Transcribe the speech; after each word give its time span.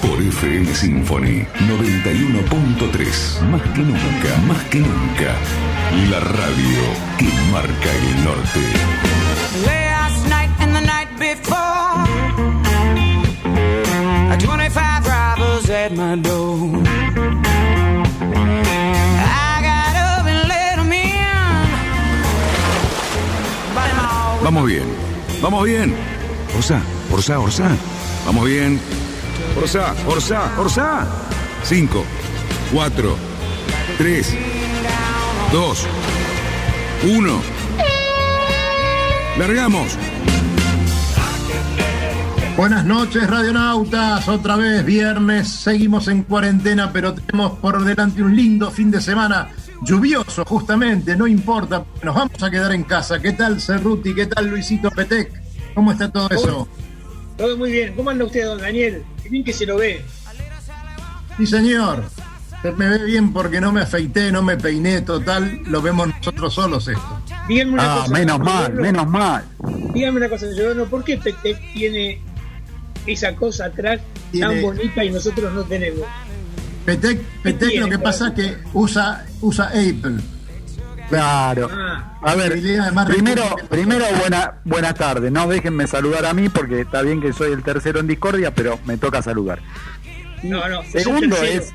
por 0.00 0.20
FM 0.20 0.74
Symphony 0.74 1.46
91.3. 1.66 3.40
Más 3.50 3.62
que 3.62 3.80
nunca, 3.80 4.36
más 4.46 4.62
que 4.64 4.78
nunca. 4.78 5.34
La 6.10 6.20
radio 6.20 6.80
que 7.18 7.28
marca 7.52 7.90
el 7.92 8.24
norte. 8.24 8.60
Last 9.64 10.26
night 10.28 10.50
and 10.60 10.74
the 10.74 10.80
night 10.80 11.08
before, 11.18 12.06
25 14.38 15.06
robbers 15.06 15.70
at 15.70 15.92
my 15.92 16.16
door. 16.16 16.82
I 19.20 19.60
got 19.62 19.96
up 19.96 20.26
and 20.26 20.48
let 20.48 20.78
'em 20.78 20.90
Vamos 24.42 24.66
bien, 24.66 24.84
vamos 25.42 25.64
bien. 25.64 25.94
Orsa, 26.56 26.80
Orsa, 27.10 27.38
Orsa. 27.38 27.70
Vamos 28.26 28.44
bien. 28.46 28.97
Orsa, 29.60 29.92
Orsa, 30.06 30.52
Orsa. 30.56 31.06
5, 31.64 32.04
4, 32.72 33.16
3, 33.98 34.36
2, 35.52 35.86
1. 37.02 37.42
Largamos. 39.36 39.98
Buenas 42.56 42.84
noches, 42.84 43.28
radionautas. 43.28 44.28
Otra 44.28 44.54
vez, 44.56 44.84
viernes. 44.84 45.48
Seguimos 45.48 46.06
en 46.06 46.22
cuarentena, 46.22 46.92
pero 46.92 47.14
tenemos 47.14 47.58
por 47.58 47.84
delante 47.84 48.22
un 48.22 48.36
lindo 48.36 48.70
fin 48.70 48.92
de 48.92 49.00
semana. 49.00 49.50
Lluvioso, 49.82 50.44
justamente, 50.44 51.16
no 51.16 51.26
importa. 51.26 51.84
Nos 52.04 52.14
vamos 52.14 52.40
a 52.40 52.50
quedar 52.50 52.72
en 52.72 52.84
casa. 52.84 53.20
¿Qué 53.20 53.32
tal, 53.32 53.60
Cerruti? 53.60 54.14
¿Qué 54.14 54.26
tal, 54.26 54.50
Luisito 54.50 54.88
Petec? 54.92 55.32
¿Cómo 55.74 55.90
está 55.90 56.08
todo 56.10 56.28
eso? 56.30 56.68
Todo 57.36 57.56
muy 57.56 57.72
bien. 57.72 57.94
¿Cómo 57.96 58.10
anda 58.10 58.24
usted, 58.24 58.44
don 58.44 58.60
Daniel? 58.60 59.04
Qué 59.28 59.32
bien 59.32 59.44
que 59.44 59.52
se 59.52 59.66
lo 59.66 59.76
ve. 59.76 60.02
Sí, 61.36 61.46
señor. 61.46 62.02
Se 62.62 62.72
me 62.72 62.88
ve 62.88 63.04
bien 63.04 63.30
porque 63.34 63.60
no 63.60 63.72
me 63.72 63.82
afeité, 63.82 64.32
no 64.32 64.42
me 64.42 64.56
peiné, 64.56 65.02
total. 65.02 65.60
Lo 65.66 65.82
vemos 65.82 66.08
nosotros 66.08 66.54
solos 66.54 66.88
esto. 66.88 67.22
Díganme 67.46 67.74
una 67.74 67.82
Ah, 67.94 67.98
cosa. 68.00 68.12
menos 68.14 68.38
mal, 68.40 68.56
Giordano, 68.72 68.80
menos 68.82 69.06
mal. 69.08 69.44
Díganme 69.92 70.16
una 70.16 70.28
cosa, 70.30 70.46
Giordano, 70.54 70.86
¿por 70.86 71.04
qué 71.04 71.18
Petec 71.18 71.58
tiene 71.74 72.22
esa 73.06 73.36
cosa 73.36 73.66
atrás 73.66 74.00
Tiene- 74.32 74.46
tan 74.54 74.62
bonita 74.62 75.04
y 75.04 75.10
nosotros 75.10 75.52
no 75.52 75.62
tenemos? 75.64 76.00
Petec, 76.86 77.20
Petec 77.42 77.68
tiene 77.68 77.84
lo 77.84 77.90
que 77.90 77.98
pasa 77.98 78.28
es 78.28 78.32
que 78.34 78.56
usa, 78.72 79.26
usa 79.42 79.66
Apple. 79.66 80.16
Claro. 81.08 81.70
A 82.22 82.34
ver, 82.34 82.60
primero, 83.06 83.42
primero 83.70 84.04
buena, 84.20 84.54
buenas 84.64 84.94
tardes. 84.94 85.32
No 85.32 85.48
déjenme 85.48 85.86
saludar 85.86 86.26
a 86.26 86.34
mí 86.34 86.48
porque 86.48 86.80
está 86.82 87.02
bien 87.02 87.20
que 87.20 87.32
soy 87.32 87.52
el 87.52 87.62
tercero 87.62 88.00
en 88.00 88.06
discordia, 88.06 88.54
pero 88.54 88.78
me 88.84 88.98
toca 88.98 89.22
saludar. 89.22 89.60
no, 90.42 90.68
no. 90.68 90.82
Segundo 90.84 91.36
es, 91.36 91.72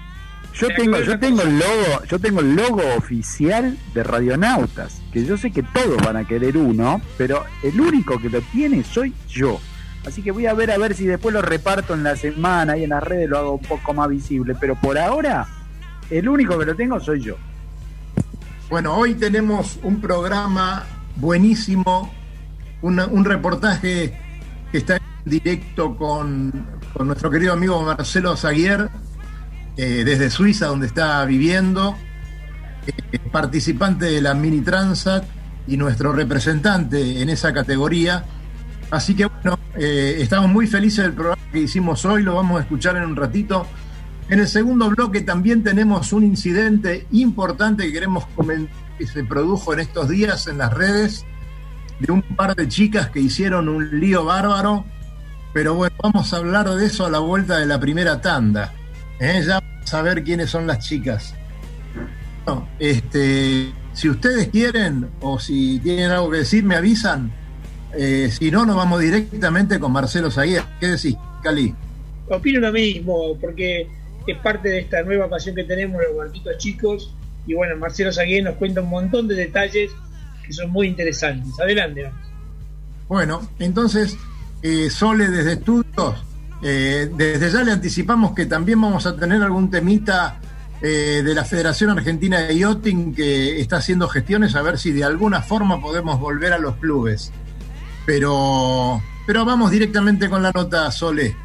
yo 0.53 0.67
tengo, 0.75 0.99
yo 1.01 1.17
tengo 1.17 1.41
el 1.41 1.57
logo, 1.57 2.03
yo 2.07 2.19
tengo 2.19 2.41
el 2.41 2.55
logo 2.55 2.83
oficial 2.95 3.75
de 3.93 4.03
Radionautas, 4.03 5.01
que 5.11 5.25
yo 5.25 5.35
sé 5.35 5.51
que 5.51 5.63
todos 5.63 5.97
van 6.03 6.17
a 6.17 6.27
querer 6.27 6.57
uno, 6.57 7.01
pero 7.17 7.43
el 7.63 7.79
único 7.81 8.19
que 8.19 8.29
lo 8.29 8.41
tiene 8.41 8.83
soy 8.83 9.13
yo. 9.27 9.59
Así 10.05 10.21
que 10.21 10.31
voy 10.31 10.45
a 10.45 10.53
ver 10.53 10.69
a 10.69 10.77
ver 10.77 10.93
si 10.95 11.05
después 11.05 11.33
lo 11.33 11.41
reparto 11.41 11.93
en 11.93 12.03
la 12.03 12.15
semana 12.15 12.77
y 12.77 12.83
en 12.83 12.91
las 12.91 13.01
redes 13.01 13.29
lo 13.29 13.37
hago 13.39 13.53
un 13.53 13.65
poco 13.65 13.93
más 13.93 14.09
visible, 14.09 14.55
pero 14.59 14.75
por 14.75 14.97
ahora 14.97 15.47
el 16.09 16.29
único 16.29 16.59
que 16.59 16.65
lo 16.65 16.75
tengo 16.75 16.99
soy 16.99 17.21
yo. 17.21 17.37
Bueno, 18.73 18.95
hoy 18.95 19.13
tenemos 19.13 19.77
un 19.83 20.01
programa 20.01 20.83
buenísimo, 21.17 22.11
un 22.81 23.23
reportaje 23.23 24.19
que 24.71 24.77
está 24.79 24.95
en 24.95 25.03
directo 25.29 25.95
con, 25.95 26.51
con 26.91 27.05
nuestro 27.05 27.29
querido 27.29 27.53
amigo 27.53 27.79
Marcelo 27.83 28.35
Zaguier, 28.35 28.89
eh, 29.77 30.01
desde 30.03 30.31
Suiza, 30.31 30.65
donde 30.65 30.87
está 30.87 31.23
viviendo, 31.25 31.95
eh, 32.87 33.19
participante 33.31 34.05
de 34.05 34.21
la 34.21 34.33
Mini 34.33 34.61
Transat 34.61 35.23
y 35.67 35.77
nuestro 35.77 36.11
representante 36.11 37.21
en 37.21 37.29
esa 37.29 37.53
categoría. 37.53 38.25
Así 38.89 39.13
que 39.13 39.27
bueno, 39.27 39.59
eh, 39.75 40.15
estamos 40.17 40.49
muy 40.49 40.65
felices 40.65 41.03
del 41.03 41.13
programa 41.13 41.43
que 41.51 41.59
hicimos 41.59 42.05
hoy, 42.05 42.23
lo 42.23 42.33
vamos 42.33 42.57
a 42.57 42.63
escuchar 42.63 42.97
en 42.97 43.03
un 43.03 43.15
ratito. 43.15 43.67
En 44.29 44.39
el 44.39 44.47
segundo 44.47 44.89
bloque 44.89 45.21
también 45.21 45.63
tenemos 45.63 46.13
un 46.13 46.23
incidente 46.23 47.05
importante 47.11 47.85
que 47.85 47.93
queremos 47.93 48.25
comentar 48.35 48.83
que 48.97 49.07
se 49.07 49.23
produjo 49.23 49.73
en 49.73 49.79
estos 49.79 50.09
días 50.09 50.47
en 50.47 50.59
las 50.59 50.73
redes 50.73 51.25
de 51.99 52.11
un 52.11 52.21
par 52.21 52.55
de 52.55 52.67
chicas 52.67 53.09
que 53.09 53.19
hicieron 53.19 53.69
un 53.69 53.99
lío 53.99 54.25
bárbaro. 54.25 54.85
Pero 55.53 55.75
bueno, 55.75 55.95
vamos 56.01 56.33
a 56.33 56.37
hablar 56.37 56.69
de 56.69 56.85
eso 56.85 57.05
a 57.05 57.09
la 57.09 57.19
vuelta 57.19 57.59
de 57.59 57.65
la 57.65 57.79
primera 57.79 58.21
tanda. 58.21 58.73
¿eh? 59.19 59.43
Ya 59.45 59.59
vamos 59.59 59.93
a 59.93 60.01
ver 60.01 60.23
quiénes 60.23 60.49
son 60.49 60.65
las 60.65 60.79
chicas. 60.79 61.35
Bueno, 62.45 62.67
este, 62.79 63.71
si 63.93 64.09
ustedes 64.09 64.47
quieren 64.49 65.09
o 65.21 65.39
si 65.39 65.79
tienen 65.79 66.09
algo 66.09 66.31
que 66.31 66.37
decir, 66.39 66.63
me 66.63 66.75
avisan. 66.75 67.31
Eh, 67.95 68.29
si 68.31 68.49
no, 68.49 68.65
nos 68.65 68.75
vamos 68.75 68.99
directamente 68.99 69.79
con 69.79 69.91
Marcelo 69.91 70.31
Zaguer. 70.31 70.63
¿Qué 70.79 70.87
decís, 70.87 71.15
Cali? 71.43 71.73
Opino 72.29 72.59
lo 72.59 72.71
mismo, 72.71 73.37
porque 73.39 73.87
es 74.27 74.37
parte 74.39 74.69
de 74.69 74.79
esta 74.79 75.01
nueva 75.03 75.29
pasión 75.29 75.55
que 75.55 75.63
tenemos 75.63 76.01
los 76.01 76.15
barquitos 76.15 76.57
chicos. 76.57 77.13
Y 77.45 77.53
bueno, 77.53 77.75
Marcelo 77.75 78.11
Saguier 78.11 78.43
nos 78.43 78.55
cuenta 78.55 78.81
un 78.81 78.89
montón 78.89 79.27
de 79.27 79.35
detalles 79.35 79.91
que 80.45 80.53
son 80.53 80.71
muy 80.71 80.87
interesantes. 80.87 81.59
Adelante. 81.59 82.09
Bueno, 83.07 83.47
entonces, 83.59 84.17
eh, 84.61 84.89
Sole 84.89 85.27
desde 85.27 85.53
estudios, 85.53 86.23
eh, 86.61 87.09
desde 87.15 87.51
ya 87.51 87.63
le 87.63 87.71
anticipamos 87.71 88.33
que 88.33 88.45
también 88.45 88.79
vamos 88.79 89.05
a 89.05 89.15
tener 89.15 89.41
algún 89.41 89.69
temita 89.69 90.39
eh, 90.81 91.21
de 91.23 91.33
la 91.33 91.45
Federación 91.45 91.91
Argentina 91.91 92.41
de 92.41 92.57
Yachting 92.57 93.13
que 93.13 93.59
está 93.61 93.77
haciendo 93.77 94.07
gestiones 94.07 94.55
a 94.55 94.61
ver 94.61 94.77
si 94.77 94.91
de 94.91 95.03
alguna 95.03 95.41
forma 95.41 95.81
podemos 95.81 96.19
volver 96.19 96.53
a 96.53 96.57
los 96.57 96.75
clubes. 96.77 97.31
Pero, 98.05 99.01
pero 99.25 99.45
vamos 99.45 99.71
directamente 99.71 100.29
con 100.29 100.43
la 100.43 100.51
nota, 100.53 100.91
Sole. 100.91 101.35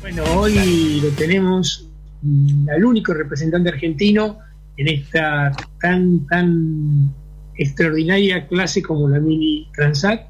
Bueno, 0.00 0.22
hoy 0.36 1.00
lo 1.02 1.08
tenemos 1.10 1.88
mm, 2.22 2.68
al 2.68 2.84
único 2.84 3.12
representante 3.12 3.68
argentino 3.68 4.38
en 4.76 4.88
esta 4.88 5.52
tan, 5.80 6.24
tan 6.26 7.12
extraordinaria 7.56 8.46
clase 8.46 8.80
como 8.80 9.08
la 9.08 9.18
Mini 9.18 9.66
Transat, 9.74 10.20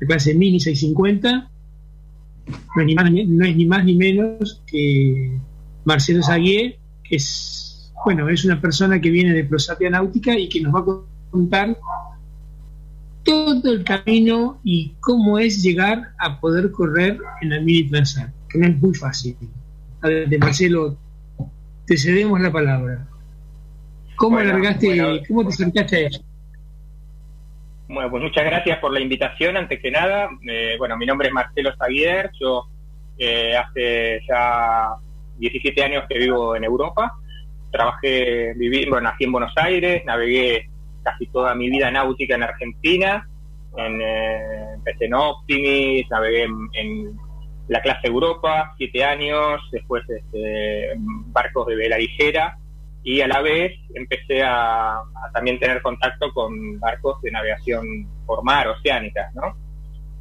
la 0.00 0.06
clase 0.06 0.34
Mini 0.34 0.60
650. 0.60 1.50
No 2.76 2.80
es 2.80 2.86
ni 2.86 2.94
más, 2.94 3.10
no 3.10 3.44
es 3.44 3.56
ni, 3.56 3.66
más 3.66 3.84
ni 3.84 3.96
menos 3.96 4.62
que 4.66 5.36
Marcelo 5.84 6.22
Zaguier, 6.22 6.78
que 7.02 7.16
es, 7.16 7.92
bueno, 8.04 8.28
es 8.28 8.44
una 8.44 8.60
persona 8.60 9.00
que 9.00 9.10
viene 9.10 9.32
de 9.32 9.44
Prosapia 9.44 9.90
Náutica 9.90 10.38
y 10.38 10.48
que 10.48 10.60
nos 10.60 10.74
va 10.74 10.80
a 10.80 11.30
contar 11.30 11.76
todo 13.24 13.72
el 13.72 13.84
camino 13.84 14.60
y 14.64 14.94
cómo 15.00 15.38
es 15.38 15.62
llegar 15.62 16.12
a 16.18 16.40
poder 16.40 16.70
correr 16.70 17.18
en 17.40 17.50
la 17.50 17.60
Mini 17.60 17.88
Transat, 17.88 18.30
que 18.52 18.58
no 18.58 18.66
es 18.66 18.76
muy 18.76 18.94
fácil. 18.94 19.36
Adelante, 20.00 20.38
Marcelo, 20.38 20.96
te 21.86 21.96
cedemos 21.96 22.40
la 22.40 22.52
palabra. 22.52 23.06
¿Cómo 24.16 24.36
Bueno, 24.36 24.50
alargaste, 24.50 24.86
bueno. 24.86 25.20
cómo 25.26 25.42
te 25.42 25.48
acercaste 25.48 25.96
a 25.96 26.00
ella? 26.00 26.18
Bueno, 27.88 28.10
pues 28.10 28.22
muchas 28.22 28.44
gracias 28.44 28.78
por 28.78 28.92
la 28.92 29.00
invitación, 29.00 29.56
antes 29.56 29.80
que 29.80 29.90
nada. 29.90 30.30
Eh, 30.48 30.76
bueno, 30.78 30.96
mi 30.96 31.06
nombre 31.06 31.28
es 31.28 31.34
Marcelo 31.34 31.74
Zaguier, 31.76 32.30
yo 32.40 32.66
eh, 33.18 33.56
hace 33.56 34.20
ya 34.28 34.94
17 35.38 35.82
años 35.82 36.04
que 36.08 36.18
vivo 36.18 36.56
en 36.56 36.64
Europa. 36.64 37.14
Trabajé, 37.70 38.54
viví, 38.54 38.88
bueno, 38.88 39.10
nací 39.10 39.24
en 39.24 39.32
Buenos 39.32 39.52
Aires, 39.56 40.02
navegué 40.04 40.68
casi 41.02 41.26
toda 41.26 41.54
mi 41.54 41.68
vida 41.68 41.90
náutica 41.90 42.34
en 42.34 42.42
Argentina, 42.44 43.28
en, 43.76 44.00
eh, 44.00 44.74
empecé 44.74 45.06
en 45.06 45.14
Optimis, 45.14 46.08
navegué 46.10 46.44
en, 46.44 46.68
en 46.74 47.18
la 47.72 47.80
clase 47.80 48.06
Europa, 48.06 48.74
siete 48.76 49.02
años, 49.02 49.60
después 49.72 50.08
este, 50.08 50.92
barcos 50.96 51.66
de 51.66 51.76
vela 51.76 51.96
ligera, 51.98 52.58
y 53.02 53.20
a 53.20 53.26
la 53.26 53.40
vez 53.40 53.72
empecé 53.94 54.42
a, 54.42 54.98
a 54.98 55.32
también 55.32 55.58
tener 55.58 55.82
contacto 55.82 56.32
con 56.32 56.78
barcos 56.78 57.20
de 57.22 57.30
navegación 57.32 58.06
por 58.26 58.44
mar, 58.44 58.68
oceánicas, 58.68 59.34
¿no? 59.34 59.56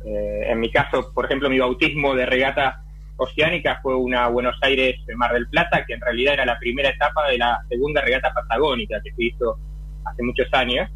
Eh, 0.06 0.48
en 0.50 0.59
mi 0.59 0.71
caso, 0.71 1.12
por 1.13 1.25
ejemplo, 1.25 1.50
mi 1.50 1.59
bautismo 1.59 2.15
de 2.15 2.25
regata 2.25 2.83
oceánica 3.18 3.80
fue 3.83 3.95
una 3.95 4.27
Buenos 4.30 4.56
Aires 4.62 4.95
en 5.07 5.18
Mar 5.18 5.33
del 5.33 5.48
Plata, 5.48 5.86
que 5.86 5.94
en 5.94 6.01
realidad 6.01 6.36
era 6.36 6.45
la 6.45 6.57
primera 6.57 6.89
etapa 6.89 7.27
de 7.27 7.38
la 7.38 7.59
segunda 7.69 8.01
regata 8.01 8.33
patagónica 8.33 9.00
que 9.03 9.12
se 9.12 9.24
hizo 9.25 9.57
hace 10.06 10.24
muchos 10.24 10.48
años. 10.53 10.89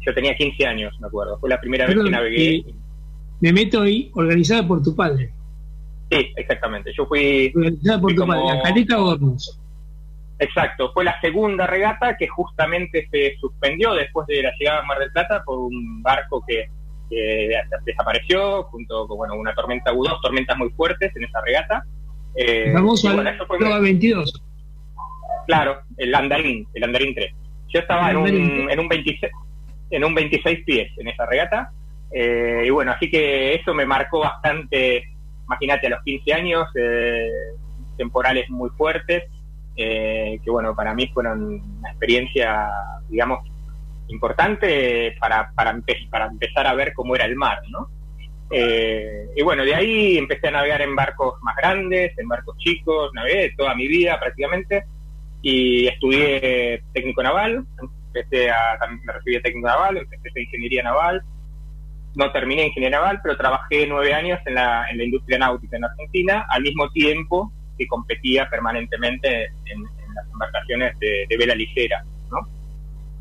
yo 0.00 0.12
tenía 0.12 0.34
15 0.34 0.66
años, 0.66 1.00
me 1.00 1.06
acuerdo. 1.06 1.38
Fue 1.38 1.48
la 1.48 1.60
primera 1.60 1.86
vez 1.86 1.96
que 1.96 2.10
navegué. 2.10 2.56
Eh, 2.56 2.64
me 3.40 3.52
meto 3.52 3.82
ahí, 3.82 4.10
organizada 4.14 4.66
por 4.66 4.82
tu 4.82 4.94
padre. 4.94 5.32
Sí, 6.12 6.32
exactamente. 6.36 6.92
Yo 6.96 7.06
fui. 7.06 7.52
Organizada 7.54 8.00
por 8.00 8.14
tu 8.14 8.26
padre, 8.26 8.42
la 8.46 8.62
Caleta 8.62 9.02
Hornos. 9.02 9.58
Exacto, 10.38 10.90
fue 10.92 11.04
la 11.04 11.20
segunda 11.20 11.66
regata 11.66 12.16
que 12.16 12.26
justamente 12.26 13.06
se 13.12 13.36
suspendió 13.40 13.94
después 13.94 14.26
de 14.26 14.42
la 14.42 14.52
llegada 14.58 14.80
a 14.80 14.82
Mar 14.82 14.98
del 14.98 15.12
Plata 15.12 15.42
por 15.44 15.58
un 15.58 16.02
barco 16.02 16.44
que, 16.46 16.68
desapareció 17.84 18.64
junto 18.64 19.06
con 19.06 19.18
bueno, 19.18 19.34
una 19.34 19.54
tormenta 19.54 19.92
U2, 19.92 20.20
tormentas 20.22 20.56
muy 20.56 20.70
fuertes 20.70 21.14
en 21.14 21.24
esa 21.24 21.40
regata. 21.42 21.84
Eh, 22.34 22.72
Vamos 22.74 23.04
a 23.04 23.14
bueno, 23.46 23.80
22. 23.80 24.42
Claro, 25.46 25.82
el 25.96 26.14
Andarín, 26.14 26.66
el 26.74 26.84
Andarín 26.84 27.14
3. 27.14 27.34
Yo 27.68 27.80
estaba 27.80 28.10
en 28.10 28.16
un, 28.16 28.70
en 28.70 28.80
un 28.80 28.88
26 28.88 29.30
en 29.90 30.04
un 30.04 30.14
26 30.14 30.64
pies 30.64 30.90
en 30.98 31.08
esa 31.08 31.26
regata. 31.26 31.70
Eh, 32.10 32.64
y 32.66 32.70
bueno, 32.70 32.92
así 32.92 33.10
que 33.10 33.54
eso 33.54 33.74
me 33.74 33.86
marcó 33.86 34.20
bastante, 34.20 35.04
imagínate, 35.52 35.86
a 35.86 35.90
los 35.90 36.02
15 36.04 36.32
años, 36.32 36.66
eh, 36.74 37.30
temporales 37.96 38.48
muy 38.50 38.70
fuertes, 38.70 39.24
eh, 39.76 40.38
que 40.42 40.50
bueno, 40.50 40.74
para 40.74 40.94
mí 40.94 41.08
fueron 41.12 41.60
una 41.78 41.90
experiencia, 41.90 42.68
digamos, 43.08 43.48
importante 44.08 45.14
para, 45.20 45.50
para, 45.54 45.78
para 46.10 46.26
empezar 46.26 46.66
a 46.66 46.74
ver 46.74 46.92
cómo 46.92 47.14
era 47.14 47.24
el 47.24 47.36
mar, 47.36 47.60
¿no? 47.68 47.88
y 48.54 49.42
bueno, 49.42 49.64
de 49.64 49.74
ahí 49.74 50.18
empecé 50.18 50.48
a 50.48 50.50
navegar 50.50 50.82
en 50.82 50.94
barcos 50.94 51.40
más 51.40 51.56
grandes, 51.56 52.12
en 52.18 52.28
barcos 52.28 52.54
chicos, 52.58 53.10
navegué 53.14 53.54
toda 53.56 53.74
mi 53.74 53.88
vida 53.88 54.20
prácticamente, 54.20 54.84
y 55.40 55.86
estudié 55.86 56.82
técnico 56.92 57.22
naval, 57.22 57.66
empecé 58.12 58.50
a, 58.50 58.78
me 59.04 59.12
recibí 59.12 59.36
de 59.36 59.40
técnico 59.40 59.68
naval, 59.68 59.96
empecé 59.96 60.38
a 60.38 60.42
ingeniería 60.42 60.82
naval, 60.82 61.22
no 62.14 62.30
terminé 62.32 62.66
ingeniería 62.66 62.98
naval, 62.98 63.20
pero 63.22 63.36
trabajé 63.36 63.86
nueve 63.86 64.12
años 64.12 64.38
en 64.46 64.54
la, 64.54 64.90
en 64.90 64.98
la 64.98 65.04
industria 65.04 65.38
náutica 65.38 65.76
en 65.76 65.84
Argentina, 65.84 66.46
al 66.48 66.62
mismo 66.62 66.90
tiempo 66.90 67.52
que 67.78 67.86
competía 67.86 68.48
permanentemente 68.48 69.46
en, 69.66 69.82
las 70.14 70.26
embarcaciones 70.30 70.98
de, 70.98 71.26
vela 71.38 71.54
ligera, 71.54 72.04
¿no? 72.30 72.46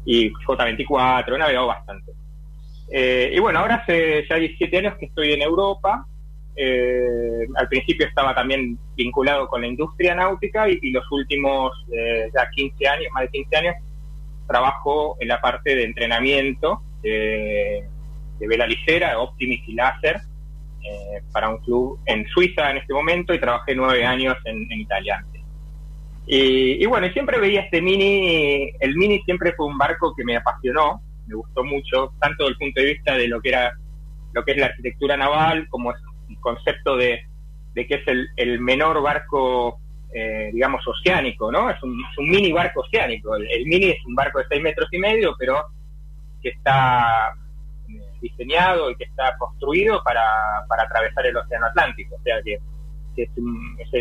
Y 0.03 0.29
J24, 0.29 1.35
he 1.35 1.37
navegado 1.37 1.67
bastante. 1.67 2.11
Eh, 2.91 3.31
y 3.33 3.39
bueno, 3.39 3.59
ahora 3.59 3.75
hace 3.75 4.25
ya 4.29 4.35
17 4.35 4.77
años 4.77 4.95
que 4.97 5.05
estoy 5.05 5.31
en 5.31 5.41
Europa. 5.41 6.05
Eh, 6.53 7.47
al 7.55 7.69
principio 7.69 8.05
estaba 8.05 8.35
también 8.35 8.77
vinculado 8.97 9.47
con 9.47 9.61
la 9.61 9.67
industria 9.67 10.15
náutica 10.15 10.67
y, 10.67 10.91
los 10.91 11.09
últimos 11.11 11.71
eh, 11.93 12.29
ya 12.35 12.49
15 12.49 12.87
años, 12.89 13.07
más 13.13 13.23
de 13.23 13.29
15 13.29 13.55
años, 13.55 13.75
trabajo 14.47 15.15
en 15.21 15.29
la 15.29 15.39
parte 15.39 15.75
de 15.75 15.85
entrenamiento 15.85 16.81
de, 18.41 18.47
vela 18.47 18.67
ligera, 18.67 19.19
Optimis 19.19 19.61
y 19.67 19.73
Láser, 19.73 20.17
eh, 20.83 21.21
para 21.31 21.49
un 21.49 21.59
club 21.59 21.99
en 22.05 22.27
Suiza 22.27 22.71
en 22.71 22.77
este 22.77 22.93
momento 22.93 23.33
y 23.33 23.39
trabajé 23.39 23.75
nueve 23.75 24.03
años 24.05 24.35
en, 24.45 24.71
Italia. 24.71 25.23
Y, 26.25 26.83
y, 26.83 26.85
bueno, 26.85 27.07
siempre 27.13 27.39
veía 27.39 27.61
este 27.61 27.81
mini, 27.81 28.71
el 28.79 28.95
mini 28.95 29.21
siempre 29.23 29.53
fue 29.53 29.65
un 29.65 29.77
barco 29.77 30.13
que 30.15 30.23
me 30.23 30.37
apasionó, 30.37 31.01
me 31.27 31.35
gustó 31.35 31.63
mucho, 31.63 32.13
tanto 32.19 32.43
desde 32.43 32.51
el 32.51 32.57
punto 32.57 32.81
de 32.81 32.87
vista 32.87 33.15
de 33.15 33.27
lo 33.27 33.41
que 33.41 33.49
era 33.49 33.73
lo 34.33 34.43
que 34.43 34.51
es 34.51 34.57
la 34.57 34.67
arquitectura 34.67 35.17
naval, 35.17 35.67
como 35.69 35.91
el 35.91 36.39
concepto 36.39 36.95
de, 36.95 37.25
de 37.73 37.87
que 37.87 37.95
es 37.95 38.29
el, 38.37 38.59
menor 38.59 39.01
barco 39.01 39.79
eh, 40.13 40.49
digamos, 40.53 40.85
oceánico, 40.87 41.51
¿no? 41.51 41.69
Es 41.69 41.81
un, 41.83 41.97
mini 42.19 42.51
barco 42.51 42.81
oceánico. 42.81 43.35
El, 43.35 43.65
mini 43.65 43.87
es 43.87 44.05
un 44.05 44.15
barco 44.15 44.39
de 44.39 44.45
6 44.49 44.61
metros 44.61 44.89
y 44.91 44.97
medio, 44.97 45.35
pero 45.37 45.67
que 46.41 46.49
está 46.49 47.33
diseñado 48.21 48.91
y 48.91 48.95
que 48.95 49.05
está 49.05 49.35
construido 49.37 50.01
para, 50.03 50.23
para 50.67 50.83
atravesar 50.83 51.25
el 51.25 51.37
Océano 51.37 51.67
Atlántico. 51.67 52.15
O 52.15 52.21
sea 52.21 52.41
que, 52.43 52.59
es, 53.17 53.29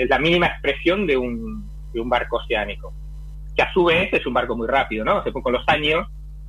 la 0.08 0.19
mínima 0.19 0.46
expresión 0.46 1.06
de 1.06 1.17
un, 1.17 1.69
de 1.93 2.00
un 2.00 2.08
barco 2.08 2.37
oceánico. 2.37 2.93
Que 3.56 3.62
a 3.62 3.72
su 3.72 3.84
vez 3.84 4.12
es 4.12 4.25
un 4.26 4.34
barco 4.34 4.56
muy 4.56 4.69
rápido, 4.69 5.05
¿no? 5.05 5.19
O 5.19 5.43
con 5.43 5.52
los 5.52 5.64
años 5.69 6.06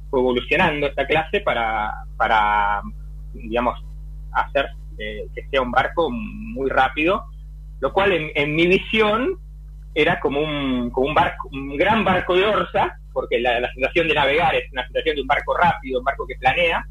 fue 0.09 0.19
evolucionando 0.19 0.87
esta 0.87 1.07
clase 1.07 1.39
para, 1.41 1.91
para 2.17 2.81
digamos, 3.33 3.83
hacer 4.33 4.67
eh, 4.97 5.27
que 5.33 5.47
sea 5.47 5.61
un 5.61 5.71
barco 5.71 6.09
muy 6.11 6.69
rápido, 6.69 7.25
lo 7.79 7.91
cual 7.93 8.11
en, 8.11 8.29
en 8.35 8.55
mi 8.55 8.67
visión 8.67 9.39
era 9.95 10.19
como 10.19 10.41
un, 10.41 10.89
como 10.91 11.07
un 11.07 11.13
barco, 11.13 11.49
un 11.51 11.75
gran 11.77 12.03
barco 12.03 12.35
de 12.35 12.45
orza, 12.45 12.97
porque 13.11 13.39
la, 13.39 13.59
la 13.59 13.73
sensación 13.73 14.07
de 14.07 14.13
navegar 14.13 14.55
es 14.55 14.71
una 14.71 14.83
sensación 14.83 15.15
de 15.15 15.21
un 15.21 15.27
barco 15.27 15.57
rápido, 15.57 15.99
un 15.99 16.05
barco 16.05 16.25
que 16.27 16.35
planea, 16.35 16.85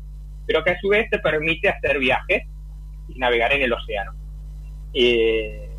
pero 0.50 0.64
que 0.64 0.70
a 0.72 0.80
su 0.80 0.88
vez 0.88 1.08
te 1.08 1.20
permite 1.20 1.68
hacer 1.68 2.00
viajes 2.00 2.42
y 3.06 3.16
navegar 3.20 3.52
en 3.52 3.62
el 3.62 3.72
océano. 3.72 4.12
Eh, 4.92 5.70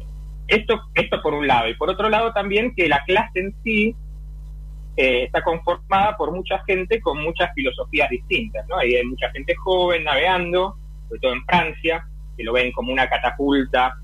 esto, 0.47 0.83
esto 0.93 1.21
por 1.21 1.33
un 1.33 1.45
lado, 1.45 1.67
y 1.67 1.73
por 1.73 1.89
otro 1.89 2.07
lado 2.07 2.31
también 2.31 2.73
que 2.73 2.87
la 2.87 3.03
clase 3.03 3.41
en 3.41 3.53
sí 3.65 3.93
eh, 4.95 5.23
está 5.23 5.43
conformada 5.43 6.15
por 6.15 6.31
mucha 6.31 6.63
gente 6.63 7.01
con 7.01 7.21
muchas 7.21 7.53
filosofías 7.53 8.09
distintas, 8.09 8.65
¿no? 8.69 8.77
Hay 8.77 9.03
mucha 9.03 9.29
gente 9.31 9.53
joven 9.55 10.05
navegando, 10.05 10.77
sobre 11.09 11.19
todo 11.19 11.33
en 11.33 11.43
Francia, 11.43 12.07
que 12.37 12.43
lo 12.45 12.53
ven 12.53 12.71
como 12.71 12.93
una 12.93 13.09
catapulta 13.09 13.97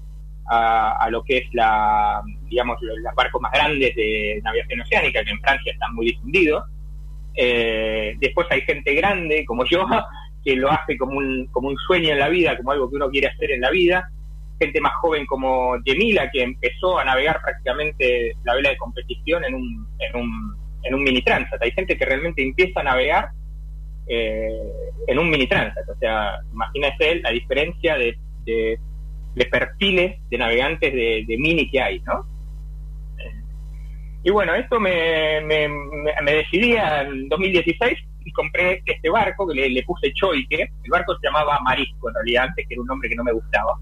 a, 0.50 1.08
lo 1.10 1.24
que 1.24 1.38
es 1.38 1.54
la, 1.54 2.22
digamos, 2.50 2.78
los, 2.82 2.98
barcos 3.16 3.42
más 3.42 3.54
grandes 3.54 3.96
de 3.96 4.42
navegación 4.44 4.82
oceánica, 4.82 5.24
que 5.24 5.32
en 5.32 5.40
Francia 5.40 5.72
están 5.72 5.96
muy 5.96 6.08
difundidos. 6.08 6.66
Eh, 7.36 8.16
después 8.20 8.48
hay 8.50 8.62
gente 8.62 8.94
grande, 8.96 9.46
como 9.46 9.64
yo, 9.64 9.86
que 10.48 10.56
lo 10.56 10.72
hace 10.72 10.98
como 10.98 11.18
un, 11.18 11.48
como 11.48 11.68
un 11.68 11.78
sueño 11.78 12.14
en 12.14 12.20
la 12.20 12.30
vida, 12.30 12.56
como 12.56 12.72
algo 12.72 12.90
que 12.90 12.96
uno 12.96 13.10
quiere 13.10 13.28
hacer 13.28 13.52
en 13.52 13.62
la 13.62 13.70
vida. 13.70 14.10
Gente 14.60 14.80
más 14.80 14.94
joven 15.02 15.26
como 15.26 15.76
Yemila, 15.84 16.32
que 16.32 16.42
empezó 16.44 16.98
a 16.98 17.04
navegar 17.04 17.42
prácticamente 17.42 18.32
la 18.46 18.56
vela 18.56 18.70
de 18.70 18.78
competición 18.78 19.44
en 19.44 19.56
un, 19.56 19.88
en 20.00 20.16
un, 20.16 20.56
en 20.84 20.96
un 20.96 21.04
mini 21.04 21.22
transat. 21.22 21.62
Hay 21.62 21.72
gente 21.72 21.98
que 21.98 22.06
realmente 22.06 22.42
empieza 22.42 22.80
a 22.80 22.84
navegar 22.84 23.30
eh, 24.08 24.48
en 25.08 25.20
un 25.20 25.30
mini 25.30 25.48
transat. 25.48 25.88
O 25.90 25.98
sea, 26.00 26.40
imagínese 26.54 27.20
la 27.22 27.32
diferencia 27.32 27.98
de 27.98 28.18
de 29.38 29.46
perfiles 29.46 30.20
de 30.30 30.38
navegantes 30.38 30.94
de, 30.94 31.36
mini 31.38 31.70
que 31.70 31.80
hay, 31.80 32.00
¿no? 32.02 32.26
Y 34.24 34.32
bueno, 34.32 34.56
esto 34.56 34.80
me, 34.80 35.40
me, 35.42 35.70
me, 35.70 36.32
decidí 36.34 36.74
en 36.74 37.30
2016 37.30 37.98
y 38.28 38.32
compré 38.34 38.84
este 38.86 39.10
barco 39.10 39.48
que 39.48 39.70
le, 39.70 39.84
puse 39.84 40.12
Choike. 40.14 40.70
El 40.84 40.92
barco 40.92 41.16
se 41.18 41.28
llamaba 41.28 41.60
Marisco 41.62 42.10
en 42.10 42.16
realidad, 42.16 42.46
antes 42.50 42.68
que 42.68 42.74
era 42.74 42.82
un 42.82 42.88
nombre 42.88 43.08
que 43.08 43.16
no 43.16 43.24
me 43.24 43.32
gustaba. 43.32 43.74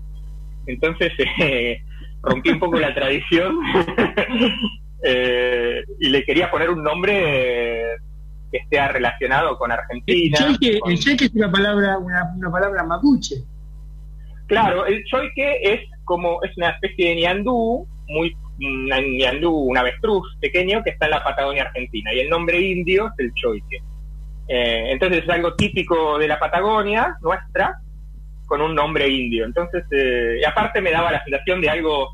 Entonces 0.68 1.12
eh, 1.40 1.82
rompí 2.22 2.50
un 2.52 2.60
poco 2.60 2.80
la 2.80 2.94
tradición 2.94 3.58
eh, 5.04 5.84
y 6.00 6.10
le 6.10 6.24
quería 6.24 6.52
poner 6.52 6.70
un 6.70 6.84
nombre 6.84 7.84
que 8.52 8.60
esté 8.60 8.88
relacionado 8.88 9.58
con 9.58 9.72
Argentina. 9.72 10.38
El 10.40 11.00
choique, 11.00 11.26
es 11.26 11.34
una 11.34 11.52
palabra, 11.52 11.98
una, 11.98 12.32
una 12.36 12.52
palabra 12.52 12.84
mapuche. 12.84 13.38
Claro, 14.46 14.86
el 14.86 15.04
choique 15.06 15.60
es 15.64 15.82
como, 16.04 16.44
es 16.44 16.56
una 16.56 16.70
especie 16.70 17.10
de 17.10 17.22
ñandú, 17.22 17.88
muy, 18.08 18.38
una 18.60 19.02
ñandú, 19.02 19.52
un 19.52 19.76
avestruz 19.76 20.38
pequeño 20.40 20.84
que 20.84 20.92
está 20.92 21.06
en 21.06 21.12
la 21.12 21.24
Patagonia 21.24 21.64
Argentina, 21.64 22.14
y 22.14 22.20
el 22.20 22.30
nombre 22.30 22.62
indio 22.62 23.08
es 23.08 23.26
el 23.26 23.34
choique. 23.34 23.82
Eh, 24.48 24.92
entonces 24.92 25.24
es 25.24 25.30
algo 25.30 25.56
típico 25.56 26.18
de 26.18 26.28
la 26.28 26.40
Patagonia, 26.40 27.18
nuestra, 27.22 27.80
con 28.46 28.62
un 28.62 28.76
nombre 28.76 29.08
indio. 29.08 29.46
Entonces, 29.46 29.84
eh, 29.92 30.40
y 30.42 30.46
aparte 30.46 30.82
me 30.82 30.92
daba 30.92 31.12
la 31.12 31.24
sensación 31.24 31.62
de 31.62 31.70
algo 31.70 32.10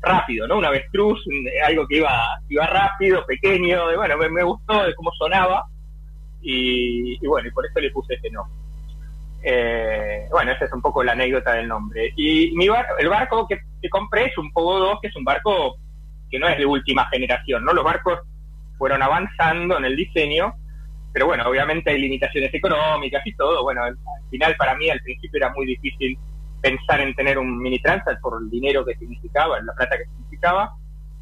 rápido, 0.00 0.46
¿no? 0.46 0.58
Un 0.58 0.64
avestruz, 0.64 1.24
algo 1.64 1.86
que 1.86 1.96
iba, 1.98 2.40
iba 2.48 2.66
rápido, 2.66 3.24
pequeño, 3.24 3.84
bueno, 3.96 4.16
me, 4.16 4.42
gustó 4.42 4.84
de 4.84 4.94
cómo 4.94 5.12
sonaba, 5.12 5.66
y, 6.42 7.24
bueno, 7.26 7.48
y 7.48 7.52
por 7.52 7.64
eso 7.64 7.78
le 7.80 7.90
puse 7.90 8.14
ese 8.14 8.30
nombre. 8.30 8.52
Eh, 9.44 10.26
bueno, 10.30 10.52
esa 10.52 10.66
es 10.66 10.72
un 10.72 10.82
poco 10.82 11.02
la 11.02 11.12
anécdota 11.12 11.54
del 11.54 11.68
nombre. 11.68 12.12
Y 12.16 12.52
mi 12.56 12.66
el 12.98 13.08
barco 13.08 13.46
que, 13.48 13.60
compré 13.88 14.26
es 14.26 14.38
un 14.38 14.52
Pogo 14.52 14.78
2, 14.78 14.98
que 15.00 15.08
es 15.08 15.16
un 15.16 15.24
barco 15.24 15.76
que 16.30 16.38
no 16.38 16.48
es 16.48 16.58
de 16.58 16.66
última 16.66 17.06
generación, 17.08 17.64
¿no? 17.64 17.72
Los 17.72 17.84
barcos 17.84 18.20
fueron 18.78 19.02
avanzando 19.02 19.78
en 19.78 19.84
el 19.84 19.96
diseño, 19.96 20.54
pero 21.12 21.26
bueno, 21.26 21.44
obviamente 21.46 21.90
hay 21.90 22.00
limitaciones 22.00 22.52
económicas 22.54 23.22
y 23.26 23.34
todo. 23.34 23.62
Bueno, 23.62 23.84
al 23.84 23.96
final 24.30 24.56
para 24.56 24.74
mí 24.76 24.88
al 24.88 25.00
principio 25.00 25.38
era 25.38 25.52
muy 25.52 25.66
difícil 25.66 26.18
pensar 26.60 27.00
en 27.00 27.14
tener 27.14 27.38
un 27.38 27.58
mini 27.58 27.80
transat 27.80 28.20
por 28.20 28.40
el 28.40 28.48
dinero 28.48 28.84
que 28.84 28.96
significaba, 28.96 29.60
la 29.60 29.74
plata 29.74 29.98
que 29.98 30.04
significaba. 30.04 30.74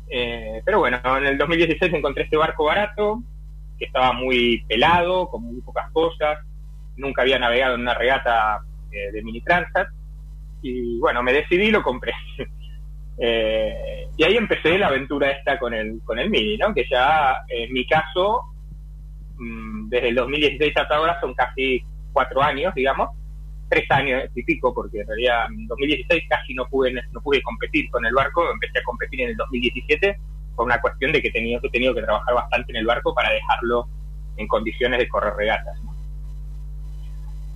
Eh, 0.08 0.62
pero 0.64 0.80
bueno, 0.80 0.98
en 1.18 1.26
el 1.26 1.38
2016 1.38 1.92
encontré 1.94 2.24
este 2.24 2.36
barco 2.36 2.64
barato, 2.64 3.22
que 3.78 3.86
estaba 3.86 4.12
muy 4.12 4.64
pelado, 4.68 5.28
con 5.28 5.42
muy 5.42 5.60
pocas 5.62 5.90
cosas, 5.92 6.38
nunca 6.96 7.22
había 7.22 7.38
navegado 7.38 7.74
en 7.74 7.80
una 7.80 7.94
regata 7.94 8.60
eh, 8.92 9.10
de 9.12 9.22
mini 9.22 9.40
transat 9.40 9.88
y 10.62 10.98
bueno, 10.98 11.22
me 11.22 11.32
decidí 11.32 11.64
y 11.64 11.70
lo 11.70 11.82
compré. 11.82 12.12
Eh, 13.22 14.08
y 14.16 14.24
ahí 14.24 14.38
empecé 14.38 14.78
la 14.78 14.86
aventura 14.86 15.30
esta 15.30 15.58
con 15.58 15.74
el, 15.74 16.00
con 16.06 16.18
el 16.18 16.30
Mini, 16.30 16.56
¿no? 16.56 16.72
Que 16.72 16.86
ya 16.90 17.36
en 17.48 17.70
mi 17.70 17.86
caso 17.86 18.44
desde 19.40 20.08
el 20.08 20.14
2016 20.14 20.76
hasta 20.76 20.96
ahora 20.96 21.18
son 21.20 21.34
casi 21.34 21.82
cuatro 22.12 22.42
años, 22.42 22.74
digamos, 22.74 23.10
tres 23.68 23.90
años 23.90 24.24
y 24.34 24.42
pico, 24.42 24.74
porque 24.74 25.00
en 25.00 25.06
realidad 25.06 25.46
en 25.50 25.66
2016 25.66 26.24
casi 26.28 26.54
no 26.54 26.66
pude, 26.66 26.92
no 27.12 27.20
pude 27.20 27.40
competir 27.42 27.88
con 27.90 28.04
el 28.04 28.12
barco, 28.12 28.42
empecé 28.52 28.80
a 28.80 28.82
competir 28.82 29.20
en 29.22 29.28
el 29.30 29.36
2017 29.36 30.18
por 30.56 30.66
una 30.66 30.80
cuestión 30.80 31.12
de 31.12 31.22
que 31.22 31.30
tenía, 31.30 31.58
he 31.62 31.70
tenido 31.70 31.94
que 31.94 32.02
trabajar 32.02 32.34
bastante 32.34 32.72
en 32.72 32.76
el 32.76 32.86
barco 32.86 33.14
para 33.14 33.30
dejarlo 33.30 33.86
en 34.36 34.46
condiciones 34.48 34.98
de 34.98 35.08
correr 35.08 35.34
regatas. 35.34 35.78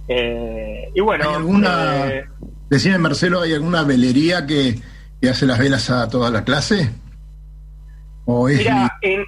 Eh, 0.08 0.90
y 0.94 1.00
bueno, 1.00 1.28
¿Hay 1.28 1.34
alguna, 1.36 2.06
eh, 2.08 2.24
decime 2.68 2.98
Marcelo, 2.98 3.40
¿hay 3.40 3.54
alguna 3.54 3.82
velería 3.82 4.46
que, 4.46 4.78
que 5.20 5.28
hace 5.30 5.46
las 5.46 5.58
velas 5.58 5.90
a 5.90 6.08
toda 6.08 6.30
la 6.30 6.44
clase? 6.44 6.90
¿O 8.26 8.48
es 8.48 8.58
Mira, 8.58 8.96
en- 9.02 9.24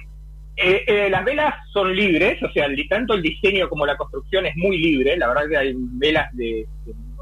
eh, 0.59 0.83
eh, 0.87 1.09
las 1.11 1.23
velas 1.23 1.53
son 1.71 1.95
libres, 1.95 2.41
o 2.41 2.51
sea, 2.51 2.67
tanto 2.89 3.13
el 3.13 3.21
diseño 3.21 3.69
como 3.69 3.85
la 3.85 3.95
construcción 3.95 4.47
es 4.47 4.55
muy 4.55 4.79
libre. 4.79 5.15
La 5.15 5.27
verdad 5.27 5.47
que 5.47 5.57
hay 5.57 5.75
velas 5.77 6.35
de, 6.35 6.67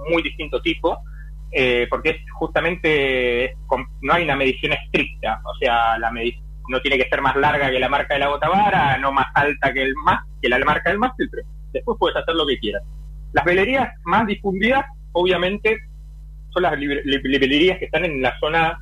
muy 0.09 0.23
distinto 0.23 0.61
tipo, 0.61 0.97
eh, 1.51 1.85
porque 1.89 2.11
es 2.11 2.17
justamente 2.31 3.55
no 4.01 4.13
hay 4.13 4.23
una 4.23 4.37
medición 4.37 4.71
estricta, 4.71 5.41
o 5.43 5.53
sea, 5.55 5.97
la 5.99 6.11
no 6.67 6.81
tiene 6.81 6.97
que 6.97 7.09
ser 7.09 7.21
más 7.21 7.35
larga 7.35 7.69
que 7.69 7.79
la 7.79 7.89
marca 7.89 8.13
de 8.13 8.21
la 8.21 8.29
botavara, 8.29 8.97
no 8.97 9.11
más 9.11 9.27
alta 9.35 9.71
que 9.71 9.83
el 9.83 9.93
más 9.95 10.23
que 10.41 10.49
la 10.49 10.57
marca 10.59 10.89
del 10.89 10.99
mástil, 10.99 11.29
pero 11.29 11.45
después 11.73 11.97
puedes 11.99 12.17
hacer 12.17 12.35
lo 12.35 12.47
que 12.47 12.57
quieras. 12.57 12.83
Las 13.33 13.43
velerías 13.43 13.93
más 14.05 14.25
difundidas, 14.25 14.85
obviamente, 15.11 15.77
son 16.51 16.63
las 16.63 16.71
velerías 16.71 17.77
que 17.79 17.85
están 17.85 18.05
en 18.05 18.21
la 18.21 18.39
zona 18.39 18.79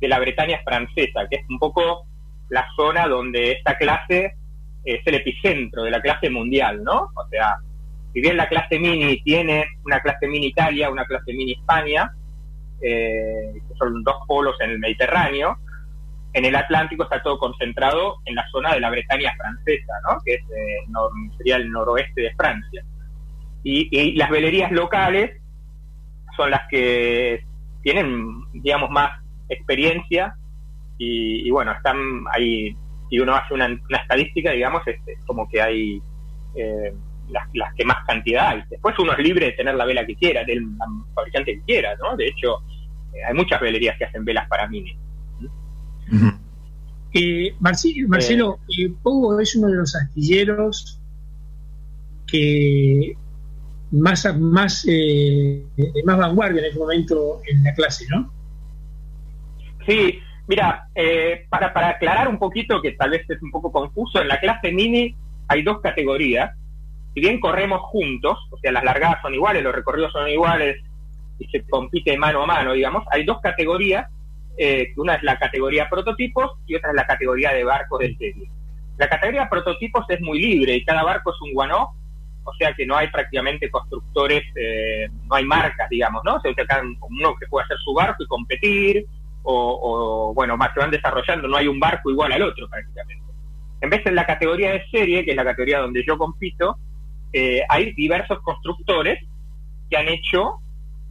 de 0.00 0.08
la 0.08 0.20
Bretaña 0.20 0.60
francesa, 0.64 1.26
que 1.28 1.36
es 1.36 1.42
un 1.50 1.58
poco 1.58 2.06
la 2.48 2.66
zona 2.76 3.08
donde 3.08 3.52
esta 3.52 3.76
clase 3.76 4.36
es 4.84 5.00
el 5.04 5.14
epicentro 5.14 5.82
de 5.82 5.90
la 5.90 6.00
clase 6.00 6.30
mundial, 6.30 6.82
¿no? 6.82 7.10
O 7.14 7.28
sea, 7.28 7.56
si 8.12 8.20
bien 8.20 8.36
la 8.36 8.48
clase 8.48 8.78
mini 8.78 9.20
tiene 9.22 9.66
una 9.84 10.00
clase 10.00 10.28
mini 10.28 10.46
Italia, 10.46 10.90
una 10.90 11.04
clase 11.04 11.32
mini 11.32 11.52
España, 11.52 12.12
eh, 12.80 13.52
son 13.78 14.02
dos 14.04 14.16
polos 14.26 14.56
en 14.60 14.70
el 14.70 14.78
Mediterráneo, 14.78 15.58
en 16.32 16.44
el 16.44 16.54
Atlántico 16.54 17.04
está 17.04 17.22
todo 17.22 17.38
concentrado 17.38 18.18
en 18.26 18.34
la 18.34 18.46
zona 18.50 18.74
de 18.74 18.80
la 18.80 18.90
Bretaña 18.90 19.34
francesa, 19.36 19.92
¿no? 20.08 20.18
Que 20.24 20.34
es, 20.34 20.42
eh, 20.42 20.86
sería 21.38 21.56
el 21.56 21.70
noroeste 21.70 22.20
de 22.20 22.34
Francia. 22.34 22.84
Y, 23.64 23.88
y 23.90 24.12
las 24.12 24.30
velerías 24.30 24.70
locales 24.70 25.40
son 26.36 26.50
las 26.50 26.62
que 26.70 27.44
tienen, 27.82 28.44
digamos, 28.52 28.90
más 28.90 29.20
experiencia 29.48 30.36
y, 30.98 31.46
y 31.46 31.50
bueno, 31.50 31.72
están 31.72 31.96
ahí, 32.32 32.76
si 33.10 33.18
uno 33.18 33.34
hace 33.34 33.54
una, 33.54 33.66
una 33.66 33.98
estadística, 33.98 34.50
digamos, 34.52 34.82
es, 34.86 34.96
es 35.06 35.18
como 35.26 35.48
que 35.48 35.60
hay 35.62 36.02
eh, 36.54 36.92
las, 37.30 37.48
las 37.54 37.74
que 37.74 37.84
más 37.84 38.04
cantidad 38.06 38.48
hay. 38.48 38.62
Después 38.70 38.98
uno 38.98 39.12
es 39.12 39.18
libre 39.18 39.46
de 39.46 39.52
tener 39.52 39.74
la 39.74 39.84
vela 39.84 40.06
que 40.06 40.14
quiera, 40.16 40.44
del 40.44 40.64
fabricante 41.14 41.54
que 41.56 41.62
quiera, 41.62 41.94
¿no? 41.96 42.16
De 42.16 42.28
hecho, 42.28 42.62
eh, 43.12 43.24
hay 43.28 43.34
muchas 43.34 43.60
velerías 43.60 43.96
que 43.98 44.04
hacen 44.04 44.24
velas 44.24 44.48
para 44.48 44.68
mini. 44.68 44.96
Eh, 47.12 47.54
Marci- 47.60 48.06
Marcelo, 48.06 48.58
eh, 48.78 48.90
Pogo 49.02 49.40
es 49.40 49.56
uno 49.56 49.68
de 49.68 49.76
los 49.76 49.94
astilleros 49.96 51.00
que 52.26 53.16
más, 53.92 54.26
más, 54.38 54.84
eh, 54.88 55.64
más 56.04 56.18
vanguardia 56.18 56.60
en 56.60 56.66
este 56.66 56.78
momento 56.78 57.40
en 57.46 57.62
la 57.64 57.72
clase, 57.74 58.04
¿no? 58.10 58.32
Sí, 59.86 60.18
mira, 60.46 60.88
eh, 60.94 61.46
para, 61.48 61.72
para 61.72 61.90
aclarar 61.90 62.28
un 62.28 62.38
poquito, 62.38 62.80
que 62.80 62.92
tal 62.92 63.10
vez 63.10 63.28
es 63.28 63.42
un 63.42 63.50
poco 63.50 63.70
confuso, 63.72 64.20
en 64.20 64.28
la 64.28 64.38
clase 64.38 64.72
mini 64.72 65.14
hay 65.48 65.62
dos 65.62 65.80
categorías. 65.80 66.54
Si 67.14 67.20
bien 67.20 67.40
corremos 67.40 67.80
juntos, 67.82 68.38
o 68.50 68.58
sea, 68.58 68.72
las 68.72 68.84
largadas 68.84 69.22
son 69.22 69.34
iguales, 69.34 69.62
los 69.62 69.74
recorridos 69.74 70.12
son 70.12 70.28
iguales 70.28 70.76
y 71.38 71.46
se 71.48 71.66
compite 71.66 72.16
mano 72.18 72.42
a 72.42 72.46
mano, 72.46 72.72
digamos, 72.72 73.04
hay 73.10 73.24
dos 73.24 73.40
categorías. 73.40 74.06
eh, 74.58 74.92
una 74.96 75.14
es 75.16 75.22
la 75.22 75.38
categoría 75.38 75.88
prototipos 75.88 76.52
y 76.66 76.74
otra 76.76 76.90
es 76.90 76.96
la 76.96 77.06
categoría 77.06 77.52
de 77.52 77.64
barcos 77.64 77.98
de 78.00 78.16
serie. 78.16 78.50
La 78.96 79.08
categoría 79.08 79.48
prototipos 79.48 80.06
es 80.08 80.20
muy 80.20 80.40
libre 80.40 80.74
y 80.76 80.84
cada 80.84 81.02
barco 81.02 81.30
es 81.30 81.40
un 81.42 81.52
one-off, 81.54 81.90
o 82.44 82.54
sea 82.54 82.72
que 82.74 82.86
no 82.86 82.96
hay 82.96 83.08
prácticamente 83.08 83.70
constructores, 83.70 84.42
eh, 84.54 85.08
no 85.28 85.34
hay 85.34 85.44
marcas, 85.44 85.88
digamos, 85.90 86.22
¿no? 86.24 86.36
O 86.36 86.40
sea, 86.40 86.52
uno 87.00 87.34
que 87.38 87.46
puede 87.48 87.64
hacer 87.64 87.76
su 87.84 87.92
barco 87.92 88.22
y 88.22 88.26
competir, 88.26 89.06
o, 89.46 90.32
bueno, 90.34 90.56
más 90.56 90.74
se 90.74 90.80
van 90.80 90.90
desarrollando, 90.90 91.48
no 91.48 91.56
hay 91.56 91.68
un 91.68 91.78
barco 91.78 92.10
igual 92.10 92.32
al 92.32 92.42
otro 92.42 92.68
prácticamente. 92.68 93.24
En 93.80 93.90
vez 93.90 94.02
de 94.04 94.12
la 94.12 94.26
categoría 94.26 94.72
de 94.72 94.86
serie, 94.90 95.24
que 95.24 95.30
es 95.30 95.36
la 95.36 95.44
categoría 95.44 95.80
donde 95.80 96.04
yo 96.06 96.18
compito, 96.18 96.78
eh, 97.32 97.62
hay 97.68 97.92
diversos 97.92 98.40
constructores 98.40 99.22
que 99.90 99.96
han 99.96 100.08
hecho 100.08 100.58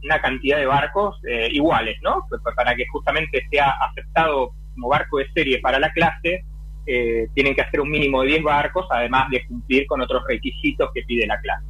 una 0.02 0.20
cantidad 0.20 0.58
de 0.58 0.66
barcos 0.66 1.18
eh, 1.24 1.48
iguales, 1.52 1.98
¿no? 2.02 2.26
Para 2.54 2.74
que 2.74 2.86
justamente 2.88 3.46
sea 3.50 3.70
aceptado 3.70 4.52
como 4.74 4.88
barco 4.88 5.18
de 5.18 5.30
serie 5.32 5.60
para 5.60 5.78
la 5.78 5.90
clase, 5.92 6.44
eh, 6.86 7.28
tienen 7.34 7.54
que 7.54 7.62
hacer 7.62 7.80
un 7.80 7.90
mínimo 7.90 8.22
de 8.22 8.28
10 8.28 8.42
barcos, 8.42 8.86
además 8.90 9.30
de 9.30 9.46
cumplir 9.46 9.86
con 9.86 10.00
otros 10.00 10.22
requisitos 10.28 10.90
que 10.92 11.02
pide 11.02 11.26
la 11.26 11.40
clase. 11.40 11.64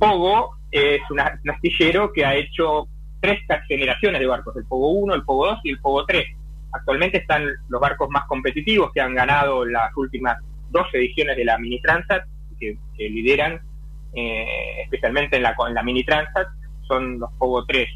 Pogo 0.00 0.56
es 0.70 1.00
un 1.10 1.20
astillero 1.20 2.12
que 2.12 2.24
ha 2.24 2.34
hecho 2.34 2.88
tres 3.24 3.40
generaciones 3.66 4.20
de 4.20 4.26
barcos, 4.26 4.54
el 4.56 4.66
Pogo 4.66 4.90
1, 4.90 5.14
el 5.14 5.22
Pogo 5.24 5.46
2 5.46 5.60
y 5.64 5.70
el 5.70 5.80
Pogo 5.80 6.04
3. 6.04 6.26
Actualmente 6.72 7.18
están 7.18 7.46
los 7.68 7.80
barcos 7.80 8.10
más 8.10 8.26
competitivos 8.26 8.92
que 8.92 9.00
han 9.00 9.14
ganado 9.14 9.64
las 9.64 9.96
últimas 9.96 10.36
dos 10.68 10.86
ediciones 10.92 11.34
de 11.34 11.44
la 11.46 11.56
Mini 11.56 11.80
Transat, 11.80 12.24
que, 12.60 12.76
lideran 12.98 13.60
eh, 14.12 14.82
especialmente 14.82 15.36
en 15.36 15.42
la, 15.42 15.56
en 15.66 15.74
la 15.74 15.82
Mini 15.82 16.04
Transat, 16.04 16.48
son 16.86 17.18
los 17.18 17.32
Pogo 17.38 17.64
3. 17.64 17.88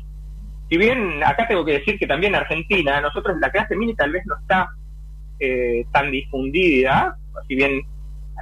Si 0.71 0.79
bien 0.79 1.23
acá 1.23 1.47
tengo 1.47 1.63
que 1.63 1.73
decir 1.73 1.99
que 1.99 2.07
también 2.07 2.35
en 2.35 2.41
Argentina, 2.41 2.99
nosotros 3.03 3.37
la 3.39 3.51
clase 3.51 3.77
Mini 3.77 3.95
tal 3.95 4.13
vez 4.13 4.25
no 4.25 4.39
está 4.39 4.71
eh, 5.41 5.85
tan 5.93 6.11
difundida, 6.11 7.19
si 7.47 7.55
bien 7.55 7.83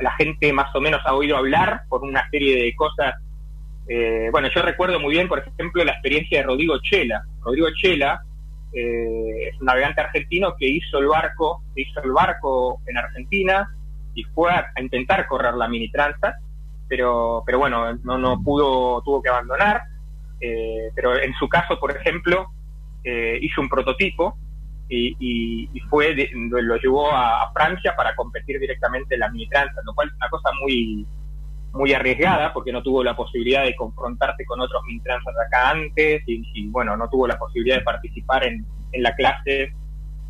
la 0.00 0.12
gente 0.12 0.52
más 0.52 0.72
o 0.76 0.80
menos 0.80 1.00
ha 1.04 1.14
oído 1.14 1.36
hablar 1.36 1.82
por 1.88 2.04
una 2.04 2.30
serie 2.30 2.62
de 2.62 2.76
cosas. 2.76 3.14
Eh, 3.88 4.28
bueno, 4.32 4.48
yo 4.54 4.62
recuerdo 4.62 4.98
muy 5.00 5.12
bien, 5.14 5.28
por 5.28 5.38
ejemplo, 5.38 5.84
la 5.84 5.92
experiencia 5.92 6.38
de 6.40 6.44
Rodrigo 6.46 6.78
Chela. 6.82 7.22
Rodrigo 7.42 7.68
Chela 7.80 8.20
eh, 8.72 9.48
es 9.52 9.60
un 9.60 9.66
navegante 9.66 10.00
argentino 10.00 10.54
que 10.58 10.66
hizo 10.68 10.98
el 10.98 11.06
barco, 11.06 11.62
hizo 11.76 12.02
el 12.02 12.12
barco 12.12 12.80
en 12.86 12.98
Argentina 12.98 13.70
y 14.14 14.24
fue 14.24 14.50
a, 14.52 14.72
intentar 14.80 15.26
correr 15.28 15.54
la 15.54 15.68
mini 15.68 15.90
Transat, 15.90 16.34
pero, 16.88 17.42
pero 17.46 17.58
bueno, 17.58 17.94
no, 18.04 18.18
no 18.18 18.42
pudo, 18.42 19.02
tuvo 19.02 19.22
que 19.22 19.28
abandonar. 19.28 19.82
eh, 20.40 20.90
pero 20.94 21.16
en 21.18 21.32
su 21.34 21.48
caso, 21.48 21.78
por 21.80 21.96
ejemplo, 21.96 22.48
eh, 23.04 23.38
hizo 23.40 23.60
un 23.60 23.68
prototipo 23.68 24.36
y, 24.88 25.16
y- 25.18 25.70
y 25.72 25.80
fue 25.88 26.14
de- 26.14 26.30
lo 26.34 26.76
llevó 26.76 27.10
a, 27.12 27.42
a 27.44 27.52
Francia 27.52 27.94
para 27.96 28.14
competir 28.14 28.58
directamente 28.60 29.14
en 29.14 29.20
la 29.20 29.30
mini 29.30 29.48
Transat, 29.48 29.84
lo 29.84 29.94
cual 29.94 30.08
es 30.08 30.14
una 30.16 30.28
cosa 30.28 30.50
muy 30.60 31.06
muy 31.76 31.92
arriesgada 31.92 32.52
porque 32.52 32.72
no 32.72 32.82
tuvo 32.82 33.04
la 33.04 33.14
posibilidad 33.16 33.62
de 33.64 33.76
confrontarse 33.76 34.44
con 34.44 34.60
otros 34.60 34.82
mini 34.86 35.00
Transat 35.00 35.34
acá 35.46 35.70
antes 35.70 36.22
y, 36.26 36.42
y, 36.54 36.66
bueno, 36.68 36.96
no 36.96 37.08
tuvo 37.08 37.26
la 37.28 37.38
posibilidad 37.38 37.76
de 37.78 37.82
participar 37.84 38.44
en, 38.44 38.64
en 38.92 39.02
la 39.02 39.14
clase 39.14 39.72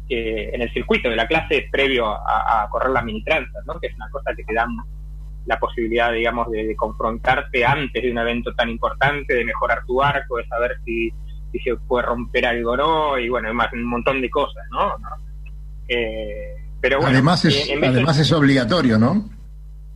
en 0.09 0.63
el 0.63 0.73
circuito 0.73 1.09
de 1.11 1.17
la 1.17 1.27
clase 1.27 1.69
previo 1.71 2.07
a, 2.07 2.63
a 2.63 2.69
correr 2.71 2.91
la 2.91 3.03
mini 3.03 3.25
¿no? 3.67 3.81
que 3.81 3.89
es 3.89 3.95
una 3.97 4.09
cosa 4.11 4.33
que 4.37 4.45
te 4.45 4.55
dan 4.55 4.69
la 5.47 5.59
posibilidad, 5.59 6.13
digamos, 6.13 6.51
de, 6.51 6.65
de 6.67 6.77
confrontarte 6.77 7.65
antes 7.65 8.03
de 8.03 8.11
un 8.11 8.19
evento 8.19 8.53
tan 8.55 8.69
importante, 8.69 9.35
de 9.35 9.45
mejorar 9.45 9.85
tu 9.87 10.03
arco, 10.03 10.39
de 10.39 10.47
saber 10.49 10.77
si, 10.85 11.13
si 11.53 11.59
se 11.61 11.77
puede 11.77 12.07
romper 12.07 12.47
algo 12.47 12.73
o 12.73 12.77
no, 12.77 13.19
y 13.19 13.29
bueno, 13.29 13.53
más 13.55 13.73
un 13.73 13.85
montón 13.85 14.21
de 14.21 14.29
cosas, 14.29 14.65
¿no? 14.73 14.89
¿No? 14.99 15.09
Eh, 15.89 16.55
pero 16.81 16.97
bueno, 16.99 17.13
además 17.13 17.45
es, 17.45 17.69
de- 17.69 17.87
además 17.87 18.19
es 18.19 18.33
obligatorio, 18.33 18.99
¿no? 18.99 19.29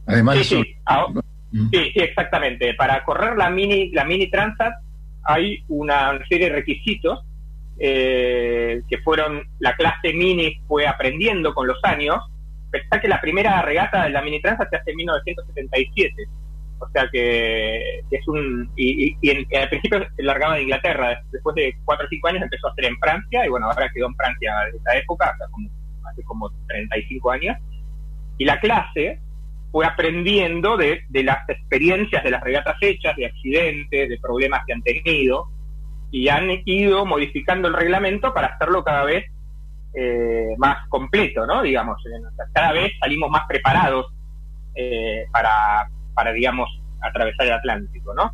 Además 0.07 0.38
Sí, 0.38 0.45
sí. 0.45 0.76
Sí, 1.73 1.90
sí, 1.92 2.00
exactamente. 2.00 2.75
Para 2.75 3.02
correr 3.04 3.37
la 3.37 3.50
mini, 3.50 3.90
la 3.90 4.04
mini 4.04 4.30
Transat 4.30 4.73
hay 5.25 5.64
una 5.69 6.19
serie 6.28 6.49
de 6.49 6.54
requisitos 6.57 7.25
eh, 7.78 8.83
que 8.88 8.99
fueron, 8.99 9.42
la 9.59 9.75
clase 9.75 10.12
mini 10.12 10.61
fue 10.69 10.87
aprendiendo 10.87 11.54
con 11.54 11.66
los 11.66 11.78
años. 11.85 12.16
Pensá 12.71 13.00
que 13.00 13.09
la 13.09 13.21
primera 13.21 13.62
regata 13.62 14.04
de 14.04 14.11
la 14.11 14.23
mini 14.23 14.40
Transat 14.40 14.71
se 14.71 14.76
hace 14.76 14.90
en 14.92 14.97
1977. 14.99 16.14
O 16.78 16.88
sea 16.90 17.09
que, 17.12 17.99
es 18.11 18.28
un... 18.28 18.71
Y, 18.76 19.16
y- 19.21 19.30
en- 19.30 19.47
al 19.61 19.69
principio 19.69 20.07
se 20.16 20.23
largaba 20.23 20.54
de 20.57 20.62
Inglaterra, 20.62 21.21
después 21.33 21.54
de 21.57 21.75
cuatro 21.85 22.07
o 22.07 22.09
cinco 22.09 22.28
años 22.28 22.42
empezó 22.42 22.69
a 22.69 22.71
hacer 22.71 22.85
en 22.87 22.99
Francia, 22.99 23.45
y 23.45 23.49
bueno, 23.50 23.66
ahora 23.66 23.90
quedó 23.92 24.07
en 24.07 24.14
Francia 24.14 24.54
desde 24.66 24.78
esa 24.78 24.97
época, 24.97 25.33
o 25.35 25.37
sea, 25.37 25.47
como, 25.50 25.69
hace 26.11 26.23
como 26.23 26.50
35 26.69 27.30
años. 27.33 27.57
Y 28.38 28.45
la 28.47 28.59
clase 28.61 29.21
fue 29.70 29.86
aprendiendo 29.86 30.76
de, 30.76 31.02
de 31.08 31.22
las 31.22 31.48
experiencias 31.48 32.24
de 32.24 32.30
las 32.30 32.42
regatas 32.42 32.76
hechas, 32.80 33.16
de 33.16 33.26
accidentes, 33.26 34.08
de 34.08 34.18
problemas 34.18 34.62
que 34.66 34.72
han 34.72 34.82
tenido, 34.82 35.48
y 36.10 36.28
han 36.28 36.48
ido 36.64 37.06
modificando 37.06 37.68
el 37.68 37.74
reglamento 37.74 38.34
para 38.34 38.48
hacerlo 38.48 38.82
cada 38.82 39.04
vez 39.04 39.24
eh, 39.94 40.54
más 40.58 40.88
completo, 40.88 41.46
¿no? 41.46 41.62
Digamos, 41.62 42.02
cada 42.52 42.72
vez 42.72 42.92
salimos 43.00 43.30
más 43.30 43.42
preparados 43.48 44.06
eh, 44.74 45.26
para, 45.32 45.88
para, 46.14 46.32
digamos, 46.32 46.68
atravesar 47.00 47.46
el 47.46 47.52
Atlántico, 47.52 48.14
¿no? 48.14 48.32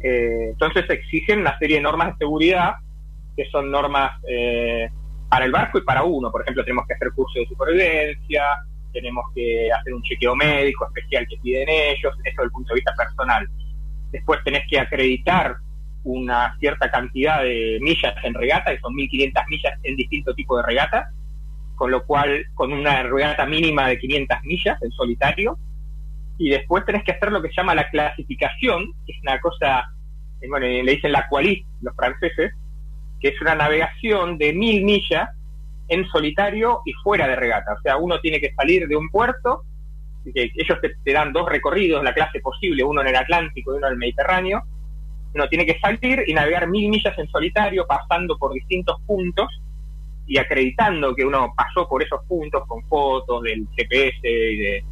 Eh, 0.00 0.50
entonces 0.50 0.88
exigen 0.88 1.40
una 1.40 1.58
serie 1.58 1.76
de 1.76 1.82
normas 1.82 2.08
de 2.08 2.18
seguridad 2.18 2.74
que 3.36 3.46
son 3.50 3.70
normas 3.70 4.12
eh, 4.28 4.88
para 5.28 5.44
el 5.44 5.52
barco 5.52 5.78
y 5.78 5.82
para 5.82 6.02
uno. 6.04 6.30
Por 6.30 6.42
ejemplo, 6.42 6.64
tenemos 6.64 6.86
que 6.86 6.94
hacer 6.94 7.10
cursos 7.12 7.42
de 7.42 7.46
supervivencia, 7.46 8.44
tenemos 8.92 9.24
que 9.34 9.70
hacer 9.72 9.94
un 9.94 10.02
chequeo 10.02 10.34
médico 10.34 10.86
especial 10.86 11.26
que 11.28 11.36
piden 11.38 11.68
ellos, 11.68 12.12
eso 12.12 12.22
desde 12.24 12.42
el 12.42 12.50
punto 12.50 12.72
de 12.72 12.80
vista 12.80 12.94
personal. 12.94 13.48
Después 14.10 14.40
tenés 14.44 14.62
que 14.68 14.80
acreditar 14.80 15.56
una 16.04 16.56
cierta 16.58 16.90
cantidad 16.90 17.42
de 17.42 17.78
millas 17.80 18.14
en 18.22 18.34
regata, 18.34 18.70
que 18.72 18.80
son 18.80 18.94
1.500 18.94 19.48
millas 19.48 19.78
en 19.82 19.96
distintos 19.96 20.34
tipos 20.36 20.58
de 20.58 20.66
regatas, 20.66 21.14
con 21.76 21.90
lo 21.90 22.04
cual 22.04 22.44
con 22.54 22.72
una 22.72 23.02
regata 23.02 23.46
mínima 23.46 23.88
de 23.88 23.98
500 23.98 24.38
millas 24.44 24.82
en 24.82 24.90
solitario, 24.92 25.58
y 26.38 26.50
después 26.50 26.84
tenés 26.84 27.02
que 27.04 27.12
hacer 27.12 27.32
lo 27.32 27.42
que 27.42 27.48
se 27.48 27.56
llama 27.56 27.74
la 27.74 27.90
clasificación, 27.90 28.92
que 29.04 29.12
es 29.12 29.22
una 29.22 29.40
cosa, 29.40 29.92
eh, 30.40 30.48
bueno, 30.48 30.66
le 30.66 30.92
dicen 30.92 31.12
la 31.12 31.28
qualis 31.28 31.64
los 31.82 31.94
franceses, 31.94 32.52
que 33.20 33.28
es 33.28 33.40
una 33.40 33.56
navegación 33.56 34.38
de 34.38 34.52
mil 34.52 34.84
millas 34.84 35.28
en 35.88 36.06
solitario 36.08 36.80
y 36.84 36.92
fuera 36.92 37.26
de 37.26 37.36
regata. 37.36 37.74
O 37.74 37.80
sea, 37.80 37.96
uno 37.96 38.20
tiene 38.20 38.40
que 38.40 38.52
salir 38.54 38.86
de 38.86 38.96
un 38.96 39.08
puerto, 39.08 39.64
que 40.34 40.50
ellos 40.54 40.78
te, 40.80 41.12
dan 41.12 41.32
dos 41.32 41.48
recorridos, 41.48 42.04
la 42.04 42.12
clase 42.12 42.40
posible, 42.40 42.84
uno 42.84 43.00
en 43.00 43.08
el 43.08 43.16
Atlántico 43.16 43.72
y 43.72 43.78
uno 43.78 43.86
en 43.86 43.92
el 43.94 43.98
Mediterráneo. 43.98 44.62
Uno 45.34 45.48
tiene 45.48 45.66
que 45.66 45.78
salir 45.78 46.24
y 46.26 46.34
navegar 46.34 46.68
mil 46.68 46.88
millas 46.88 47.18
en 47.18 47.28
solitario, 47.28 47.86
pasando 47.86 48.36
por 48.38 48.52
distintos 48.52 49.00
puntos 49.06 49.48
y 50.26 50.38
acreditando 50.38 51.14
que 51.14 51.24
uno 51.24 51.54
pasó 51.56 51.88
por 51.88 52.02
esos 52.02 52.22
puntos 52.26 52.66
con 52.66 52.82
fotos 52.84 53.42
del 53.42 53.66
GPS 53.76 54.18
y 54.22 54.56
de, 54.56 54.84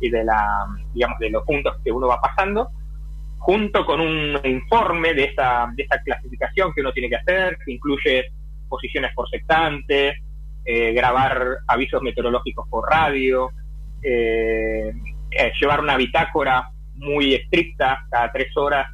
y 0.00 0.10
de 0.10 0.24
la, 0.24 0.66
digamos, 0.92 1.18
de 1.18 1.30
los 1.30 1.44
puntos 1.44 1.76
que 1.82 1.90
uno 1.90 2.06
va 2.06 2.20
pasando, 2.20 2.70
junto 3.38 3.84
con 3.84 4.00
un 4.00 4.38
informe 4.44 5.14
de 5.14 5.24
esa, 5.24 5.70
de 5.74 5.82
esa 5.82 6.00
clasificación 6.02 6.72
que 6.72 6.80
uno 6.80 6.92
tiene 6.92 7.08
que 7.08 7.16
hacer, 7.16 7.58
que 7.64 7.72
incluye 7.72 8.26
posiciones 8.68 9.12
por 9.14 9.28
sectante, 9.28 10.22
eh, 10.64 10.92
grabar 10.92 11.58
avisos 11.66 12.02
meteorológicos 12.02 12.68
por 12.68 12.88
radio, 12.88 13.50
eh, 14.02 14.92
eh, 15.30 15.52
llevar 15.60 15.80
una 15.80 15.96
bitácora 15.96 16.70
muy 16.96 17.34
estricta 17.34 18.06
cada 18.10 18.30
tres 18.32 18.56
horas, 18.56 18.88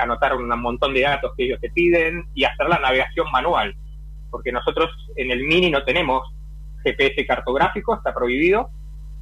anotar 0.00 0.36
un 0.36 0.48
montón 0.60 0.94
de 0.94 1.00
datos 1.00 1.32
que 1.36 1.44
ellos 1.44 1.60
te 1.60 1.70
piden 1.70 2.26
y 2.34 2.44
hacer 2.44 2.68
la 2.68 2.78
navegación 2.78 3.28
manual, 3.32 3.74
porque 4.30 4.52
nosotros 4.52 4.90
en 5.16 5.32
el 5.32 5.42
Mini 5.42 5.70
no 5.70 5.82
tenemos 5.82 6.22
GPS 6.84 7.26
cartográfico, 7.26 7.96
está 7.96 8.14
prohibido, 8.14 8.70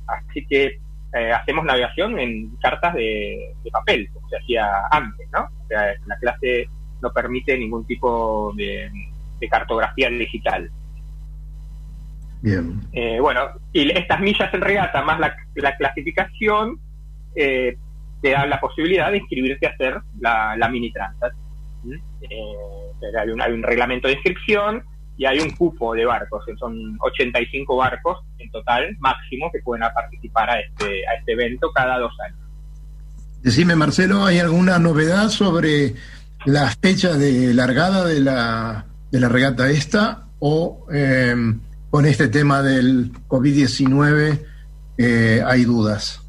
así 0.07 0.47
que 0.47 0.81
eh, 1.15 1.31
hacemos 1.31 1.65
navegación 1.65 2.19
en 2.19 2.57
cartas 2.57 2.93
de, 2.95 3.55
papel, 3.71 4.11
como 4.13 4.29
se 4.29 4.37
hacía 4.37 4.69
antes, 4.91 5.29
¿no? 5.33 5.45
O 5.45 5.67
sea, 5.69 5.95
la 6.07 6.17
clase 6.19 6.69
no 7.01 7.13
permite 7.13 7.57
ningún 7.57 7.87
tipo 7.87 8.53
de, 8.57 8.91
cartografía 9.49 10.09
digital. 10.09 10.71
Bien. 12.45 12.79
Eh, 12.93 13.19
bueno, 13.21 13.41
y 13.73 13.91
estas 13.91 14.21
millas 14.21 14.53
en 14.53 14.61
regata 14.61 15.01
más 15.01 15.19
la, 15.19 15.35
clasificación 15.79 16.79
eh, 17.35 17.79
te 18.21 18.31
dan 18.33 18.51
la 18.51 18.61
posibilidad 18.61 19.11
de 19.11 19.17
inscribirte 19.17 19.67
a 19.67 19.71
hacer 19.71 19.99
la, 20.21 20.69
mini 20.71 20.93
transat. 20.93 21.33
hay, 23.19 23.31
un, 23.31 23.41
hay 23.41 23.51
un 23.51 23.63
reglamento 23.63 24.09
de 24.09 24.15
inscripción 24.15 24.85
y 25.17 25.25
hay 25.25 25.41
un 25.41 25.53
cupo 25.53 25.95
de 25.95 26.05
barcos, 26.05 26.45
son 26.59 26.99
85 27.01 27.77
barcos 27.77 28.19
en 28.39 28.51
total 28.51 28.95
máximo 28.99 29.51
que 29.51 29.61
pueden 29.61 29.89
participar 29.95 30.51
a 30.51 30.61
este, 30.61 31.09
a 31.09 31.15
este 31.15 31.33
evento 31.33 31.73
cada 31.73 31.99
dos 31.99 32.13
años. 32.27 32.41
Decime, 33.41 33.75
Marcelo, 33.75 34.27
¿hay 34.27 34.39
alguna 34.39 34.79
novedad 34.79 35.31
sobre 35.31 35.95
las 36.45 36.77
fechas 36.77 37.19
de 37.19 37.55
largada 37.55 38.05
de 38.05 38.21
la, 38.21 38.85
de 39.11 39.21
la 39.21 39.31
regata 39.31 39.71
esta 39.71 40.25
o 40.41 40.87
em, 40.93 41.59
con 41.95 42.07
este 42.07 42.27
tema 42.27 42.61
del 42.61 43.13
COVID-19 43.29 44.41
eh, 44.99 45.41
hay 45.47 45.65
dudas? 45.65 46.29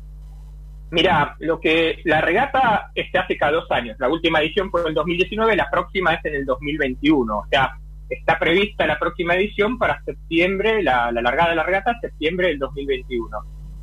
Mira, 0.91 1.35
lo 1.39 1.59
que 1.59 2.01
la 2.03 2.21
regata 2.21 2.91
se 2.93 3.17
hace 3.17 3.35
cada 3.35 3.53
dos 3.53 3.71
años. 3.71 3.95
La 3.97 4.07
última 4.07 4.41
edición 4.41 4.69
fue 4.69 4.81
en 4.81 4.89
el 4.89 4.93
2019, 4.93 5.55
la 5.55 5.67
próxima 5.71 6.13
es 6.13 6.25
en 6.25 6.35
el 6.35 6.45
2021. 6.45 7.35
O 7.35 7.47
sea, 7.49 7.79
está 8.07 8.37
prevista 8.37 8.85
la 8.85 8.99
próxima 8.99 9.33
edición 9.33 9.79
para 9.79 10.03
septiembre, 10.03 10.83
la, 10.83 11.11
largada 11.11 11.49
de 11.49 11.55
la 11.55 11.63
regata, 11.63 11.97
septiembre 11.99 12.49
del 12.49 12.59
2021. 12.59 13.27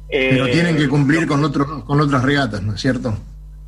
Pero 0.09 0.47
tienen 0.47 0.77
que 0.77 0.89
cumplir 0.89 1.27
con, 1.27 1.43
otros 1.43 1.83
con 1.83 2.01
otras 2.01 2.23
regatas, 2.23 2.63
¿no 2.63 2.75
es 2.75 2.81
cierto? 2.81 3.13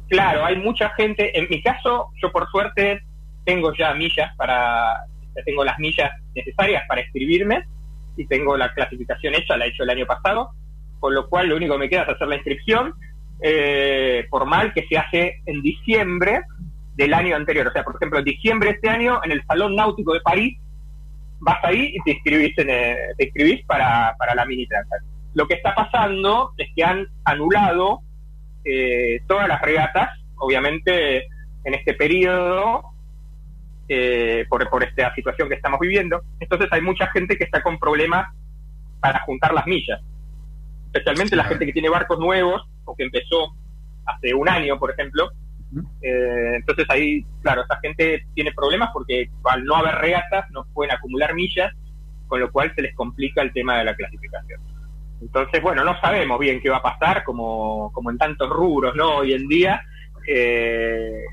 Claro, 0.08 0.44
hay 0.44 0.54
mucha 0.58 0.88
gente. 0.90 1.36
En 1.36 1.48
mi 1.50 1.60
caso, 1.60 2.10
yo 2.22 2.30
por 2.30 2.48
suerte 2.48 3.02
tengo 3.44 3.74
ya 3.76 3.92
millas 3.92 4.36
para. 4.36 5.00
Tengo 5.44 5.64
las 5.64 5.80
millas 5.80 6.12
necesarias 6.32 6.84
para 6.86 7.00
escribirme 7.00 7.64
y 8.16 8.26
tengo 8.26 8.56
la 8.56 8.72
clasificación 8.72 9.34
hecha, 9.34 9.56
la 9.56 9.66
he 9.66 9.68
hecho 9.68 9.82
el 9.82 9.90
año 9.90 10.06
pasado, 10.06 10.50
con 11.00 11.14
lo 11.14 11.28
cual 11.28 11.48
lo 11.48 11.56
único 11.56 11.74
que 11.74 11.80
me 11.80 11.88
queda 11.88 12.02
es 12.02 12.08
hacer 12.10 12.28
la 12.28 12.36
inscripción 12.36 12.94
eh, 13.42 14.26
formal 14.30 14.72
que 14.72 14.86
se 14.88 14.96
hace 14.96 15.42
en 15.46 15.60
diciembre 15.62 16.42
del 16.94 17.12
año 17.12 17.36
anterior. 17.36 17.66
O 17.66 17.72
sea, 17.72 17.84
por 17.84 17.96
ejemplo, 17.96 18.18
en 18.18 18.24
diciembre 18.24 18.70
de 18.70 18.74
este 18.76 18.88
año, 18.88 19.20
en 19.24 19.32
el 19.32 19.44
Salón 19.46 19.74
Náutico 19.74 20.14
de 20.14 20.20
París, 20.20 20.58
vas 21.40 21.58
ahí 21.62 21.94
y 21.94 22.00
te 22.02 22.12
inscribís, 22.12 22.56
en, 22.58 22.70
eh, 22.70 22.96
te 23.18 23.24
inscribís 23.24 23.64
para, 23.66 24.14
para 24.18 24.34
la 24.34 24.44
mini 24.46 24.66
transat. 24.66 25.02
Lo 25.34 25.46
que 25.46 25.54
está 25.54 25.74
pasando 25.74 26.52
es 26.56 26.68
que 26.74 26.84
han 26.84 27.06
anulado 27.24 28.00
eh, 28.64 29.20
todas 29.26 29.48
las 29.48 29.60
regatas, 29.60 30.10
obviamente 30.36 31.26
en 31.64 31.74
este 31.74 31.94
periodo, 31.94 32.93
eh, 33.88 34.46
por, 34.48 34.68
por 34.70 34.82
esta 34.82 35.14
situación 35.14 35.48
que 35.48 35.56
estamos 35.56 35.80
viviendo. 35.80 36.22
Entonces 36.40 36.68
hay 36.72 36.80
mucha 36.80 37.06
gente 37.08 37.36
que 37.36 37.44
está 37.44 37.62
con 37.62 37.78
problemas 37.78 38.28
para 39.00 39.20
juntar 39.20 39.52
las 39.52 39.66
millas, 39.66 40.00
especialmente 40.86 41.36
la 41.36 41.44
gente 41.44 41.66
que 41.66 41.72
tiene 41.72 41.90
barcos 41.90 42.18
nuevos 42.18 42.62
o 42.84 42.96
que 42.96 43.04
empezó 43.04 43.54
hace 44.06 44.34
un 44.34 44.48
año, 44.48 44.78
por 44.78 44.90
ejemplo, 44.90 45.30
eh, 46.02 46.52
entonces 46.54 46.86
ahí, 46.88 47.24
claro, 47.42 47.62
esta 47.62 47.78
gente 47.80 48.26
tiene 48.34 48.52
problemas 48.52 48.90
porque 48.92 49.30
al 49.44 49.64
no 49.64 49.76
haber 49.76 49.96
regatas 49.96 50.50
no 50.50 50.64
pueden 50.72 50.94
acumular 50.94 51.34
millas, 51.34 51.72
con 52.26 52.40
lo 52.40 52.50
cual 52.50 52.72
se 52.74 52.82
les 52.82 52.94
complica 52.94 53.42
el 53.42 53.52
tema 53.52 53.78
de 53.78 53.84
la 53.84 53.94
clasificación. 53.94 54.60
Entonces, 55.20 55.62
bueno, 55.62 55.84
no 55.84 55.98
sabemos 56.00 56.38
bien 56.38 56.60
qué 56.60 56.70
va 56.70 56.78
a 56.78 56.82
pasar, 56.82 57.24
como, 57.24 57.90
como 57.92 58.10
en 58.10 58.18
tantos 58.18 58.48
rubros, 58.50 58.94
¿no? 58.94 59.16
Hoy 59.16 59.32
en 59.32 59.48
día 59.48 59.82
eh, 60.26 61.24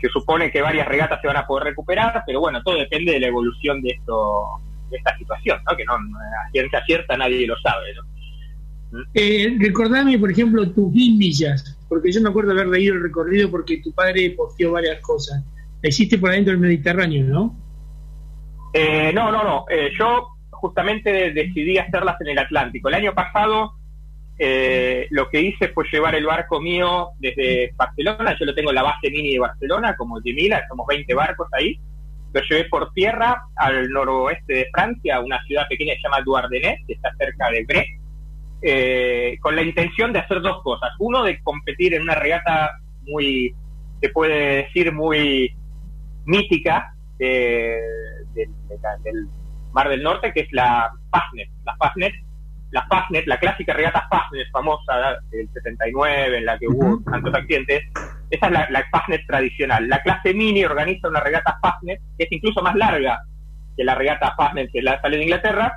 se 0.00 0.08
supone 0.08 0.50
que 0.50 0.62
varias 0.62 0.86
regatas 0.86 1.20
se 1.20 1.26
van 1.26 1.36
a 1.36 1.46
poder 1.46 1.64
recuperar, 1.64 2.22
pero 2.26 2.40
bueno, 2.40 2.62
todo 2.62 2.76
depende 2.76 3.12
de 3.12 3.20
la 3.20 3.28
evolución 3.28 3.80
de 3.82 3.90
esto 3.90 4.60
de 4.90 4.96
esta 4.96 5.16
situación, 5.18 5.60
¿no? 5.68 5.76
Que 5.76 5.84
no, 5.84 5.94
a 5.94 6.50
ciencia 6.50 6.82
cierta 6.86 7.16
nadie 7.16 7.46
lo 7.46 7.56
sabe, 7.58 7.94
¿no? 7.94 8.02
Eh, 9.12 9.54
recordame, 9.58 10.18
por 10.18 10.30
ejemplo, 10.30 10.70
tus 10.70 10.90
mil 10.92 11.16
millas, 11.16 11.78
porque 11.88 12.10
yo 12.10 12.22
me 12.22 12.30
acuerdo 12.30 12.52
haber 12.52 12.68
leído 12.68 12.94
el 12.94 13.02
recorrido 13.02 13.50
porque 13.50 13.82
tu 13.82 13.92
padre 13.92 14.30
posteó 14.30 14.72
varias 14.72 15.00
cosas. 15.02 15.44
La 15.82 15.88
hiciste 15.90 16.18
por 16.18 16.30
adentro 16.30 16.52
del 16.52 16.60
Mediterráneo, 16.60 17.24
¿no? 17.26 17.56
Eh, 18.72 19.12
no, 19.14 19.30
no, 19.30 19.44
no. 19.44 19.64
Eh, 19.70 19.90
yo 19.98 20.28
justamente 20.50 21.32
decidí 21.32 21.78
hacerlas 21.78 22.20
en 22.20 22.28
el 22.28 22.38
Atlántico. 22.38 22.88
El 22.88 22.94
año 22.94 23.14
pasado 23.14 23.74
eh, 24.38 25.08
lo 25.10 25.28
que 25.28 25.40
hice 25.40 25.68
fue 25.68 25.84
llevar 25.90 26.14
el 26.14 26.26
barco 26.26 26.60
mío 26.60 27.10
desde 27.18 27.72
Barcelona. 27.76 28.36
Yo 28.38 28.46
lo 28.46 28.54
tengo 28.54 28.70
en 28.70 28.76
la 28.76 28.84
base 28.84 29.10
mini 29.10 29.32
de 29.32 29.40
Barcelona, 29.40 29.96
como 29.96 30.20
de 30.20 30.32
Mila, 30.32 30.64
somos 30.68 30.86
20 30.86 31.12
barcos 31.14 31.48
ahí. 31.52 31.78
Lo 32.32 32.40
llevé 32.42 32.64
por 32.66 32.92
tierra 32.92 33.42
al 33.56 33.88
noroeste 33.88 34.52
de 34.52 34.68
Francia, 34.72 35.20
una 35.20 35.42
ciudad 35.44 35.66
pequeña 35.68 35.94
que 35.94 36.00
se 36.00 36.08
llama 36.08 36.22
Douarnenez, 36.22 36.80
que 36.86 36.92
está 36.92 37.10
cerca 37.16 37.50
de 37.50 37.64
Brest 37.64 37.88
eh, 38.60 39.38
con 39.40 39.54
la 39.54 39.62
intención 39.62 40.12
de 40.12 40.20
hacer 40.20 40.40
dos 40.40 40.62
cosas. 40.62 40.90
Uno, 40.98 41.24
de 41.24 41.40
competir 41.42 41.94
en 41.94 42.02
una 42.02 42.14
regata 42.14 42.78
muy, 43.06 43.54
se 44.00 44.08
puede 44.10 44.64
decir, 44.64 44.92
muy 44.92 45.54
mítica 46.26 46.92
del 47.18 47.80
Mar 49.72 49.88
del 49.88 50.02
Norte, 50.02 50.32
que 50.32 50.40
es 50.40 50.52
la 50.52 50.92
Fastnet. 51.10 51.48
La 51.64 51.76
Fastnet, 51.76 52.14
la 52.70 52.86
Fastnet, 52.86 53.26
la 53.26 53.38
clásica 53.38 53.72
regata 53.72 54.06
Fastnet 54.10 54.50
famosa 54.50 55.18
del 55.30 55.48
79, 55.52 56.38
en 56.38 56.44
la 56.44 56.58
que 56.58 56.68
hubo 56.68 57.00
tantos 57.10 57.34
accidentes, 57.34 57.84
esa 58.30 58.46
es 58.46 58.52
la, 58.52 58.68
la 58.70 58.84
Fastnet 58.90 59.26
tradicional. 59.26 59.88
La 59.88 60.02
clase 60.02 60.34
Mini 60.34 60.64
organiza 60.64 61.08
una 61.08 61.20
regata 61.20 61.58
Fastnet, 61.62 62.00
que 62.18 62.24
es 62.24 62.32
incluso 62.32 62.62
más 62.62 62.74
larga 62.74 63.20
que 63.76 63.84
la 63.84 63.94
regata 63.94 64.34
Fastnet 64.36 64.70
que 64.72 64.82
la 64.82 65.00
sale 65.00 65.16
de 65.16 65.22
Inglaterra, 65.22 65.72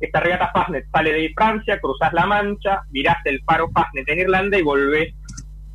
esta 0.00 0.20
regata 0.20 0.50
Fastnet 0.52 0.86
sale 0.92 1.12
de 1.12 1.32
Francia, 1.34 1.80
cruzas 1.80 2.12
la 2.12 2.26
Mancha, 2.26 2.82
virás 2.90 3.18
el 3.24 3.42
faro 3.44 3.70
Fastnet 3.70 4.08
en 4.08 4.18
Irlanda 4.18 4.58
y 4.58 4.62
volvés 4.62 5.14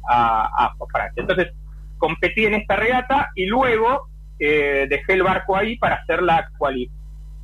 a, 0.08 0.74
Francia. 0.91 1.21
Entonces, 1.21 1.54
competí 1.97 2.45
en 2.45 2.56
esta 2.56 2.76
regata 2.76 3.30
y 3.36 3.45
luego 3.45 4.10
eh, 4.38 4.86
dejé 4.89 5.13
el 5.13 5.24
barco 5.24 5.56
ahí 5.56 5.78
para 5.78 5.95
hacer 5.95 6.21
la 6.21 6.50
Qualis. 6.58 6.91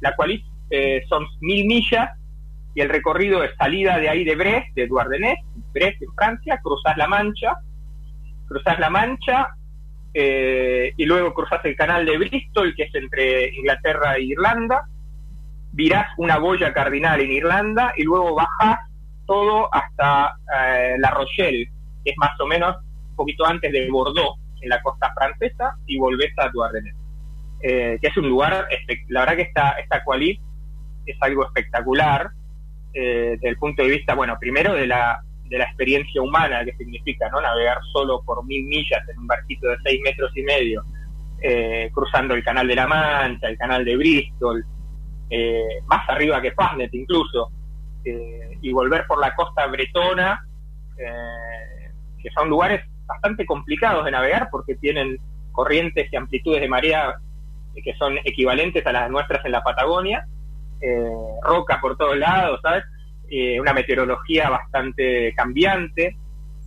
La 0.01 0.15
Qualis 0.15 0.43
eh, 0.69 1.03
son 1.07 1.25
mil 1.39 1.65
millas 1.65 2.09
y 2.77 2.81
el 2.81 2.89
recorrido 2.89 3.43
es 3.43 3.55
salida 3.55 3.97
de 3.97 4.07
ahí 4.07 4.23
de 4.23 4.35
Brest, 4.35 4.67
de 4.75 4.85
Douarnenez, 4.85 5.39
Brest 5.73 5.99
en 5.99 6.13
Francia, 6.13 6.59
cruzás 6.61 6.95
la 6.95 7.07
Mancha, 7.07 7.55
cruzás 8.47 8.77
la 8.77 8.91
Mancha 8.91 9.47
eh, 10.13 10.93
y 10.95 11.05
luego 11.05 11.33
cruzás 11.33 11.65
el 11.65 11.75
canal 11.75 12.05
de 12.05 12.19
Bristol, 12.19 12.75
que 12.75 12.83
es 12.83 12.93
entre 12.93 13.49
Inglaterra 13.55 14.17
e 14.17 14.25
Irlanda, 14.25 14.83
virás 15.71 16.05
una 16.19 16.37
boya 16.37 16.71
cardinal 16.71 17.19
en 17.19 17.31
Irlanda 17.31 17.93
y 17.97 18.03
luego 18.03 18.35
bajás 18.35 18.77
todo 19.25 19.73
hasta 19.73 20.35
eh, 20.55 20.97
La 20.99 21.09
Rochelle, 21.09 21.67
que 22.05 22.11
es 22.11 22.17
más 22.17 22.39
o 22.39 22.45
menos 22.45 22.75
un 23.09 23.15
poquito 23.15 23.43
antes 23.47 23.71
de 23.71 23.89
Bordeaux, 23.89 24.39
en 24.61 24.69
la 24.69 24.79
costa 24.83 25.11
francesa, 25.15 25.75
y 25.87 25.97
volvés 25.97 26.31
a 26.37 26.49
Douarnenez. 26.49 26.93
Eh, 27.59 27.97
que 27.99 28.07
es 28.07 28.17
un 28.17 28.29
lugar, 28.29 28.67
la 29.07 29.21
verdad 29.21 29.35
que 29.35 29.41
esta, 29.41 29.71
esta 29.79 30.03
quali 30.03 30.39
es 31.07 31.17
algo 31.21 31.43
espectacular 31.43 32.36
eh, 32.93 33.31
desde 33.35 33.49
el 33.49 33.57
punto 33.57 33.83
de 33.83 33.89
vista, 33.89 34.15
bueno, 34.15 34.37
primero 34.39 34.73
de 34.73 34.87
la, 34.87 35.21
de 35.45 35.57
la 35.57 35.65
experiencia 35.65 36.21
humana 36.21 36.63
que 36.65 36.75
significa, 36.75 37.29
¿no? 37.29 37.41
Navegar 37.41 37.79
solo 37.91 38.21
por 38.23 38.45
mil 38.45 38.65
millas 38.65 39.07
en 39.09 39.19
un 39.19 39.27
barquito 39.27 39.67
de 39.69 39.77
seis 39.83 40.01
metros 40.03 40.31
y 40.35 40.43
medio, 40.43 40.83
eh, 41.41 41.89
cruzando 41.93 42.33
el 42.33 42.43
canal 42.43 42.67
de 42.67 42.75
la 42.75 42.87
Mancha, 42.87 43.47
el 43.47 43.57
canal 43.57 43.85
de 43.85 43.97
Bristol, 43.97 44.65
más 45.87 46.09
arriba 46.09 46.41
que 46.41 46.53
Fastnet 46.53 46.93
incluso, 46.93 47.51
y 48.61 48.71
volver 48.71 49.05
por 49.05 49.19
la 49.19 49.35
costa 49.35 49.67
bretona, 49.67 50.41
que 50.95 52.29
son 52.33 52.49
lugares 52.49 52.81
bastante 53.05 53.45
complicados 53.45 54.05
de 54.05 54.11
navegar 54.11 54.47
porque 54.49 54.75
tienen 54.75 55.17
corrientes 55.51 56.07
y 56.11 56.15
amplitudes 56.15 56.61
de 56.61 56.69
marea 56.69 57.15
que 57.83 57.95
son 57.95 58.17
equivalentes 58.23 58.85
a 58.85 58.91
las 58.91 59.09
nuestras 59.09 59.43
en 59.45 59.51
la 59.51 59.63
Patagonia, 59.63 60.25
eh, 60.81 61.09
roca 61.41 61.79
por 61.81 61.97
todos 61.97 62.17
lados, 62.17 62.59
¿sabes? 62.61 62.83
Eh, 63.29 63.59
una 63.59 63.73
meteorología 63.73 64.49
bastante 64.49 65.33
cambiante. 65.35 66.15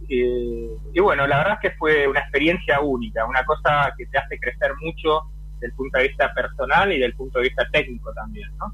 Eh, 0.08 0.70
y 0.92 1.00
bueno, 1.00 1.26
la 1.26 1.38
verdad 1.38 1.58
es 1.62 1.70
que 1.70 1.76
fue 1.76 2.08
una 2.08 2.20
experiencia 2.20 2.80
única, 2.80 3.24
una 3.26 3.44
cosa 3.44 3.92
que 3.96 4.06
te 4.06 4.18
hace 4.18 4.38
crecer 4.38 4.72
mucho 4.80 5.22
desde 5.54 5.66
el 5.68 5.72
punto 5.74 5.98
de 5.98 6.08
vista 6.08 6.32
personal 6.34 6.92
y 6.92 6.98
del 6.98 7.14
punto 7.14 7.38
de 7.38 7.44
vista 7.44 7.66
técnico 7.70 8.12
también, 8.12 8.50
¿no? 8.58 8.72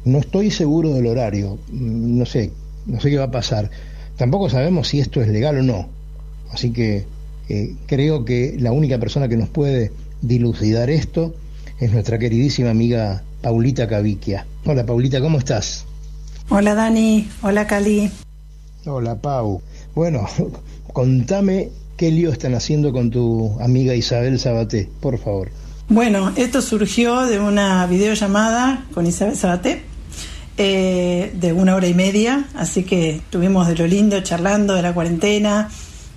No 0.06 0.18
estoy 0.18 0.50
seguro 0.50 0.94
del 0.94 1.06
horario, 1.06 1.58
mm, 1.70 2.18
no 2.18 2.24
sé, 2.24 2.52
no 2.86 3.00
sé 3.00 3.10
qué 3.10 3.18
va 3.18 3.24
a 3.24 3.30
pasar. 3.30 3.70
Tampoco 4.16 4.48
sabemos 4.48 4.88
si 4.88 5.00
esto 5.00 5.20
es 5.20 5.28
legal 5.28 5.58
o 5.58 5.62
no. 5.62 5.88
Así 6.52 6.72
que 6.72 7.04
eh, 7.50 7.74
creo 7.86 8.24
que 8.24 8.56
la 8.58 8.72
única 8.72 8.98
persona 8.98 9.28
que 9.28 9.36
nos 9.36 9.50
puede 9.50 9.92
dilucidar 10.22 10.88
esto 10.88 11.34
es 11.78 11.92
nuestra 11.92 12.18
queridísima 12.18 12.70
amiga 12.70 13.22
Paulita 13.42 13.88
Caviquia. 13.88 14.46
Hola 14.64 14.86
Paulita, 14.86 15.20
¿cómo 15.20 15.38
estás? 15.38 15.84
Hola 16.48 16.74
Dani, 16.74 17.28
hola 17.42 17.66
Cali. 17.66 18.10
Hola 18.84 19.16
Pau. 19.16 19.60
Bueno, 19.94 20.26
contame 20.92 21.70
qué 21.96 22.10
lío 22.10 22.30
están 22.30 22.54
haciendo 22.54 22.92
con 22.92 23.10
tu 23.10 23.58
amiga 23.60 23.94
Isabel 23.94 24.38
Sabaté, 24.38 24.88
por 25.00 25.18
favor. 25.18 25.50
Bueno, 25.88 26.32
esto 26.36 26.62
surgió 26.62 27.26
de 27.26 27.38
una 27.38 27.86
videollamada 27.86 28.86
con 28.92 29.06
Isabel 29.06 29.36
Sabaté, 29.36 29.82
eh, 30.56 31.32
de 31.34 31.52
una 31.52 31.76
hora 31.76 31.86
y 31.86 31.94
media, 31.94 32.48
así 32.54 32.82
que 32.82 33.16
estuvimos 33.16 33.68
de 33.68 33.76
lo 33.76 33.86
lindo 33.86 34.20
charlando 34.22 34.74
de 34.74 34.82
la 34.82 34.94
cuarentena, 34.94 35.68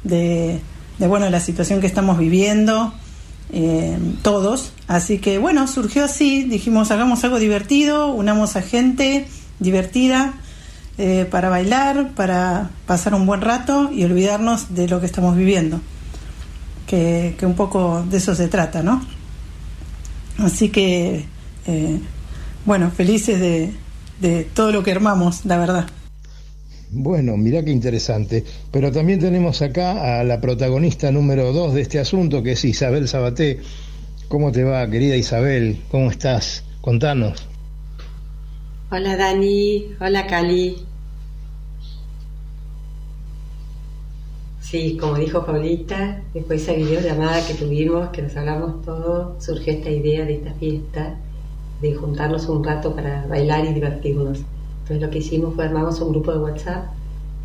de 0.04 0.60
de 1.00 1.08
bueno, 1.08 1.30
la 1.30 1.40
situación 1.40 1.80
que 1.80 1.88
estamos 1.88 2.18
viviendo 2.18 2.94
eh, 3.52 3.98
todos. 4.22 4.74
Así 4.88 5.20
que 5.20 5.38
bueno, 5.38 5.68
surgió 5.68 6.06
así, 6.06 6.44
dijimos 6.44 6.92
hagamos 6.92 7.24
algo 7.24 7.40
divertido, 7.40 8.12
unamos 8.12 8.56
a 8.56 8.62
gente 8.62 9.28
divertida 9.60 10.34
eh, 10.98 11.26
para 11.30 11.50
bailar, 11.50 12.12
para 12.16 12.70
pasar 12.86 13.14
un 13.14 13.26
buen 13.26 13.42
rato 13.42 13.90
y 13.92 14.04
olvidarnos 14.04 14.74
de 14.76 14.88
lo 14.88 15.00
que 15.00 15.06
estamos 15.06 15.36
viviendo. 15.36 15.80
Que, 16.88 17.36
un 17.44 17.56
poco 17.56 18.04
de 18.10 18.18
eso 18.18 18.34
se 18.34 18.48
trata, 18.48 18.82
¿no? 18.82 19.06
Así 20.40 20.70
que, 20.70 21.26
eh, 21.68 22.00
bueno, 22.66 22.90
felices 22.90 23.40
de, 23.40 23.74
de 24.20 24.44
todo 24.44 24.72
lo 24.72 24.84
que 24.84 24.92
armamos, 24.92 25.46
la 25.46 25.58
verdad. 25.58 25.86
Bueno, 26.92 27.38
mirá 27.38 27.64
qué 27.64 27.72
interesante. 27.72 28.44
Pero 28.72 28.92
también 28.92 29.20
tenemos 29.20 29.62
acá 29.62 30.20
a 30.20 30.24
la 30.24 30.42
protagonista 30.42 31.12
número 31.12 31.54
dos 31.54 31.74
de 31.74 31.82
este 31.82 32.00
asunto, 32.00 32.42
que 32.42 32.54
es 32.54 32.66
Isabel 32.66 33.08
Sabaté. 33.08 33.60
¿Cómo 34.28 34.52
te 34.52 34.64
va, 34.64 34.90
querida 34.90 35.16
Isabel? 35.16 35.82
¿Cómo 35.92 36.10
estás? 36.10 36.64
Contanos. 36.82 37.48
Hola 38.92 39.16
Dani, 39.18 39.86
hola 40.00 40.26
Cali. 40.26 40.78
Sí, 44.62 44.98
como 45.00 45.16
dijo 45.16 45.46
Paulita, 45.46 46.22
después 46.34 46.66
de 46.66 46.74
esa 46.74 46.80
videollamada 46.80 47.46
que 47.48 47.56
tuvimos, 47.56 48.10
que 48.10 48.22
nos 48.22 48.36
hablamos 48.36 48.84
todo, 48.84 49.36
surgió 49.40 49.74
esta 49.74 49.90
idea 49.90 50.26
de 50.26 50.36
esta 50.36 50.54
fiesta, 50.54 51.18
de 51.82 51.96
juntarnos 51.96 52.48
un 52.50 52.64
rato 52.64 52.96
para 52.96 53.26
bailar 53.28 53.66
y 53.66 53.74
divertirnos. 53.74 54.40
Entonces 54.90 55.08
lo 55.08 55.12
que 55.12 55.20
hicimos 55.20 55.54
fue 55.54 55.66
armamos 55.66 56.02
un 56.02 56.10
grupo 56.10 56.32
de 56.32 56.40
WhatsApp 56.40 56.86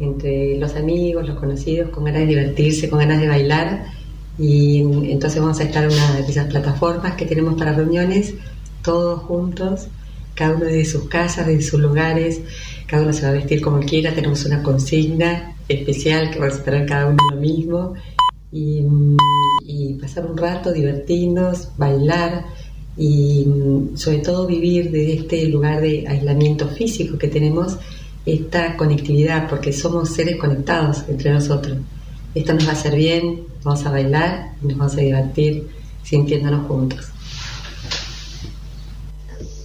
entre 0.00 0.56
los 0.56 0.74
amigos, 0.76 1.28
los 1.28 1.38
conocidos, 1.38 1.90
con 1.90 2.04
ganas 2.04 2.20
de 2.22 2.26
divertirse, 2.28 2.88
con 2.88 3.00
ganas 3.00 3.20
de 3.20 3.28
bailar. 3.28 3.84
Y 4.38 4.80
entonces 5.10 5.42
vamos 5.42 5.60
a 5.60 5.64
estar 5.64 5.84
en 5.84 5.90
una 5.90 6.14
de 6.14 6.20
esas 6.22 6.46
plataformas 6.46 7.16
que 7.16 7.26
tenemos 7.26 7.54
para 7.56 7.74
reuniones, 7.74 8.32
todos 8.82 9.20
juntos, 9.24 9.88
cada 10.34 10.56
uno 10.56 10.64
de 10.64 10.86
sus 10.86 11.06
casas, 11.06 11.46
de 11.46 11.60
sus 11.60 11.80
lugares, 11.80 12.40
cada 12.86 13.02
uno 13.02 13.12
se 13.12 13.22
va 13.24 13.28
a 13.28 13.32
vestir 13.32 13.60
como 13.60 13.80
quiera, 13.80 14.14
tenemos 14.14 14.46
una 14.46 14.62
consigna 14.62 15.54
especial 15.68 16.30
que 16.30 16.38
va 16.38 16.46
a 16.46 16.48
esperar 16.48 16.86
cada 16.86 17.08
uno 17.08 17.18
lo 17.30 17.36
mismo. 17.36 17.92
Y, 18.50 18.86
y 19.66 19.94
pasar 19.94 20.24
un 20.24 20.38
rato, 20.38 20.72
divertirnos, 20.72 21.68
bailar 21.76 22.44
y 22.96 23.44
mm, 23.46 23.96
sobre 23.96 24.18
todo 24.18 24.46
vivir 24.46 24.90
de 24.90 25.14
este 25.14 25.46
lugar 25.46 25.80
de 25.80 26.06
aislamiento 26.06 26.68
físico 26.68 27.18
que 27.18 27.28
tenemos 27.28 27.76
esta 28.26 28.76
conectividad, 28.76 29.48
porque 29.48 29.72
somos 29.72 30.10
seres 30.10 30.36
conectados 30.36 31.04
entre 31.08 31.32
nosotros. 31.32 31.78
Esto 32.34 32.54
nos 32.54 32.66
va 32.66 32.70
a 32.70 32.72
hacer 32.72 32.96
bien, 32.96 33.40
vamos 33.62 33.84
a 33.84 33.90
bailar 33.90 34.52
y 34.62 34.66
nos 34.66 34.78
vamos 34.78 34.94
a 34.94 35.00
divertir 35.00 35.68
sintiéndonos 36.02 36.66
juntos. 36.66 37.06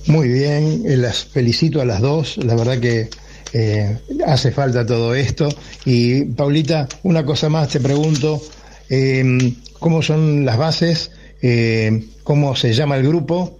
Muy 0.07 0.27
bien, 0.27 0.83
eh, 0.85 0.97
las 0.97 1.23
felicito 1.23 1.81
a 1.81 1.85
las 1.85 2.01
dos, 2.01 2.37
la 2.37 2.55
verdad 2.55 2.79
que 2.79 3.09
eh, 3.53 3.97
hace 4.25 4.51
falta 4.51 4.85
todo 4.85 5.13
esto. 5.13 5.49
Y 5.85 6.23
Paulita, 6.25 6.87
una 7.03 7.23
cosa 7.25 7.49
más 7.49 7.69
te 7.69 7.79
pregunto, 7.79 8.41
eh, 8.89 9.53
¿cómo 9.79 10.01
son 10.01 10.45
las 10.45 10.57
bases? 10.57 11.11
Eh, 11.41 12.07
¿Cómo 12.23 12.55
se 12.55 12.73
llama 12.73 12.97
el 12.97 13.07
grupo? 13.07 13.55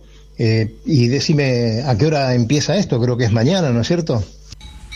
y 0.86 1.08
decime 1.08 1.84
a 1.86 1.98
qué 1.98 2.06
hora 2.06 2.34
empieza 2.34 2.78
esto, 2.78 3.02
creo 3.02 3.18
que 3.18 3.26
es 3.26 3.32
mañana, 3.34 3.72
¿no 3.72 3.82
es 3.82 3.88
cierto? 3.88 4.24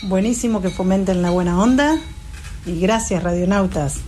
Buenísimo 0.04 0.62
que 0.62 0.70
fomenten 0.70 1.20
la 1.20 1.28
buena 1.28 1.60
onda 1.60 1.98
y 2.64 2.80
gracias 2.80 3.22
radionautas. 3.22 4.00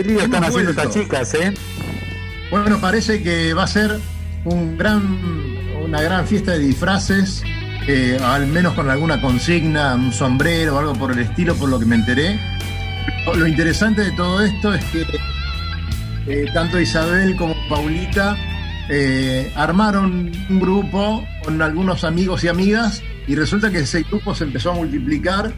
Qué 0.00 0.08
lío 0.08 0.20
están 0.20 0.44
haciendo 0.44 0.70
estas 0.70 0.94
chicas, 0.94 1.34
¿eh? 1.34 1.52
Bueno, 2.50 2.80
parece 2.80 3.22
que 3.22 3.52
va 3.52 3.64
a 3.64 3.66
ser 3.66 4.00
un 4.46 4.78
gran, 4.78 5.18
una 5.84 6.00
gran 6.00 6.26
fiesta 6.26 6.52
de 6.52 6.60
disfraces, 6.60 7.42
eh, 7.86 8.18
al 8.24 8.46
menos 8.46 8.72
con 8.72 8.88
alguna 8.88 9.20
consigna, 9.20 9.94
un 9.96 10.10
sombrero 10.10 10.76
o 10.76 10.78
algo 10.78 10.94
por 10.94 11.12
el 11.12 11.18
estilo, 11.18 11.54
por 11.54 11.68
lo 11.68 11.78
que 11.78 11.84
me 11.84 11.96
enteré. 11.96 12.40
Lo 13.34 13.46
interesante 13.46 14.00
de 14.00 14.12
todo 14.12 14.42
esto 14.42 14.72
es 14.72 14.82
que 14.86 15.04
eh, 16.28 16.46
tanto 16.54 16.80
Isabel 16.80 17.36
como 17.36 17.54
Paulita 17.68 18.38
eh, 18.88 19.52
armaron 19.54 20.32
un 20.48 20.60
grupo 20.60 21.26
con 21.44 21.60
algunos 21.60 22.04
amigos 22.04 22.42
y 22.42 22.48
amigas 22.48 23.02
y 23.26 23.34
resulta 23.34 23.70
que 23.70 23.80
ese 23.80 24.04
grupo 24.04 24.34
se 24.34 24.44
empezó 24.44 24.70
a 24.70 24.76
multiplicar 24.76 25.52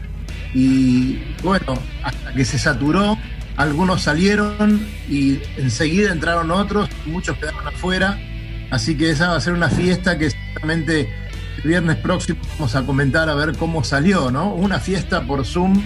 y 0.53 1.19
bueno, 1.41 1.75
hasta 2.03 2.33
que 2.33 2.43
se 2.43 2.59
saturó 2.59 3.17
algunos 3.57 4.01
salieron 4.01 4.85
y 5.09 5.39
enseguida 5.57 6.11
entraron 6.11 6.51
otros, 6.51 6.89
muchos 7.05 7.37
quedaron 7.37 7.67
afuera, 7.67 8.19
así 8.71 8.95
que 8.95 9.11
esa 9.11 9.29
va 9.29 9.35
a 9.35 9.41
ser 9.41 9.53
una 9.53 9.69
fiesta 9.69 10.17
que 10.17 10.31
seguramente 10.31 11.13
el 11.57 11.63
viernes 11.63 11.97
próximo 11.97 12.39
vamos 12.53 12.75
a 12.75 12.85
comentar 12.85 13.29
a 13.29 13.35
ver 13.35 13.55
cómo 13.57 13.83
salió, 13.83 14.31
¿no? 14.31 14.53
Una 14.53 14.79
fiesta 14.79 15.25
por 15.25 15.45
Zoom 15.45 15.81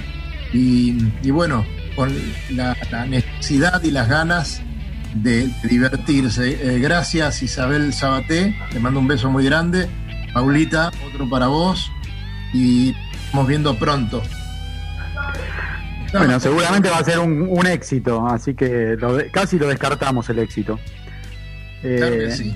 y, 0.54 1.30
bueno, 1.30 1.66
con 1.96 2.14
la, 2.52 2.76
necesidad 3.08 3.84
y 3.84 3.92
las 3.92 4.08
ganas 4.08 4.62
de, 5.14 5.52
divertirse. 5.64 6.76
Eh, 6.76 6.80
gracias 6.80 7.44
Isabel 7.44 7.94
Sabaté, 7.94 8.56
te 8.72 8.80
mando 8.80 9.00
un 9.00 9.08
beso 9.08 9.30
muy 9.30 9.44
grande. 9.44 9.90
Paulita, 10.34 10.92
otro 11.06 11.30
para 11.30 11.48
vos 11.48 11.92
y 12.54 12.96
estamos 13.26 13.48
viendo 13.48 13.78
pronto. 13.78 14.22
Bueno, 16.14 16.40
seguramente 16.40 16.90
va 16.90 17.00
a 17.00 17.04
ser 17.04 17.20
un, 17.20 17.68
éxito, 17.68 18.28
así 18.28 18.54
que 18.54 18.98
casi 19.32 19.60
lo 19.60 19.68
descartamos 19.68 20.30
el 20.30 20.40
éxito. 20.40 20.80
Eh, 21.84 22.56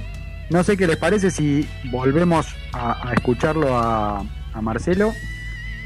no 0.50 0.64
sé 0.64 0.78
qué 0.78 0.88
les 0.88 0.98
parece 0.98 1.32
si 1.32 1.68
volvemos 1.92 2.48
a, 2.74 3.12
escucharlo 3.14 3.78
a, 3.78 4.24
Marcelo. 4.62 5.14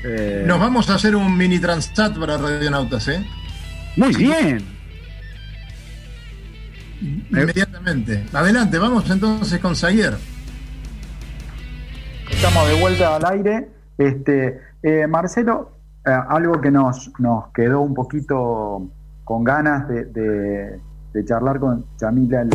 Eh, 0.03 0.43
Nos 0.47 0.59
vamos 0.59 0.89
a 0.89 0.95
hacer 0.95 1.15
un 1.15 1.37
mini 1.37 1.59
transsat 1.59 2.17
para 2.17 2.37
Radionautas, 2.37 3.07
¿eh? 3.07 3.25
Muy 3.95 4.13
bien. 4.15 4.63
Inmediatamente. 7.01 8.25
Adelante, 8.33 8.77
vamos 8.77 9.09
entonces 9.09 9.59
con 9.59 9.75
Sayer. 9.75 10.15
Estamos 12.29 12.67
de 12.67 12.79
vuelta 12.79 13.15
al 13.15 13.25
aire. 13.25 13.67
Este, 13.97 14.59
eh, 14.83 15.07
Marcelo, 15.07 15.74
eh, 16.05 16.11
algo 16.29 16.61
que 16.61 16.71
nos, 16.71 17.11
nos 17.19 17.47
quedó 17.47 17.81
un 17.81 17.93
poquito 17.93 18.87
con 19.23 19.43
ganas 19.43 19.87
de, 19.87 20.79
charlar 21.25 21.59
con 21.59 21.85
Chamila 21.97 22.45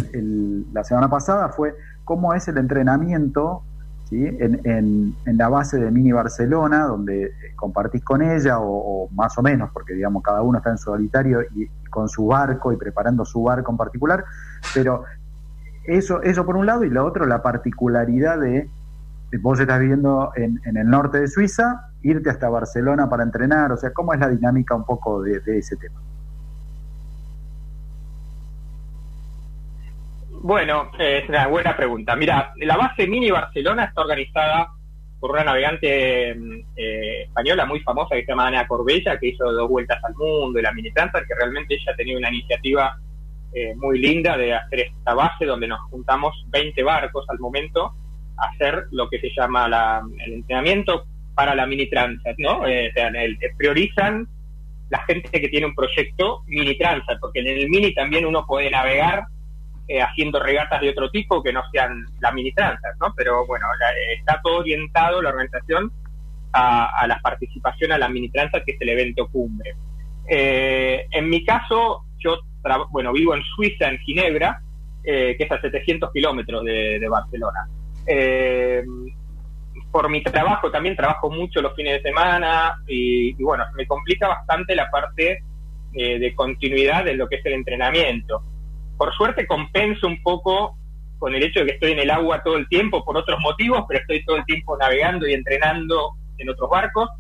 la 0.73 0.85
semana 0.85 1.09
pasada 1.09 1.49
fue 1.49 1.75
cómo 2.05 2.35
es 2.35 2.47
el 2.47 2.59
entrenamiento 2.59 3.63
¿sí? 4.05 4.25
en, 4.39 5.15
la 5.25 5.49
base 5.49 5.79
de 5.79 5.91
Mini 5.91 6.13
Barcelona, 6.13 6.85
donde 6.85 7.33
compartís 7.57 8.05
con 8.05 8.23
ella, 8.23 8.59
o, 8.61 9.09
más 9.13 9.37
o 9.39 9.43
menos, 9.43 9.71
porque 9.73 9.95
digamos 9.95 10.23
cada 10.23 10.43
uno 10.43 10.59
está 10.59 10.71
en 10.71 10.79
solitario 10.79 11.41
y, 11.55 11.67
con 11.89 12.09
su 12.09 12.27
barco 12.27 12.73
y 12.73 12.77
preparando 12.77 13.25
su 13.25 13.43
barco 13.43 13.73
en 13.73 13.79
particular, 13.79 14.25
pero 14.75 15.05
eso, 15.85 16.23
eso 16.23 16.45
por 16.45 16.57
un 16.57 16.67
lado, 16.67 16.85
y 16.85 16.91
lo 16.91 17.05
otro, 17.05 17.27
la 17.27 17.43
particularidad 17.43 18.39
de 18.39 18.69
vos 19.39 19.61
estás 19.61 19.81
viviendo 19.81 20.33
en, 20.37 20.61
en 20.65 20.77
el 20.77 20.89
norte 20.89 21.21
de 21.21 21.29
Suiza, 21.29 21.91
irte 22.03 22.31
hasta 22.31 22.49
Barcelona 22.49 23.09
para 23.09 23.23
entrenar? 23.23 23.73
O 23.73 23.77
sea, 23.77 23.93
¿cómo 23.93 24.13
es 24.13 24.21
la 24.21 24.29
dinámica 24.29 24.75
un 24.75 24.85
poco 24.85 25.23
de, 25.23 25.41
ese 25.59 25.77
tema? 25.77 26.01
Bueno, 30.43 30.91
es 30.99 31.29
una 31.29 31.47
buena 31.49 31.77
pregunta. 31.77 32.17
Mira, 32.17 32.53
la 32.57 32.77
base 32.77 33.07
Mini 33.07 33.31
Barcelona 33.31 33.85
está 33.85 34.01
organizada 34.01 34.69
por 35.19 35.33
una 35.33 35.45
navegante 35.45 36.31
eh, 36.31 37.23
española 37.25 37.67
muy 37.67 37.81
famosa 37.81 38.15
que 38.15 38.23
se 38.23 38.29
llama 38.29 38.47
Ana 38.47 38.67
Corbella, 38.67 39.19
que 39.19 39.29
hizo 39.29 39.53
dos 39.53 39.69
vueltas 39.69 40.03
al 40.03 40.15
mundo 40.15 40.59
y 40.59 40.63
la 40.63 40.73
Mini 40.73 40.91
Transat, 40.93 41.27
que 41.27 41.35
realmente 41.35 41.75
ella 41.75 41.93
ha 41.93 41.97
tenido 41.97 42.19
una 42.19 42.31
iniciativa 42.31 42.97
eh, 43.53 43.75
muy 43.77 43.99
linda 43.99 44.39
de 44.39 44.55
hacer 44.55 44.81
esta 44.81 45.13
base 45.13 45.45
donde 45.45 45.69
nos 45.69 45.81
juntamos 45.91 46.35
20 46.49 46.83
barcos 46.85 47.27
al 47.29 47.39
momento 47.39 47.93
hacer 48.41 48.87
lo 48.91 49.09
que 49.09 49.21
se 49.21 49.31
llama 49.37 49.67
el 50.25 50.33
entrenamiento 50.33 51.07
para 51.35 51.55
la 51.55 51.67
mini 51.67 51.89
transat, 51.89 52.37
¿no? 52.39 52.67
Eh, 52.67 52.93
priorizan 53.57 54.29
la 54.91 54.99
gente 55.05 55.41
que 55.41 55.49
tiene 55.49 55.67
un 55.67 55.75
proyecto 55.75 56.43
mini 56.47 56.77
transat, 56.77 57.19
porque 57.21 57.41
en 57.41 57.47
el 57.47 57.71
mini 57.71 57.95
también 57.95 58.27
uno 58.27 58.45
puede 58.47 58.71
navegar 58.71 59.25
eh, 59.89 60.03
haciendo 60.03 60.41
regatas 60.41 60.81
de 60.81 60.91
otro 60.91 61.11
tipo 61.11 61.43
que 61.43 61.53
no 61.53 61.63
sean 61.73 62.05
la 62.21 62.33
mini 62.33 62.53
transat, 62.53 62.95
¿no? 63.01 63.15
Pero 63.17 63.47
bueno, 63.47 63.67
está 64.19 64.41
todo 64.43 64.59
orientado 64.59 65.23
la 65.23 65.31
organización 65.31 65.93
a, 66.53 67.07
la 67.07 67.21
participación 67.21 67.93
a 67.93 67.99
la 67.99 68.09
mini 68.09 68.29
transat, 68.29 68.65
que 68.65 68.73
es 68.73 68.81
el 68.81 68.89
evento 68.89 69.29
cumbre. 69.29 69.75
Eh, 70.29 71.07
en 71.11 71.31
mi 71.31 71.45
caso, 71.45 72.05
yo 72.19 72.41
bueno 72.91 73.13
vivo 73.13 73.35
en 73.35 73.43
Suiza, 73.45 73.89
en 73.89 73.99
Ginebra, 73.99 74.61
que 75.03 75.37
es 75.39 75.51
a 75.51 75.59
700 75.59 76.13
kilómetros 76.13 76.65
de, 76.65 77.09
Barcelona 77.09 77.67
por 79.91 80.09
mi 80.09 80.23
trabajo 80.23 80.71
también 80.71 80.97
trabajo 80.97 81.31
mucho 81.31 81.61
los 81.61 81.75
fines 81.75 81.95
de 81.95 82.09
semana 82.09 82.77
y, 82.87 83.33
bueno, 83.43 83.65
me 83.75 83.87
complica 83.87 84.29
bastante 84.29 84.75
la 84.75 84.91
parte 84.91 85.43
eh, 85.93 86.19
de 86.19 86.35
continuidad 86.35 87.05
de 87.05 87.15
lo 87.15 87.29
que 87.29 87.37
es 87.37 87.47
el 87.47 87.55
entrenamiento. 87.55 88.43
Por 88.97 89.13
suerte 89.15 89.47
compenso 89.47 90.07
un 90.07 90.23
poco 90.23 90.77
con 91.19 91.35
el 91.35 91.43
hecho 91.43 91.61
de 91.61 91.67
que 91.67 91.73
estoy 91.73 91.93
en 91.93 91.99
el 91.99 92.11
agua 92.11 92.43
todo 92.43 92.57
el 92.57 92.69
tiempo 92.69 93.05
por 93.05 93.17
otros 93.17 93.39
motivos, 93.41 93.85
pero 93.89 94.01
estoy 94.01 94.25
todo 94.25 94.37
el 94.37 94.45
tiempo 94.45 94.77
navegando 94.77 95.27
y 95.27 95.35
entrenando 95.35 96.15
en 96.39 96.49
otros 96.49 96.71
barcos 96.71 97.11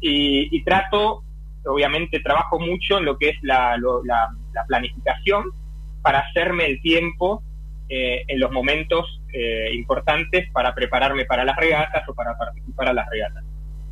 y, 0.00 0.62
trato, 0.62 1.24
obviamente 1.64 2.20
trabajo 2.20 2.60
mucho 2.60 2.98
en 2.98 3.04
lo 3.04 3.18
que 3.18 3.30
es 3.30 3.36
la, 3.42 3.76
la 3.78 4.64
planificación 4.66 5.52
para 6.02 6.20
hacerme 6.20 6.66
el 6.66 6.80
tiempo 6.80 7.42
eh, 7.88 8.24
en 8.28 8.38
los 8.38 8.50
momentos 8.52 9.17
eh, 9.32 9.70
importantes 9.74 10.50
para 10.52 10.74
prepararme 10.74 11.24
para 11.24 11.44
las 11.44 11.56
regatas 11.56 12.08
o 12.08 12.14
para 12.14 12.36
participar 12.36 12.88
a 12.88 12.92
las 12.92 13.08
regatas. 13.08 13.44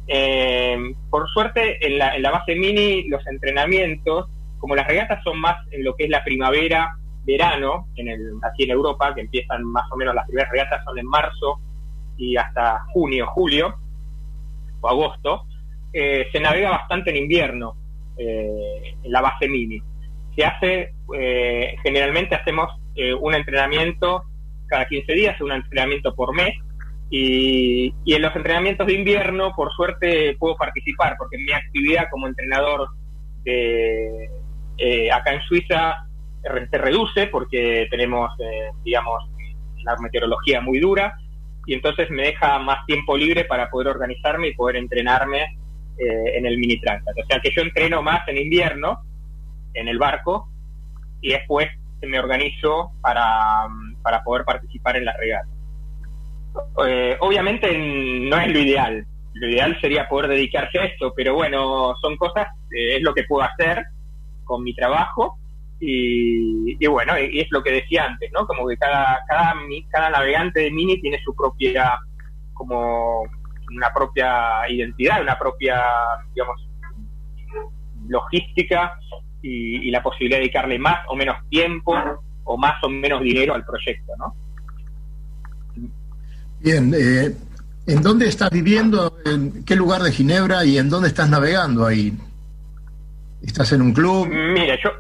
Eh, 0.08 0.94
por 1.10 1.28
suerte, 1.28 1.84
en 1.86 1.98
la, 1.98 2.30
base 2.30 2.54
mini, 2.54 3.08
los 3.08 3.26
entrenamientos, 3.26 4.28
como 4.58 4.74
las 4.74 4.86
regatas 4.86 5.22
son 5.24 5.40
más 5.40 5.56
en 5.72 5.84
lo 5.84 5.94
que 5.96 6.04
es 6.04 6.10
la 6.10 6.24
primavera, 6.24 6.96
verano, 7.24 7.88
en 7.96 8.08
el, 8.08 8.32
aquí 8.42 8.64
en 8.64 8.70
Europa, 8.70 9.14
que 9.14 9.22
empiezan 9.22 9.64
más 9.64 9.90
o 9.90 9.96
menos 9.96 10.14
las 10.14 10.26
primeras 10.26 10.50
regatas 10.50 10.84
son 10.84 10.98
en 10.98 11.06
marzo 11.06 11.60
y 12.16 12.36
hasta 12.36 12.84
junio, 12.92 13.26
julio 13.28 13.74
o 14.80 14.88
agosto, 14.88 15.46
se 15.92 16.40
navega 16.40 16.70
bastante 16.70 17.08
en 17.08 17.16
invierno 17.16 17.74
en 18.18 19.10
la 19.10 19.22
base 19.22 19.48
mini. 19.48 19.80
Se 20.34 20.44
hace, 20.44 20.92
generalmente 21.82 22.34
hacemos 22.34 22.70
eh, 22.98 23.12
un 23.12 23.34
entrenamiento 23.34 24.24
cada 24.66 24.86
15 24.86 25.12
días, 25.12 25.40
un 25.40 25.52
entrenamiento 25.52 26.14
por 26.14 26.34
mes. 26.34 26.54
Y, 27.10 27.94
en 28.06 28.22
los 28.22 28.34
entrenamientos 28.34 28.86
de 28.86 28.94
invierno, 28.94 29.52
por 29.54 29.72
suerte, 29.72 30.36
puedo 30.38 30.56
participar, 30.56 31.16
porque 31.18 31.38
mi 31.38 31.52
actividad 31.52 32.08
como 32.10 32.26
entrenador 32.26 32.88
de, 33.44 34.28
eh, 34.78 35.12
acá 35.12 35.34
en 35.34 35.42
Suiza 35.42 36.06
se 36.42 36.78
reduce 36.78 37.26
porque 37.28 37.86
tenemos, 37.90 38.30
eh, 38.40 38.70
digamos, 38.84 39.24
una 39.80 39.96
meteorología 40.00 40.60
muy 40.60 40.78
dura 40.78 41.16
y 41.66 41.74
entonces 41.74 42.08
me 42.10 42.22
deja 42.22 42.58
más 42.58 42.84
tiempo 42.86 43.16
libre 43.16 43.44
para 43.44 43.68
poder 43.68 43.88
organizarme 43.88 44.48
y 44.48 44.54
poder 44.54 44.76
entrenarme 44.76 45.58
en 45.98 46.44
el 46.44 46.58
mini 46.58 46.78
transat. 46.78 47.16
O 47.18 47.26
sea 47.26 47.40
que 47.40 47.50
yo 47.50 47.62
entreno 47.62 48.02
más 48.02 48.28
en 48.28 48.36
invierno 48.36 49.00
en 49.72 49.88
el 49.88 49.98
barco 49.98 50.48
y 51.20 51.30
después 51.30 51.68
me 52.02 52.18
organizo 52.18 52.92
para, 53.00 53.68
para 54.06 54.22
poder 54.22 54.44
participar 54.44 54.96
en 54.96 55.04
la 55.04 55.16
regata. 55.16 55.48
Eh, 56.86 57.16
obviamente 57.18 57.76
no 57.76 58.38
es 58.38 58.52
lo 58.52 58.58
ideal, 58.60 59.04
lo 59.34 59.48
ideal 59.48 59.76
sería 59.80 60.08
poder 60.08 60.28
dedicarse 60.28 60.78
a 60.78 60.84
esto, 60.84 61.12
pero 61.16 61.34
bueno, 61.34 61.92
son 62.00 62.16
cosas, 62.16 62.46
eh, 62.70 62.98
es 62.98 63.02
lo 63.02 63.12
que 63.12 63.24
puedo 63.24 63.42
hacer 63.42 63.82
con 64.44 64.62
mi 64.62 64.76
trabajo 64.76 65.38
y, 65.80 66.86
bueno, 66.86 67.18
y 67.18 67.40
es 67.40 67.48
lo 67.50 67.64
que 67.64 67.72
decía 67.72 68.04
antes, 68.04 68.30
¿no? 68.32 68.46
Como 68.46 68.68
que 68.68 68.76
cada, 68.76 69.18
cada, 69.26 69.54
cada 69.90 70.10
navegante 70.10 70.60
de 70.60 70.70
Mini 70.70 71.00
tiene 71.00 71.18
su 71.24 71.34
propia, 71.34 71.98
como 72.54 73.22
una 73.68 73.92
propia 73.92 74.70
identidad, 74.70 75.20
una 75.20 75.36
propia, 75.36 75.82
digamos, 76.32 76.64
logística 78.06 79.00
y, 79.42 79.90
la 79.90 80.00
posibilidad 80.00 80.38
de 80.38 80.42
dedicarle 80.42 80.78
más 80.78 81.04
o 81.08 81.16
menos 81.16 81.36
tiempo 81.48 81.92
o 82.46 82.56
más 82.56 82.82
o 82.82 82.88
menos 82.88 83.20
dinero 83.20 83.54
al 83.54 83.64
proyecto, 83.64 84.12
¿no? 84.18 84.34
Bien, 86.60 86.92
eh, 86.96 87.32
¿en 87.86 88.02
dónde 88.02 88.28
estás 88.28 88.50
viviendo? 88.50 89.18
¿En 89.24 89.64
qué 89.64 89.76
lugar 89.76 90.02
de 90.02 90.10
Ginebra 90.10 90.64
y 90.64 90.78
en 90.78 90.88
dónde 90.88 91.08
estás 91.08 91.28
navegando 91.28 91.84
ahí? 91.86 92.12
¿Estás 93.42 93.72
en 93.72 93.82
un 93.82 93.92
club? 93.92 94.28
Mira, 94.28 94.76
yo, 94.82 94.90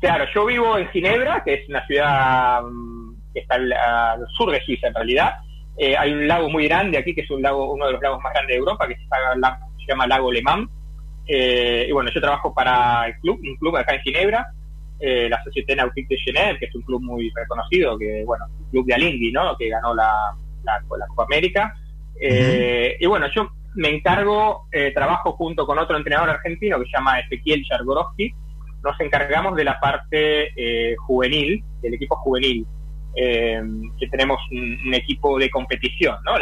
claro, 0.00 0.24
yo 0.32 0.46
vivo 0.46 0.78
en 0.78 0.88
Ginebra, 0.88 1.42
que 1.44 1.54
es 1.54 1.68
una 1.68 1.84
ciudad 1.86 2.62
mm, 2.62 3.16
que 3.34 3.40
está 3.40 3.56
al, 3.56 4.26
sur 4.36 4.50
de 4.50 4.62
Suiza 4.64 4.86
en 4.86 4.94
realidad. 4.94 5.32
Eh, 5.76 5.96
hay 5.96 6.12
un 6.12 6.28
lago 6.28 6.48
muy 6.48 6.68
grande 6.68 6.98
aquí, 6.98 7.14
que 7.14 7.22
es 7.22 7.30
un 7.30 7.42
lago, 7.42 7.72
uno 7.72 7.86
de 7.86 7.92
los 7.92 8.02
lagos 8.02 8.22
más 8.22 8.32
grandes 8.32 8.54
de 8.54 8.58
Europa, 8.60 8.86
que 8.86 8.94
se, 8.94 9.02
se 9.02 9.86
llama 9.88 10.06
Lago 10.06 10.30
Le 10.30 10.42
Mans 10.42 10.70
eh, 11.26 11.86
y 11.88 11.92
bueno, 11.92 12.10
yo 12.14 12.20
trabajo 12.20 12.52
para 12.52 13.06
el 13.06 13.18
club, 13.20 13.40
un 13.42 13.56
club 13.56 13.76
acá 13.76 13.94
en 13.94 14.02
Ginebra, 14.02 14.46
eh, 15.06 15.28
la 15.28 15.42
Société 15.42 15.76
Nautique 15.76 16.08
de 16.08 16.18
Genève, 16.18 16.58
que 16.58 16.66
es 16.66 16.74
un 16.74 16.82
club 16.82 17.02
muy 17.02 17.30
reconocido, 17.34 17.98
que 17.98 18.24
bueno, 18.24 18.46
un 18.58 18.70
club 18.70 18.86
de 18.86 18.94
Alingui, 18.94 19.32
¿no? 19.32 19.56
Que 19.56 19.68
ganó 19.68 19.94
la, 19.94 20.34
la, 20.64 20.80
Copa 21.08 21.24
América. 21.24 21.74
Eh, 22.20 22.96
y 22.98 23.06
bueno, 23.06 23.26
yo 23.34 23.50
me 23.74 23.90
encargo, 23.90 24.68
trabajo 24.94 25.32
junto 25.32 25.66
con 25.66 25.78
otro 25.78 25.96
entrenador 25.96 26.30
argentino 26.30 26.78
que 26.78 26.86
se 26.86 26.92
llama 26.92 27.20
Ezequiel 27.20 27.64
Chargorowski. 27.64 28.32
Nos 28.82 29.00
encargamos 29.00 29.56
de 29.56 29.64
la 29.64 29.80
parte 29.80 30.94
juvenil, 30.98 31.62
del 31.82 31.94
equipo 31.94 32.16
juvenil. 32.16 32.66
que 33.14 34.08
tenemos 34.10 34.38
un, 34.52 34.94
equipo 34.94 35.38
de 35.38 35.50
competición, 35.50 36.16
¿no? 36.24 36.32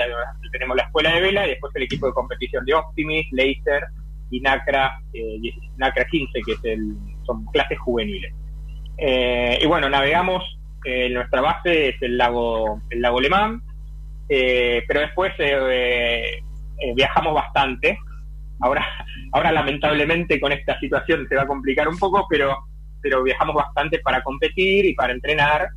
tenemos 0.53 0.77
la 0.77 0.85
escuela 0.85 1.15
de 1.15 1.21
vela 1.21 1.47
y 1.47 1.51
después 1.51 1.75
el 1.75 1.85
equipo 1.85 2.07
de 2.07 2.13
competición 2.13 2.65
de 2.67 2.75
Optimis, 2.75 3.27
Laser, 3.33 3.89
y 4.33 4.41
NACRA, 4.41 4.99
eh, 5.13 5.39
NACRA 5.77 6.07
15, 6.07 6.41
que 6.45 6.53
es 6.53 6.65
el, 6.65 6.97
son 7.25 7.45
clases 7.47 7.79
juveniles. 7.79 8.35
Eh, 9.05 9.59
y 9.61 9.67
bueno, 9.67 9.91
navegamos, 9.91 10.45
eh, 10.85 11.11
nuestra 11.11 11.41
base 11.41 11.89
es 11.89 12.03
el 12.03 12.17
lago, 12.17 12.81
el 12.89 13.03
lago 13.03 13.21
Lemán, 13.21 13.61
eh, 14.29 14.85
pero 14.87 15.01
después 15.01 15.33
viajamos 16.95 17.35
bastante. 17.35 17.99
Ahora, 18.61 18.87
ahora 19.33 19.51
lamentablemente 19.51 20.39
con 20.39 20.53
esta 20.53 20.79
situación 20.79 21.27
se 21.29 21.35
va 21.35 21.43
a 21.43 21.47
complicar 21.49 21.89
un 21.89 21.99
poco, 21.99 22.27
pero, 22.31 22.57
pero 23.01 23.25
viajamos 23.25 23.57
bastante 23.57 23.99
para 23.99 24.23
competir 24.23 24.85
y 24.85 24.95
para 24.95 25.13
entrenar, 25.13 25.69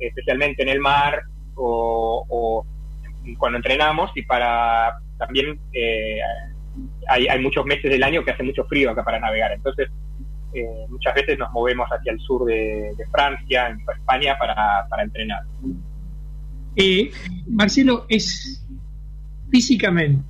especialmente 0.00 0.64
en 0.64 0.70
el 0.70 0.80
mar 0.80 1.22
o, 1.54 2.26
o 2.28 2.66
cuando 3.38 3.58
entrenamos 3.58 4.10
y 4.16 4.22
para 4.22 4.98
también 5.16 5.60
hay, 7.08 7.38
muchos 7.38 7.64
meses 7.64 7.88
del 7.88 8.02
año 8.02 8.24
que 8.24 8.32
hace 8.32 8.42
mucho 8.42 8.64
frío 8.64 8.90
acá 8.90 9.04
para 9.04 9.20
navegar. 9.20 9.52
Entonces, 9.52 9.88
eh, 10.54 10.86
muchas 10.88 11.14
veces 11.14 11.38
nos 11.38 11.50
movemos 11.52 11.88
hacia 11.90 12.12
el 12.12 12.20
sur 12.20 12.44
de, 12.44 12.94
Francia, 13.10 13.68
en 13.68 13.80
España, 13.80 14.36
para, 14.38 14.86
para 14.88 15.02
entrenar. 15.02 15.42
Eh, 16.76 17.10
Marcelo, 17.48 18.06
es 18.08 18.64
físicamente, 19.50 20.24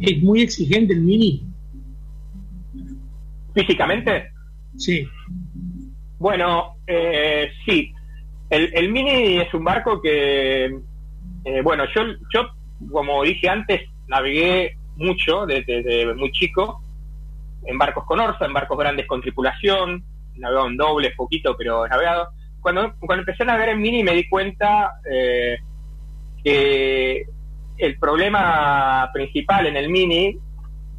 es 0.00 0.22
muy 0.22 0.42
exigente 0.42 0.94
el 0.94 1.00
mini. 1.00 1.46
¿Físicamente? 3.54 4.30
Sí. 4.76 5.06
Bueno, 6.18 6.76
eh, 6.86 7.50
sí. 7.64 7.92
El, 8.50 8.70
el, 8.74 8.90
mini 8.92 9.38
es 9.38 9.52
un 9.54 9.64
barco 9.64 10.00
que, 10.00 10.66
eh, 11.44 11.60
bueno, 11.62 11.84
yo, 11.94 12.02
yo, 12.32 12.48
como 12.90 13.22
dije 13.22 13.48
antes, 13.48 13.82
navegué 14.08 14.76
mucho 14.96 15.46
desde, 15.46 16.14
muy 16.14 16.30
chico, 16.32 16.82
en 17.66 17.78
barcos 17.78 18.04
con 18.04 18.20
orza, 18.20 18.44
en 18.44 18.52
barcos 18.52 18.78
grandes 18.78 19.06
con 19.06 19.20
tripulación, 19.20 20.04
navegado 20.36 20.68
en 20.68 20.76
doble, 20.76 21.10
poquito, 21.16 21.56
pero 21.56 21.86
navegado. 21.86 22.28
Cuando, 22.60 22.94
cuando 22.98 23.22
empecé 23.22 23.42
a 23.42 23.46
navegar 23.46 23.70
en 23.70 23.80
mini 23.80 24.02
me 24.02 24.12
di 24.12 24.28
cuenta 24.28 24.92
eh, 25.10 25.58
que 26.42 27.24
el 27.76 27.98
problema 27.98 29.10
principal 29.12 29.66
en 29.66 29.76
el 29.76 29.88
mini, 29.88 30.38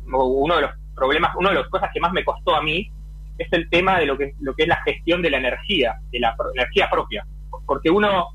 uno 0.07 0.55
de 0.55 0.61
los 0.61 0.71
problemas, 0.95 1.35
una 1.35 1.49
de 1.49 1.55
las 1.55 1.69
cosas 1.69 1.89
que 1.93 1.99
más 1.99 2.13
me 2.13 2.23
costó 2.23 2.55
a 2.55 2.61
mí, 2.61 2.91
es 3.37 3.51
el 3.51 3.69
tema 3.69 3.99
de 3.99 4.05
lo 4.05 4.17
que, 4.17 4.33
lo 4.39 4.55
que 4.55 4.63
es 4.63 4.69
la 4.69 4.81
gestión 4.83 5.21
de 5.21 5.29
la 5.29 5.37
energía, 5.37 5.99
de 6.11 6.19
la 6.19 6.35
energía 6.53 6.89
propia. 6.89 7.25
Porque 7.65 7.89
uno, 7.89 8.29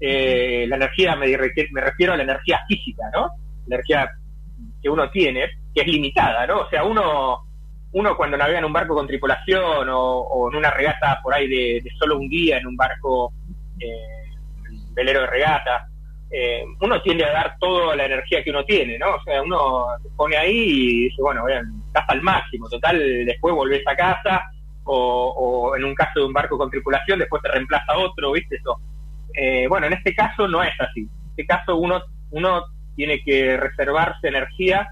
eh, 0.00 0.66
la 0.68 0.76
energía, 0.76 1.16
me, 1.16 1.26
me 1.26 1.80
refiero 1.80 2.12
a 2.12 2.16
la 2.16 2.22
energía 2.22 2.60
física, 2.68 3.04
¿no? 3.12 3.30
Energía 3.66 4.10
que 4.82 4.88
uno 4.88 5.10
tiene, 5.10 5.48
que 5.74 5.80
es 5.80 5.86
limitada, 5.86 6.46
¿no? 6.46 6.60
O 6.60 6.70
sea, 6.70 6.84
uno, 6.84 7.44
uno 7.96 8.14
cuando 8.14 8.36
navega 8.36 8.58
en 8.58 8.66
un 8.66 8.74
barco 8.74 8.94
con 8.94 9.06
tripulación 9.06 9.88
o, 9.90 10.50
en 10.50 10.56
una 10.58 10.70
regata 10.70 11.18
por 11.22 11.32
ahí 11.32 11.48
de, 11.48 11.82
solo 11.98 12.18
un 12.18 12.28
día 12.28 12.58
en 12.58 12.66
un 12.66 12.76
barco 12.76 13.32
eh, 13.80 14.34
velero 14.92 15.22
de 15.22 15.26
regata, 15.28 15.88
eh, 16.30 16.62
uno 16.78 17.00
tiende 17.00 17.24
a 17.24 17.32
dar 17.32 17.56
toda 17.58 17.96
la 17.96 18.04
energía 18.04 18.44
que 18.44 18.50
uno 18.50 18.66
tiene, 18.66 18.98
¿no? 18.98 19.14
O 19.14 19.22
sea, 19.22 19.40
uno 19.40 19.86
se 20.02 20.10
pone 20.10 20.36
ahí 20.36 20.54
y 20.54 21.00
dice, 21.04 21.22
bueno, 21.22 21.48
estás 21.48 22.04
al 22.08 22.20
máximo, 22.20 22.68
total, 22.68 23.24
después 23.24 23.54
volvés 23.54 23.82
a 23.86 23.96
casa 23.96 24.42
o, 24.84 25.72
en 25.74 25.84
un 25.84 25.94
caso 25.94 26.20
de 26.20 26.26
un 26.26 26.34
barco 26.34 26.58
con 26.58 26.70
tripulación, 26.70 27.18
después 27.18 27.40
te 27.42 27.50
reemplaza 27.50 27.96
otro, 27.96 28.32
¿viste? 28.32 28.56
Eso. 28.56 28.78
Eh, 29.32 29.66
bueno, 29.68 29.86
en 29.86 29.94
este 29.94 30.14
caso 30.14 30.46
no 30.46 30.62
es 30.62 30.78
así. 30.80 31.00
En 31.00 31.30
este 31.30 31.46
caso 31.46 31.76
uno, 31.76 32.02
uno 32.30 32.62
tiene 32.94 33.22
que 33.22 33.56
reservarse 33.56 34.28
energía 34.28 34.86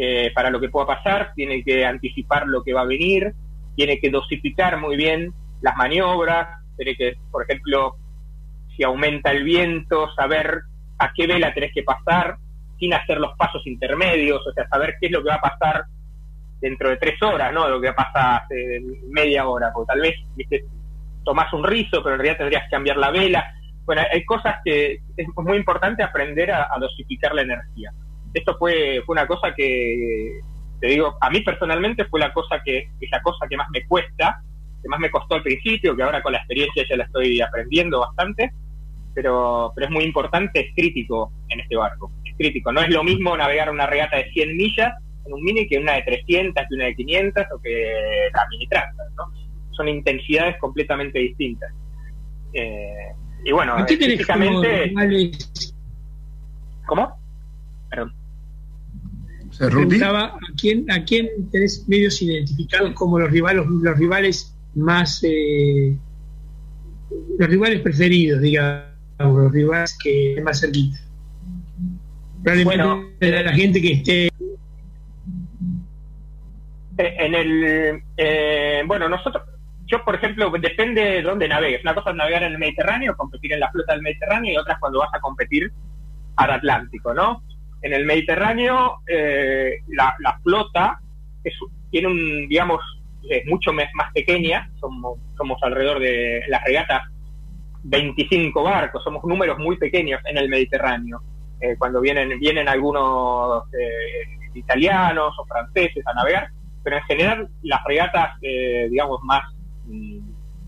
eh, 0.00 0.30
para 0.32 0.50
lo 0.50 0.60
que 0.60 0.68
pueda 0.68 0.86
pasar, 0.86 1.32
tiene 1.34 1.64
que 1.64 1.84
anticipar 1.84 2.46
lo 2.46 2.62
que 2.62 2.72
va 2.72 2.82
a 2.82 2.86
venir, 2.86 3.32
tiene 3.74 3.98
que 3.98 4.10
dosificar 4.10 4.78
muy 4.78 4.96
bien 4.96 5.32
las 5.60 5.76
maniobras, 5.76 6.60
tiene 6.76 6.94
que, 6.94 7.16
por 7.32 7.42
ejemplo, 7.42 7.96
si 8.76 8.84
aumenta 8.84 9.32
el 9.32 9.42
viento, 9.42 10.08
saber 10.14 10.60
a 10.98 11.12
qué 11.12 11.26
vela 11.26 11.52
tenés 11.52 11.72
que 11.74 11.82
pasar 11.82 12.36
sin 12.78 12.94
hacer 12.94 13.18
los 13.18 13.36
pasos 13.36 13.66
intermedios, 13.66 14.46
o 14.46 14.52
sea, 14.52 14.68
saber 14.68 14.94
qué 15.00 15.06
es 15.06 15.12
lo 15.12 15.20
que 15.20 15.30
va 15.30 15.34
a 15.34 15.40
pasar 15.40 15.84
dentro 16.60 16.90
de 16.90 16.96
tres 16.98 17.20
horas, 17.20 17.52
¿no? 17.52 17.68
Lo 17.68 17.80
que 17.80 17.88
va 17.88 17.94
a 17.94 18.12
pasar 18.12 18.42
hace 18.42 18.80
media 19.08 19.48
hora, 19.48 19.72
porque 19.72 19.88
tal 19.88 20.00
vez, 20.00 20.14
viste, 20.36 20.64
tomás 21.24 21.52
un 21.52 21.64
rizo, 21.64 22.04
pero 22.04 22.14
en 22.14 22.20
realidad 22.20 22.38
tendrías 22.38 22.62
que 22.64 22.70
cambiar 22.70 22.98
la 22.98 23.10
vela. 23.10 23.52
Bueno, 23.84 24.02
hay 24.12 24.24
cosas 24.24 24.56
que 24.64 25.00
es 25.16 25.26
muy 25.36 25.56
importante 25.56 26.04
aprender 26.04 26.52
a, 26.52 26.68
dosificar 26.78 27.34
la 27.34 27.42
energía. 27.42 27.92
Esto 28.34 28.56
fue, 28.58 29.02
fue 29.04 29.14
una 29.14 29.26
cosa 29.26 29.54
que, 29.54 30.40
te 30.80 30.86
digo, 30.86 31.16
a 31.20 31.30
mí 31.30 31.40
personalmente 31.40 32.04
fue 32.06 32.20
la 32.20 32.32
cosa 32.32 32.60
que, 32.64 32.90
es 33.00 33.10
la 33.10 33.22
cosa 33.22 33.46
que 33.48 33.56
más 33.56 33.68
me 33.70 33.86
cuesta, 33.86 34.42
que 34.82 34.88
más 34.88 35.00
me 35.00 35.10
costó 35.10 35.36
al 35.36 35.42
principio, 35.42 35.96
que 35.96 36.02
ahora 36.02 36.22
con 36.22 36.32
la 36.32 36.38
experiencia 36.38 36.84
ya 36.88 36.96
la 36.96 37.04
estoy 37.04 37.40
aprendiendo 37.40 38.00
bastante, 38.00 38.52
pero, 39.14 39.72
pero 39.74 39.86
es 39.86 39.92
muy 39.92 40.04
importante, 40.04 40.60
es 40.60 40.74
crítico 40.74 41.32
en 41.48 41.60
este 41.60 41.76
barco, 41.76 42.12
es 42.24 42.36
crítico. 42.36 42.72
No 42.72 42.80
es 42.80 42.90
lo 42.90 43.02
mismo 43.02 43.36
navegar 43.36 43.70
una 43.70 43.86
regata 43.86 44.18
de 44.18 44.30
100 44.30 44.56
millas 44.56 44.92
en 45.26 45.32
un 45.32 45.42
mini 45.42 45.66
que 45.66 45.78
una 45.78 45.94
de 45.94 46.02
300, 46.02 46.64
que 46.68 46.74
una 46.74 46.84
de 46.84 46.94
500 46.94 47.44
o 47.54 47.60
que 47.60 48.30
la 48.32 48.46
mini 48.50 48.68
¿no? 49.16 49.24
Son 49.72 49.88
intensidades 49.88 50.56
completamente 50.58 51.18
distintas. 51.18 51.72
Eh, 52.52 53.12
y 53.44 53.52
bueno, 53.52 53.84
físicamente... 53.86 54.92
¿Cómo? 56.86 57.17
Preguntaba 59.58 60.24
a 60.26 60.38
quién, 60.56 60.90
a 60.90 61.04
quién 61.04 61.28
tenés 61.50 61.86
medios 61.88 62.22
identificados 62.22 62.92
como 62.94 63.18
los 63.18 63.30
rivales, 63.30 63.66
los 63.66 63.98
rivales 63.98 64.54
más 64.74 65.22
eh, 65.24 65.96
los 67.38 67.48
rivales 67.48 67.80
preferidos, 67.80 68.40
digamos, 68.40 68.84
los 69.18 69.52
rivales 69.52 69.96
que 70.02 70.40
más 70.44 70.60
cerquita. 70.60 70.98
Probablemente 72.42 72.82
bueno, 72.82 73.04
la 73.20 73.52
gente 73.52 73.82
que 73.82 73.92
esté 73.94 74.26
eh, 74.26 74.30
en 76.96 77.34
el 77.34 78.02
eh, 78.16 78.82
bueno 78.86 79.08
nosotros 79.08 79.42
yo, 79.88 80.04
por 80.04 80.14
ejemplo, 80.14 80.50
depende 80.60 81.02
de 81.02 81.22
dónde 81.22 81.48
navegues. 81.48 81.82
Una 81.82 81.94
cosa 81.94 82.10
es 82.10 82.16
navegar 82.16 82.42
en 82.42 82.52
el 82.52 82.58
Mediterráneo, 82.58 83.16
competir 83.16 83.54
en 83.54 83.60
la 83.60 83.70
flota 83.70 83.94
del 83.94 84.02
Mediterráneo, 84.02 84.52
y 84.52 84.56
otra 84.58 84.74
es 84.74 84.80
cuando 84.80 84.98
vas 84.98 85.08
a 85.14 85.20
competir 85.20 85.72
al 86.36 86.50
Atlántico, 86.50 87.14
¿no? 87.14 87.42
En 87.82 87.92
el 87.92 88.04
Mediterráneo, 88.04 88.98
eh, 89.06 89.82
la, 89.88 90.14
flota 90.42 91.00
tiene 91.90 92.08
un, 92.08 92.48
digamos, 92.48 92.80
es 93.28 93.46
mucho 93.46 93.72
más, 93.72 93.86
más 93.94 94.12
pequeña, 94.12 94.70
somos, 94.80 95.18
somos 95.36 95.62
alrededor 95.62 96.00
de 96.00 96.42
las 96.48 96.62
regatas 96.64 97.02
25 97.84 98.62
barcos, 98.62 99.02
somos 99.02 99.24
números 99.24 99.58
muy 99.58 99.76
pequeños 99.76 100.20
en 100.24 100.38
el 100.38 100.48
Mediterráneo. 100.48 101.22
Eh, 101.60 101.76
cuando 101.76 102.00
vienen, 102.00 102.38
vienen 102.38 102.68
algunos 102.68 103.64
eh, 103.72 104.48
italianos 104.54 105.34
o 105.38 105.46
franceses 105.46 106.06
a 106.06 106.14
navegar, 106.14 106.50
pero 106.82 106.96
en 106.96 107.02
general 107.04 107.48
las 107.62 107.82
regatas, 107.84 108.36
eh, 108.42 108.88
digamos, 108.90 109.22
más 109.22 109.42
mm, 109.86 110.18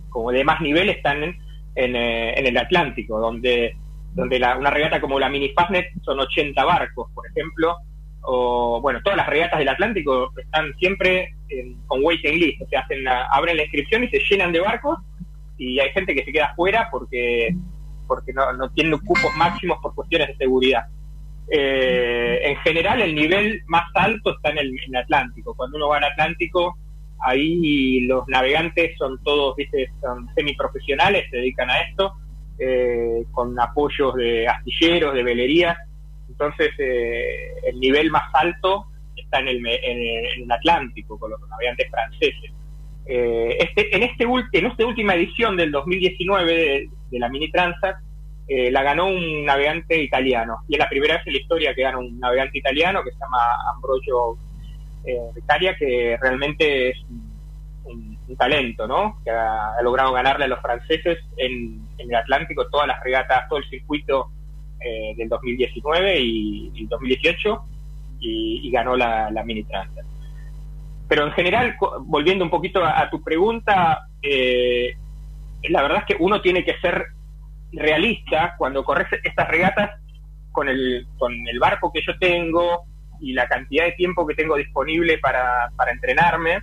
como 0.08 0.32
de 0.32 0.42
más 0.42 0.60
nivel 0.60 0.88
están 0.88 1.22
en, 1.22 1.36
en, 1.76 1.94
en 1.94 2.46
el 2.46 2.56
Atlántico, 2.56 3.20
donde, 3.20 3.76
donde 4.14 4.38
la, 4.38 4.56
una 4.56 4.70
regata 4.70 5.00
como 5.00 5.18
la 5.18 5.28
Mini 5.28 5.50
Fastnet 5.50 5.88
son 6.02 6.20
80 6.20 6.64
barcos, 6.64 7.10
por 7.14 7.26
ejemplo, 7.28 7.76
o 8.22 8.80
bueno, 8.80 9.00
todas 9.02 9.16
las 9.16 9.28
regatas 9.28 9.58
del 9.58 9.68
Atlántico 9.68 10.32
están 10.36 10.74
siempre 10.78 11.34
con 11.86 12.04
waiting 12.04 12.38
list, 12.38 12.62
o 12.62 12.68
sea, 12.68 12.80
hacen 12.80 13.06
abren 13.08 13.56
la 13.56 13.62
inscripción 13.62 14.04
y 14.04 14.08
se 14.08 14.20
llenan 14.28 14.52
de 14.52 14.60
barcos 14.60 14.98
y 15.58 15.78
hay 15.80 15.90
gente 15.90 16.14
que 16.14 16.24
se 16.24 16.32
queda 16.32 16.54
fuera 16.54 16.88
porque 16.90 17.54
porque 18.06 18.32
no, 18.32 18.52
no 18.54 18.68
tienen 18.70 18.98
cupos 18.98 19.34
máximos 19.36 19.78
por 19.80 19.94
cuestiones 19.94 20.28
de 20.28 20.36
seguridad. 20.36 20.86
Eh, 21.48 22.40
en 22.42 22.56
general, 22.58 23.00
el 23.00 23.14
nivel 23.14 23.62
más 23.66 23.84
alto 23.94 24.34
está 24.34 24.50
en 24.50 24.58
el, 24.58 24.68
en 24.68 24.94
el, 24.94 25.02
Atlántico. 25.02 25.54
Cuando 25.54 25.76
uno 25.76 25.88
va 25.88 25.98
al 25.98 26.04
Atlántico, 26.04 26.76
ahí 27.20 28.00
los 28.02 28.26
navegantes 28.28 28.96
son 28.98 29.22
todos, 29.22 29.54
viste, 29.56 29.92
son 30.00 30.28
semiprofesionales, 30.34 31.30
se 31.30 31.36
dedican 31.36 31.70
a 31.70 31.80
esto, 31.82 32.14
eh, 32.60 33.24
con 33.32 33.58
apoyos 33.58 34.14
de 34.14 34.46
astilleros, 34.46 35.14
de 35.14 35.22
velerías. 35.22 35.76
Entonces, 36.28 36.70
eh, 36.78 37.52
el 37.64 37.80
nivel 37.80 38.10
más 38.10 38.32
alto 38.34 38.86
está 39.16 39.40
en 39.40 39.48
el, 39.48 39.66
en, 39.66 40.42
el 40.42 40.52
Atlántico, 40.52 41.18
con 41.18 41.30
los 41.30 41.40
navegantes 41.48 41.90
franceses. 41.90 42.52
Eh, 43.06 43.56
este, 43.58 43.96
en, 43.96 44.02
este, 44.02 44.24
en 44.58 44.66
esta 44.66 44.86
última 44.86 45.14
edición 45.14 45.56
del 45.56 45.72
2019 45.72 46.54
de, 46.54 46.88
de 47.10 47.18
la 47.18 47.28
Mini 47.28 47.50
Transat, 47.50 47.96
eh, 48.52 48.68
la 48.68 48.82
ganó 48.82 49.06
un 49.06 49.44
navegante 49.44 50.02
italiano. 50.02 50.58
Y 50.66 50.74
es 50.74 50.80
la 50.80 50.88
primera 50.88 51.14
vez 51.14 51.26
en 51.26 51.34
la 51.34 51.38
historia 51.38 51.72
que 51.72 51.82
gana 51.82 51.98
un 51.98 52.18
navegante 52.18 52.58
italiano 52.58 53.04
que 53.04 53.12
se 53.12 53.18
llama 53.20 53.38
Ambrogio 53.72 54.36
eh, 55.04 55.30
Italia, 55.36 55.76
que 55.78 56.18
realmente 56.20 56.90
es 56.90 56.96
un, 58.30 58.36
talento, 58.36 58.86
¿no? 58.86 59.18
Que 59.24 59.30
ha, 59.30 59.80
logrado 59.82 60.12
ganarle 60.12 60.44
a 60.44 60.48
los 60.48 60.60
franceses 60.60 61.18
en, 61.36 61.80
en, 61.98 62.08
el 62.08 62.14
Atlántico 62.14 62.68
todas 62.68 62.86
las 62.86 63.02
regatas, 63.02 63.48
todo 63.48 63.58
el 63.58 63.68
circuito 63.68 64.30
eh, 64.80 65.14
del 65.16 65.28
2019 65.28 66.20
y, 66.20 66.70
y 66.74 66.86
2018 66.86 67.62
y, 68.20 68.60
y, 68.68 68.70
ganó 68.70 68.96
la, 68.96 69.30
la 69.30 69.44
Mini 69.44 69.64
Transat. 69.64 70.04
Pero 71.08 71.26
en 71.26 71.32
general, 71.32 71.76
volviendo 72.02 72.44
un 72.44 72.50
poquito 72.50 72.84
a, 72.84 73.00
a 73.00 73.10
tu 73.10 73.22
pregunta, 73.22 74.06
eh, 74.22 74.94
la 75.68 75.82
verdad 75.82 75.98
es 75.98 76.16
que 76.16 76.22
uno 76.22 76.40
tiene 76.40 76.64
que 76.64 76.78
ser 76.78 77.06
realista 77.72 78.54
cuando 78.56 78.84
corres 78.84 79.08
estas 79.22 79.48
regatas 79.48 79.90
con 80.52 80.68
el, 80.68 81.06
con 81.18 81.32
el 81.46 81.58
barco 81.58 81.92
que 81.92 82.02
yo 82.06 82.18
tengo 82.18 82.84
y 83.20 83.32
la 83.32 83.46
cantidad 83.48 83.84
de 83.84 83.92
tiempo 83.92 84.26
que 84.26 84.34
tengo 84.34 84.56
disponible 84.56 85.18
para, 85.18 85.70
para 85.76 85.92
entrenarme. 85.92 86.62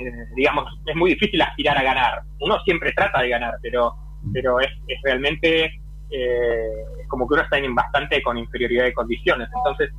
Eh, 0.00 0.26
digamos, 0.34 0.64
es 0.86 0.96
muy 0.96 1.10
difícil 1.10 1.40
aspirar 1.42 1.76
a 1.76 1.82
ganar. 1.82 2.22
Uno 2.40 2.58
siempre 2.64 2.92
trata 2.92 3.20
de 3.22 3.28
ganar, 3.28 3.54
pero, 3.62 3.94
pero 4.32 4.60
es, 4.60 4.70
es 4.88 4.98
realmente 5.04 5.80
eh, 6.10 6.84
como 7.08 7.28
que 7.28 7.34
uno 7.34 7.42
está 7.42 7.58
en 7.58 7.74
bastante 7.74 8.22
con 8.22 8.38
inferioridad 8.38 8.84
de 8.84 8.94
condiciones. 8.94 9.48
Entonces, 9.54 9.90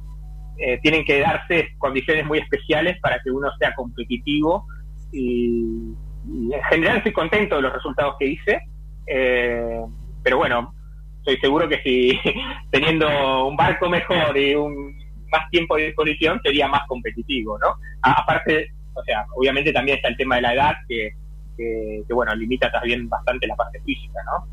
eh, 0.58 0.80
tienen 0.82 1.06
que 1.06 1.20
darse 1.20 1.70
condiciones 1.78 2.26
muy 2.26 2.40
especiales 2.40 3.00
para 3.02 3.20
que 3.24 3.32
uno 3.32 3.50
sea 3.60 3.74
competitivo 3.74 4.66
y, 5.12 5.96
y 6.28 6.54
en 6.54 6.64
general 6.70 6.98
estoy 6.98 7.14
contento 7.14 7.56
de 7.56 7.62
los 7.64 7.74
resultados 7.74 8.16
que 8.20 8.28
hice, 8.28 8.62
eh, 9.08 9.82
pero 10.24 10.38
bueno, 10.38 10.74
estoy 11.20 11.38
seguro 11.38 11.68
que 11.68 11.82
si 11.84 12.20
teniendo 12.72 13.48
un 13.48 13.56
barco 13.56 13.90
mejor 13.90 14.38
y 14.38 14.56
un 14.56 14.98
más 15.32 15.50
tiempo 15.50 15.78
de 15.78 15.88
disposición 15.88 16.40
sería 16.44 16.68
más 16.68 16.82
competitivo, 16.88 17.58
¿no? 17.58 17.76
Aparte, 18.02 18.70
o 18.94 19.04
sea, 19.04 19.26
obviamente 19.36 19.72
también 19.72 19.98
está 19.98 20.10
el 20.10 20.18
tema 20.18 20.36
de 20.36 20.42
la 20.42 20.54
edad 20.54 20.74
que, 20.88 21.12
que, 21.58 22.04
que, 22.08 22.14
bueno, 22.14 22.34
limita 22.36 22.72
también 22.72 23.08
bastante 23.08 23.48
la 23.48 23.56
parte 23.56 23.80
física, 23.82 24.20
¿no? 24.26 24.48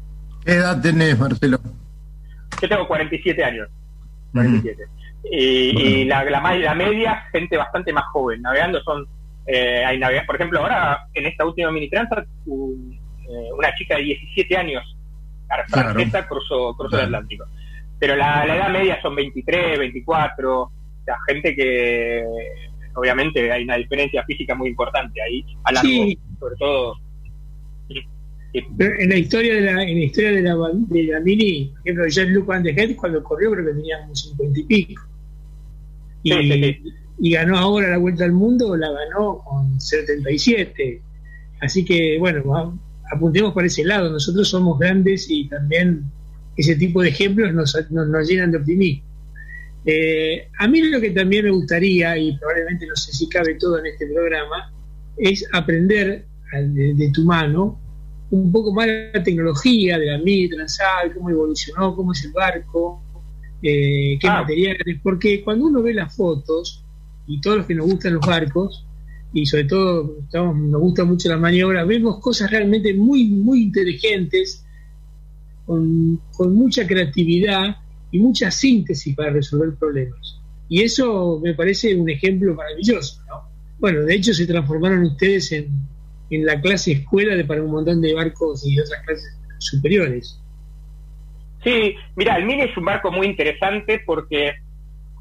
¿Qué 0.44 0.52
edad 0.52 0.80
tenés, 0.80 1.18
Marcelo? 1.18 1.58
Yo 2.60 2.68
tengo 2.68 2.86
47 2.88 3.44
años. 3.44 3.68
47. 4.32 4.82
-huh. 4.82 4.88
Y, 5.30 5.72
bueno. 5.72 5.88
y 5.88 6.04
la, 6.04 6.24
la, 6.24 6.56
la, 6.56 6.74
media, 6.74 7.26
gente 7.32 7.56
bastante 7.56 7.92
más 7.92 8.04
joven. 8.12 8.40
Navegando 8.42 8.80
son 8.82 9.06
eh, 9.50 9.82
hay 9.82 9.98
por 10.26 10.34
ejemplo, 10.34 10.60
ahora 10.60 11.06
en 11.14 11.24
esta 11.26 11.46
última 11.46 11.72
mini 11.72 11.88
transat, 11.88 12.26
un, 12.44 13.00
eh, 13.22 13.52
una 13.56 13.74
chica 13.74 13.96
de 13.96 14.02
17 14.02 14.56
años 14.56 14.94
francesa 15.48 16.10
claro. 16.10 16.28
cruzó, 16.28 16.76
cruzó 16.76 16.90
claro. 16.90 17.08
el 17.08 17.14
Atlántico. 17.14 17.46
Pero 17.98 18.14
la, 18.14 18.44
la, 18.44 18.56
edad 18.56 18.68
media 18.68 19.00
son 19.00 19.16
23, 19.16 19.78
24, 19.78 20.60
o 20.62 20.72
sea, 21.02 21.16
gente 21.26 21.56
que 21.56 22.24
obviamente 22.98 23.50
hay 23.50 23.64
una 23.64 23.76
diferencia 23.76 24.24
física 24.24 24.54
muy 24.54 24.70
importante 24.70 25.20
ahí, 25.22 25.44
a 25.64 25.72
largo, 25.72 25.88
sí. 25.88 26.18
sobre 26.38 26.56
todo. 26.56 26.94
En 28.54 29.10
la 29.10 29.16
historia 29.16 29.54
de 29.54 29.60
la, 29.60 29.82
en 29.82 29.98
la 29.98 30.04
historia 30.04 30.32
de 30.32 30.42
la, 30.42 30.56
de 30.72 31.02
la 31.04 31.20
mini, 31.20 31.70
por 31.70 31.80
ejemplo, 31.80 32.08
Jean-Luc 32.08 32.46
Van 32.46 32.62
de 32.62 32.70
Head, 32.70 32.96
cuando 32.96 33.22
corrió 33.22 33.52
creo 33.52 33.66
que 33.66 33.72
tenía 33.72 34.00
como 34.00 34.14
50 34.14 34.60
y 34.60 34.62
pico. 34.64 35.02
Y, 36.22 36.32
sí, 36.32 36.52
sí, 36.52 36.80
sí 36.82 36.92
y 37.20 37.32
ganó 37.32 37.58
ahora 37.58 37.88
la 37.88 37.98
Vuelta 37.98 38.24
al 38.24 38.32
Mundo, 38.32 38.76
la 38.76 38.90
ganó 38.90 39.38
con 39.44 39.80
77. 39.80 41.02
Así 41.60 41.84
que, 41.84 42.16
bueno, 42.18 42.78
apuntemos 43.12 43.52
por 43.52 43.64
ese 43.64 43.84
lado. 43.84 44.10
Nosotros 44.10 44.48
somos 44.48 44.78
grandes 44.78 45.28
y 45.28 45.48
también 45.48 46.04
ese 46.56 46.76
tipo 46.76 47.02
de 47.02 47.08
ejemplos 47.08 47.52
nos, 47.52 47.76
nos, 47.90 48.08
nos 48.08 48.28
llenan 48.28 48.52
de 48.52 48.58
optimismo. 48.58 49.07
Eh, 49.84 50.48
a 50.58 50.68
mí 50.68 50.82
lo 50.82 51.00
que 51.00 51.10
también 51.10 51.44
me 51.44 51.50
gustaría, 51.50 52.16
y 52.18 52.36
probablemente 52.36 52.86
no 52.86 52.96
sé 52.96 53.12
si 53.12 53.28
cabe 53.28 53.54
todo 53.54 53.78
en 53.78 53.86
este 53.86 54.06
programa, 54.06 54.72
es 55.16 55.44
aprender 55.52 56.26
de, 56.52 56.94
de 56.94 57.10
tu 57.12 57.24
mano 57.24 57.78
un 58.30 58.52
poco 58.52 58.72
más 58.72 58.86
la 58.86 59.22
tecnología 59.22 59.98
de 59.98 60.06
la 60.06 60.20
transal, 60.50 61.14
cómo 61.14 61.30
evolucionó, 61.30 61.94
cómo 61.94 62.12
es 62.12 62.24
el 62.24 62.32
barco, 62.32 63.02
eh, 63.62 64.18
qué 64.20 64.28
ah. 64.28 64.40
materiales, 64.40 65.00
porque 65.02 65.42
cuando 65.42 65.66
uno 65.66 65.82
ve 65.82 65.94
las 65.94 66.14
fotos, 66.14 66.84
y 67.26 67.40
todos 67.40 67.58
los 67.58 67.66
que 67.66 67.74
nos 67.74 67.86
gustan 67.86 68.14
los 68.14 68.26
barcos, 68.26 68.86
y 69.32 69.46
sobre 69.46 69.64
todo 69.64 70.16
estamos, 70.22 70.56
nos 70.56 70.80
gusta 70.80 71.04
mucho 71.04 71.28
la 71.28 71.36
maniobra, 71.36 71.84
vemos 71.84 72.20
cosas 72.20 72.50
realmente 72.50 72.94
muy, 72.94 73.28
muy 73.28 73.62
inteligentes, 73.62 74.64
con, 75.66 76.20
con, 76.34 76.54
mucha 76.54 76.86
creatividad 76.86 77.76
y 78.10 78.18
mucha 78.18 78.50
síntesis 78.50 79.14
para 79.14 79.30
resolver 79.30 79.74
problemas. 79.76 80.40
Y 80.68 80.82
eso 80.82 81.40
me 81.42 81.54
parece 81.54 81.94
un 81.94 82.08
ejemplo 82.08 82.54
maravilloso. 82.54 83.22
¿no? 83.28 83.48
Bueno, 83.78 84.02
de 84.02 84.14
hecho 84.14 84.34
se 84.34 84.46
transformaron 84.46 85.04
ustedes 85.04 85.52
en, 85.52 85.68
en 86.30 86.44
la 86.44 86.60
clase 86.60 86.92
escuela 86.92 87.34
de 87.34 87.44
para 87.44 87.62
un 87.62 87.70
montón 87.70 88.00
de 88.00 88.14
barcos 88.14 88.66
y 88.66 88.78
otras 88.78 89.02
clases 89.04 89.38
superiores. 89.58 90.40
Sí, 91.64 91.94
mira, 92.16 92.36
el 92.36 92.44
Mini 92.44 92.62
es 92.62 92.76
un 92.76 92.84
barco 92.84 93.10
muy 93.10 93.26
interesante 93.26 94.02
porque 94.04 94.54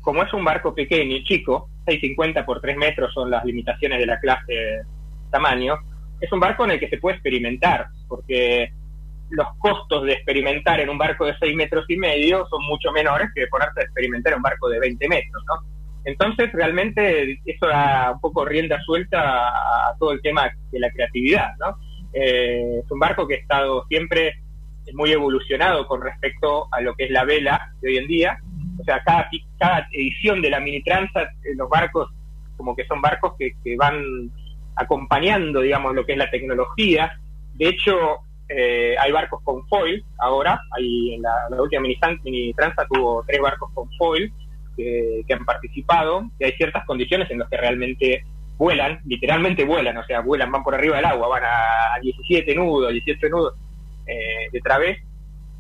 como 0.02 0.24
es 0.24 0.34
un 0.34 0.44
barco 0.44 0.74
pequeño 0.74 1.18
y 1.18 1.24
chico, 1.24 1.70
650 1.86 2.46
por 2.46 2.62
3 2.62 2.78
metros 2.78 3.14
son 3.14 3.30
las 3.30 3.44
limitaciones 3.44 4.00
de 4.00 4.06
la 4.06 4.20
clase 4.20 4.82
tamaño, 5.32 5.76
es 6.22 6.32
un 6.32 6.40
barco 6.40 6.64
en 6.66 6.72
el 6.72 6.80
que 6.80 6.90
se 6.90 6.98
puede 6.98 7.16
experimentar, 7.16 7.88
porque 8.08 8.72
los 9.30 9.48
costos 9.60 10.04
de 10.04 10.14
experimentar 10.14 10.80
en 10.80 10.90
un 10.90 10.98
barco 10.98 11.26
de 11.26 11.36
6 11.38 11.56
metros 11.56 11.86
y 11.90 11.98
medio 11.98 12.48
son 12.48 12.64
mucho 12.66 12.92
menores 12.92 13.30
que 13.36 13.48
ponerse 13.48 13.82
a 13.82 13.84
experimentar 13.84 14.34
en 14.34 14.38
un 14.38 14.44
barco 14.44 14.70
de 14.70 14.80
20 14.80 15.08
metros, 15.08 15.44
¿no? 15.48 15.78
Entonces, 16.06 16.50
realmente, 16.54 17.38
eso 17.46 17.68
da 17.68 18.12
un 18.14 18.22
poco 18.22 18.46
rienda 18.46 18.80
suelta 18.86 19.20
a, 19.20 19.96
todo 20.00 20.14
el 20.14 20.22
tema 20.22 20.50
de 20.72 20.80
la 20.80 20.90
creatividad, 20.92 21.50
¿no? 21.60 21.78
Eh, 22.14 22.80
es 22.82 22.92
un 22.92 23.00
barco 23.00 23.28
que 23.28 23.36
ha 23.36 23.38
estado 23.40 23.86
siempre 23.90 24.36
muy 24.94 25.12
evolucionado 25.12 25.86
con 25.86 26.02
respecto 26.02 26.70
a 26.72 26.80
lo 26.80 26.96
que 26.96 27.06
es 27.06 27.12
la 27.12 27.26
vela 27.26 27.74
de 27.82 27.90
hoy 27.90 27.98
en 27.98 28.08
día, 28.08 28.40
o 28.80 28.84
sea, 28.86 29.04
cada, 29.04 29.30
cada 29.60 29.88
edición 29.92 30.42
de 30.42 30.50
la 30.50 30.62
Mini 30.62 30.82
Transat, 30.82 31.28
eh, 31.44 31.56
los 31.56 31.70
barcos, 31.70 32.10
como 32.56 32.74
que 32.74 32.86
son 32.86 33.02
barcos 33.02 33.34
que, 33.38 33.52
que, 33.62 33.76
van 33.76 34.32
acompañando, 34.78 35.60
digamos, 35.60 35.94
lo 35.94 36.06
que 36.06 36.14
es 36.14 36.18
la 36.18 36.30
tecnología. 36.30 37.20
De 37.56 37.68
hecho, 37.68 38.22
eh, 38.50 38.96
hay 39.00 39.12
barcos 39.12 39.42
con 39.44 39.68
foil 39.68 40.04
ahora, 40.20 40.60
hay 40.72 41.16
en 41.16 41.22
la, 41.22 41.62
última 41.62 41.82
Mini, 41.82 41.98
Mini 42.24 42.54
Transat 42.54 42.88
tuvo 42.88 43.24
tres 43.28 43.42
barcos 43.42 43.70
con 43.74 43.90
foil 43.98 44.32
que, 44.76 45.26
han 45.34 45.46
participado, 45.46 46.30
y 46.40 46.46
hay 46.46 46.52
ciertas 46.54 46.86
condiciones 46.86 47.30
en 47.32 47.40
las 47.40 47.50
que 47.50 47.58
realmente 47.58 48.24
vuelan, 48.58 49.02
literalmente 49.06 49.66
vuelan, 49.66 49.98
o 49.98 50.06
sea, 50.06 50.22
vuelan, 50.22 50.52
van 50.52 50.64
por 50.64 50.76
arriba 50.76 50.98
del 50.98 51.06
agua, 51.06 51.28
van 51.28 51.44
a 51.44 52.00
17 52.02 52.56
nudos, 52.56 52.92
18 52.92 53.30
nudos 53.30 53.56
eh, 54.06 54.50
de 54.52 54.62
través. 54.62 55.00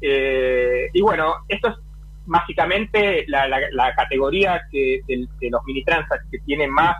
Eh, 0.01 0.89
y 0.93 1.01
bueno, 1.01 1.35
estos 1.47 1.79
básicamente 2.25 3.25
la, 3.27 3.47
la, 3.47 3.59
la 3.71 3.95
categoría 3.95 4.61
que, 4.71 5.01
de, 5.07 5.27
de, 5.39 5.49
los 5.49 5.63
mini 5.65 5.83
transats 5.83 6.25
que 6.29 6.39
tiene 6.39 6.67
más 6.67 6.95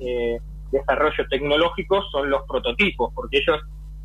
eh, 0.00 0.38
desarrollo 0.72 1.28
tecnológico 1.28 2.02
son 2.10 2.30
los 2.30 2.42
prototipos, 2.48 3.12
porque 3.14 3.38
ellos 3.38 3.60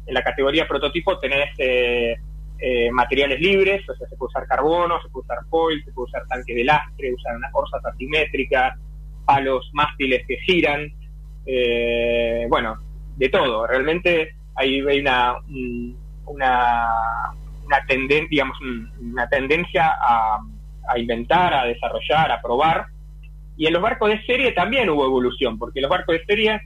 en 0.05 0.13
la 0.13 0.23
categoría 0.23 0.67
prototipo 0.67 1.19
tenés 1.19 1.49
eh, 1.57 2.15
eh, 2.59 2.89
materiales 2.91 3.39
libres, 3.39 3.87
o 3.89 3.95
sea, 3.95 4.07
se 4.07 4.15
puede 4.15 4.29
usar 4.29 4.47
carbono, 4.47 5.01
se 5.01 5.09
puede 5.09 5.25
usar 5.25 5.39
foil, 5.49 5.83
se 5.83 5.91
puede 5.91 6.05
usar 6.05 6.27
tanque 6.27 6.53
de 6.53 6.63
lastre, 6.63 7.13
usar 7.13 7.35
unas 7.35 7.51
orzas 7.53 7.83
asimétricas, 7.85 8.79
palos 9.25 9.69
mástiles 9.73 10.25
que 10.27 10.37
giran, 10.37 10.87
eh, 11.45 12.45
bueno, 12.49 12.77
de 13.17 13.29
todo. 13.29 13.67
Realmente 13.67 14.35
hay, 14.55 14.79
hay 14.81 14.99
una, 14.99 15.35
una, 16.25 16.87
una, 17.65 17.85
tendencia, 17.87 18.27
digamos, 18.29 18.57
una 19.01 19.27
tendencia 19.27 19.91
a, 19.99 20.39
a 20.87 20.99
inventar, 20.99 21.53
a 21.53 21.65
desarrollar, 21.65 22.31
a 22.31 22.41
probar. 22.41 22.87
Y 23.57 23.67
en 23.67 23.73
los 23.73 23.81
barcos 23.81 24.09
de 24.09 24.25
serie 24.25 24.51
también 24.51 24.89
hubo 24.89 25.05
evolución, 25.05 25.57
porque 25.57 25.81
los 25.81 25.89
barcos 25.89 26.15
de 26.15 26.25
serie 26.25 26.61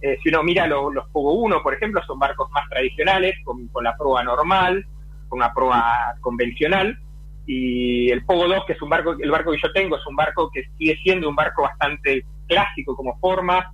eh, 0.00 0.18
si 0.22 0.28
uno 0.28 0.42
mira 0.42 0.66
los 0.66 1.08
Pogo 1.12 1.34
1, 1.34 1.62
por 1.62 1.74
ejemplo, 1.74 2.02
son 2.06 2.18
barcos 2.18 2.50
más 2.50 2.68
tradicionales, 2.68 3.36
con, 3.44 3.68
la 3.82 3.96
proa 3.96 4.22
normal, 4.22 4.84
con 5.28 5.38
una 5.38 5.52
proa 5.52 6.14
convencional, 6.20 6.98
y 7.46 8.10
el 8.10 8.24
Pogo 8.24 8.48
2, 8.48 8.64
que 8.66 8.74
es 8.74 8.82
un 8.82 8.88
barco, 8.88 9.16
el 9.18 9.30
barco 9.30 9.52
que 9.52 9.60
yo 9.62 9.72
tengo, 9.72 9.96
es 9.96 10.06
un 10.06 10.16
barco 10.16 10.50
que 10.50 10.64
sigue 10.78 10.96
siendo 11.02 11.28
un 11.28 11.36
barco 11.36 11.62
bastante 11.62 12.24
clásico 12.46 12.96
como 12.96 13.18
forma, 13.18 13.72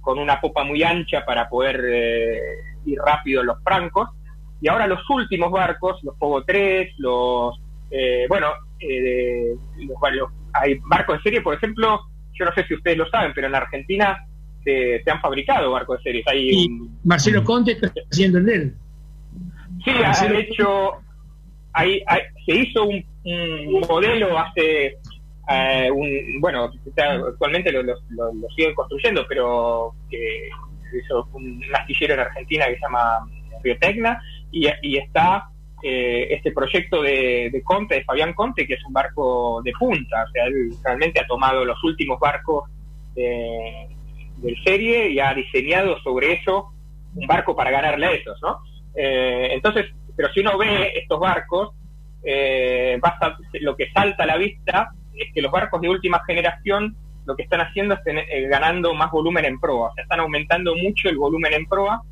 con 0.00 0.18
una 0.18 0.40
popa 0.40 0.64
muy 0.64 0.82
ancha 0.82 1.24
para 1.24 1.48
poder 1.48 1.80
eh, 1.88 2.40
ir 2.86 2.98
rápido 2.98 3.40
en 3.40 3.46
los 3.48 3.62
francos. 3.62 4.10
Y 4.60 4.68
ahora 4.68 4.86
los 4.86 5.08
últimos 5.10 5.50
barcos, 5.50 6.02
los 6.02 6.16
Pogo 6.16 6.44
3, 6.44 6.94
los, 6.98 7.60
eh, 7.90 8.26
bueno, 8.28 8.52
los, 9.78 10.30
hay 10.52 10.78
barcos 10.84 11.16
de 11.16 11.22
serie, 11.22 11.40
por 11.40 11.54
ejemplo, 11.54 12.00
yo 12.34 12.44
no 12.44 12.52
sé 12.54 12.64
si 12.66 12.74
ustedes 12.74 12.98
lo 12.98 13.08
saben, 13.08 13.32
pero 13.34 13.46
en 13.46 13.54
Argentina 13.54 14.26
se, 14.64 15.02
han 15.10 15.20
fabricado 15.20 15.70
barcos 15.72 15.98
de 15.98 16.02
series. 16.02 16.26
Hay 16.28 16.50
y 16.50 16.68
Marcelo 17.04 17.44
Conte 17.44 17.72
está 17.72 17.92
haciendo 18.10 18.38
el 18.38 18.48
él. 18.48 18.74
Sí, 19.84 19.90
ha 19.90 20.38
hecho, 20.38 20.92
hay, 21.72 22.02
se 22.46 22.54
hizo 22.54 22.84
un, 22.84 23.04
modelo 23.88 24.38
hace, 24.38 24.98
eh, 25.48 25.90
un, 25.90 26.40
bueno, 26.40 26.70
actualmente 26.96 27.72
lo, 27.72 27.82
lo, 27.82 27.96
siguen 28.54 28.74
construyendo, 28.74 29.24
pero 29.28 29.94
que 30.08 30.48
hizo 31.04 31.26
un 31.32 31.62
astillero 31.74 32.14
en 32.14 32.20
Argentina 32.20 32.66
que 32.66 32.74
se 32.74 32.80
llama 32.80 33.26
Biotecna 33.62 34.22
y, 34.52 34.68
y 34.82 34.98
está 34.98 35.48
eh, 35.82 36.28
este 36.30 36.52
proyecto 36.52 37.02
de, 37.02 37.50
de, 37.52 37.62
Conte, 37.62 37.96
de 37.96 38.04
Fabián 38.04 38.34
Conte, 38.34 38.66
que 38.66 38.74
es 38.74 38.84
un 38.84 38.92
barco 38.92 39.62
de 39.64 39.72
punta, 39.72 40.24
o 40.28 40.30
sea, 40.30 40.44
él 40.46 40.70
realmente 40.84 41.18
ha 41.18 41.26
tomado 41.26 41.64
los 41.64 41.82
últimos 41.82 42.20
barcos 42.20 42.70
de, 43.16 43.88
del 44.42 44.62
serie 44.64 45.10
y 45.10 45.20
ha 45.20 45.32
diseñado 45.34 45.98
sobre 46.02 46.32
eso 46.34 46.72
un 47.14 47.26
barco 47.26 47.54
para 47.54 47.70
ganarle 47.70 48.06
a 48.06 48.12
esos, 48.12 48.40
¿no? 48.42 48.58
Eh, 48.94 49.48
entonces, 49.52 49.86
pero 50.16 50.32
si 50.32 50.40
uno 50.40 50.58
ve 50.58 50.92
estos 50.96 51.18
barcos, 51.18 51.70
eh, 52.24 52.98
lo 53.60 53.76
que 53.76 53.90
salta 53.92 54.24
a 54.24 54.26
la 54.26 54.36
vista 54.36 54.90
es 55.14 55.32
que 55.32 55.42
los 55.42 55.52
barcos 55.52 55.80
de 55.80 55.88
última 55.88 56.22
generación 56.24 56.96
lo 57.24 57.36
que 57.36 57.44
están 57.44 57.60
haciendo 57.60 57.94
es 57.94 58.00
eh, 58.06 58.48
ganando 58.48 58.94
más 58.94 59.10
volumen 59.10 59.44
en 59.44 59.60
proa, 59.60 59.90
o 59.90 59.94
sea, 59.94 60.02
están 60.02 60.20
aumentando 60.20 60.74
mucho 60.74 61.08
el 61.08 61.16
volumen 61.16 61.52
en 61.52 61.66
proa 61.66 62.02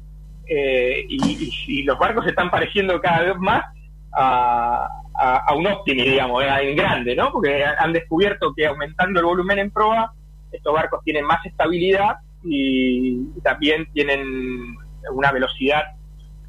y, 0.46 1.82
los 1.84 1.98
barcos 1.98 2.24
se 2.24 2.30
están 2.30 2.50
pareciendo 2.50 3.00
cada 3.00 3.22
vez 3.22 3.36
más 3.36 3.64
a, 4.12 4.88
a 5.14 5.54
un 5.54 5.66
Optimi, 5.66 6.02
digamos, 6.02 6.42
en 6.42 6.74
grande, 6.74 7.14
¿no? 7.14 7.30
Porque 7.30 7.64
han 7.64 7.92
descubierto 7.92 8.52
que 8.54 8.66
aumentando 8.66 9.20
el 9.20 9.26
volumen 9.26 9.60
en 9.60 9.70
proa 9.70 10.12
estos 10.52 10.72
barcos 10.72 11.00
tienen 11.04 11.24
más 11.24 11.44
estabilidad 11.44 12.16
y, 12.44 13.24
también 13.42 13.86
tienen 13.92 14.76
una 15.12 15.32
velocidad 15.32 15.82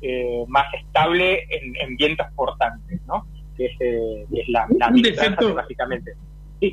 eh, 0.02 0.43
más 0.47 0.66
estable 0.74 1.47
en, 1.49 1.95
vientos 1.95 2.28
portantes, 2.36 2.99
¿no? 3.08 3.28
Que 3.56 3.66
es, 3.66 3.72
eh, 3.80 4.26
la, 4.47 4.68
un 4.89 5.02
defecto, 5.02 5.54
básicamente. 5.54 6.14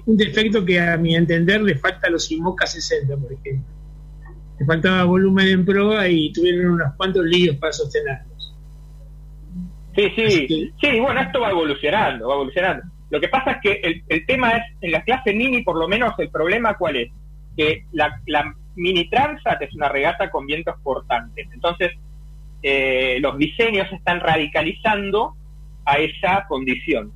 Un 0.07 0.17
defecto 0.17 0.65
que 0.65 0.81
a 0.81 0.97
mi 0.97 1.15
entender 1.15 1.63
le 1.63 1.77
falta 1.77 2.09
a 2.09 2.11
los 2.11 2.31
IMOCA 2.31 2.67
60, 2.67 3.17
por 3.17 3.33
ejemplo. 3.33 3.65
Le 4.59 4.67
faltaba 4.67 5.05
volumen 5.05 5.49
en 5.49 5.65
proa 5.65 6.09
y 6.09 6.33
tuvieron 6.33 6.73
unos 6.73 6.95
cuantos 6.97 7.25
líos 7.25 7.57
para 7.57 7.73
sostenerlos. 7.73 8.55
Sí, 9.95 10.13
sí, 10.15 10.73
sí, 10.81 11.01
bueno, 11.01 11.21
esto 11.21 11.41
va 11.41 11.51
evolucionando, 11.51 12.29
va 12.29 12.35
evolucionando. 12.35 12.85
Lo 13.11 13.21
que 13.21 13.29
pasa 13.29 13.53
es 13.53 13.59
que 13.63 13.73
el, 13.83 14.03
el 14.09 14.27
tema 14.27 14.53
es, 14.53 14.65
en 14.81 14.93
la 14.93 15.03
clase 15.03 15.33
mini 15.33 15.63
por 15.63 15.77
lo 15.77 15.89
menos, 15.89 16.13
el 16.19 16.31
problema 16.31 16.75
cuál 16.75 16.97
es? 16.97 17.11
Que 17.57 17.85
la, 17.93 18.21
la 18.27 18.55
mini 18.77 19.09
Transat 19.09 19.61
es 19.63 19.75
una 19.75 19.89
regata 19.89 20.31
con 20.31 20.47
vientos 20.47 20.77
portantes. 20.83 21.49
Entonces, 21.53 21.93
eh, 22.63 23.19
los 23.21 23.39
diseños 23.39 23.91
están 23.93 24.21
radicalizando 24.21 25.35
a 25.85 25.99
esa 25.99 26.47
condición. 26.49 27.13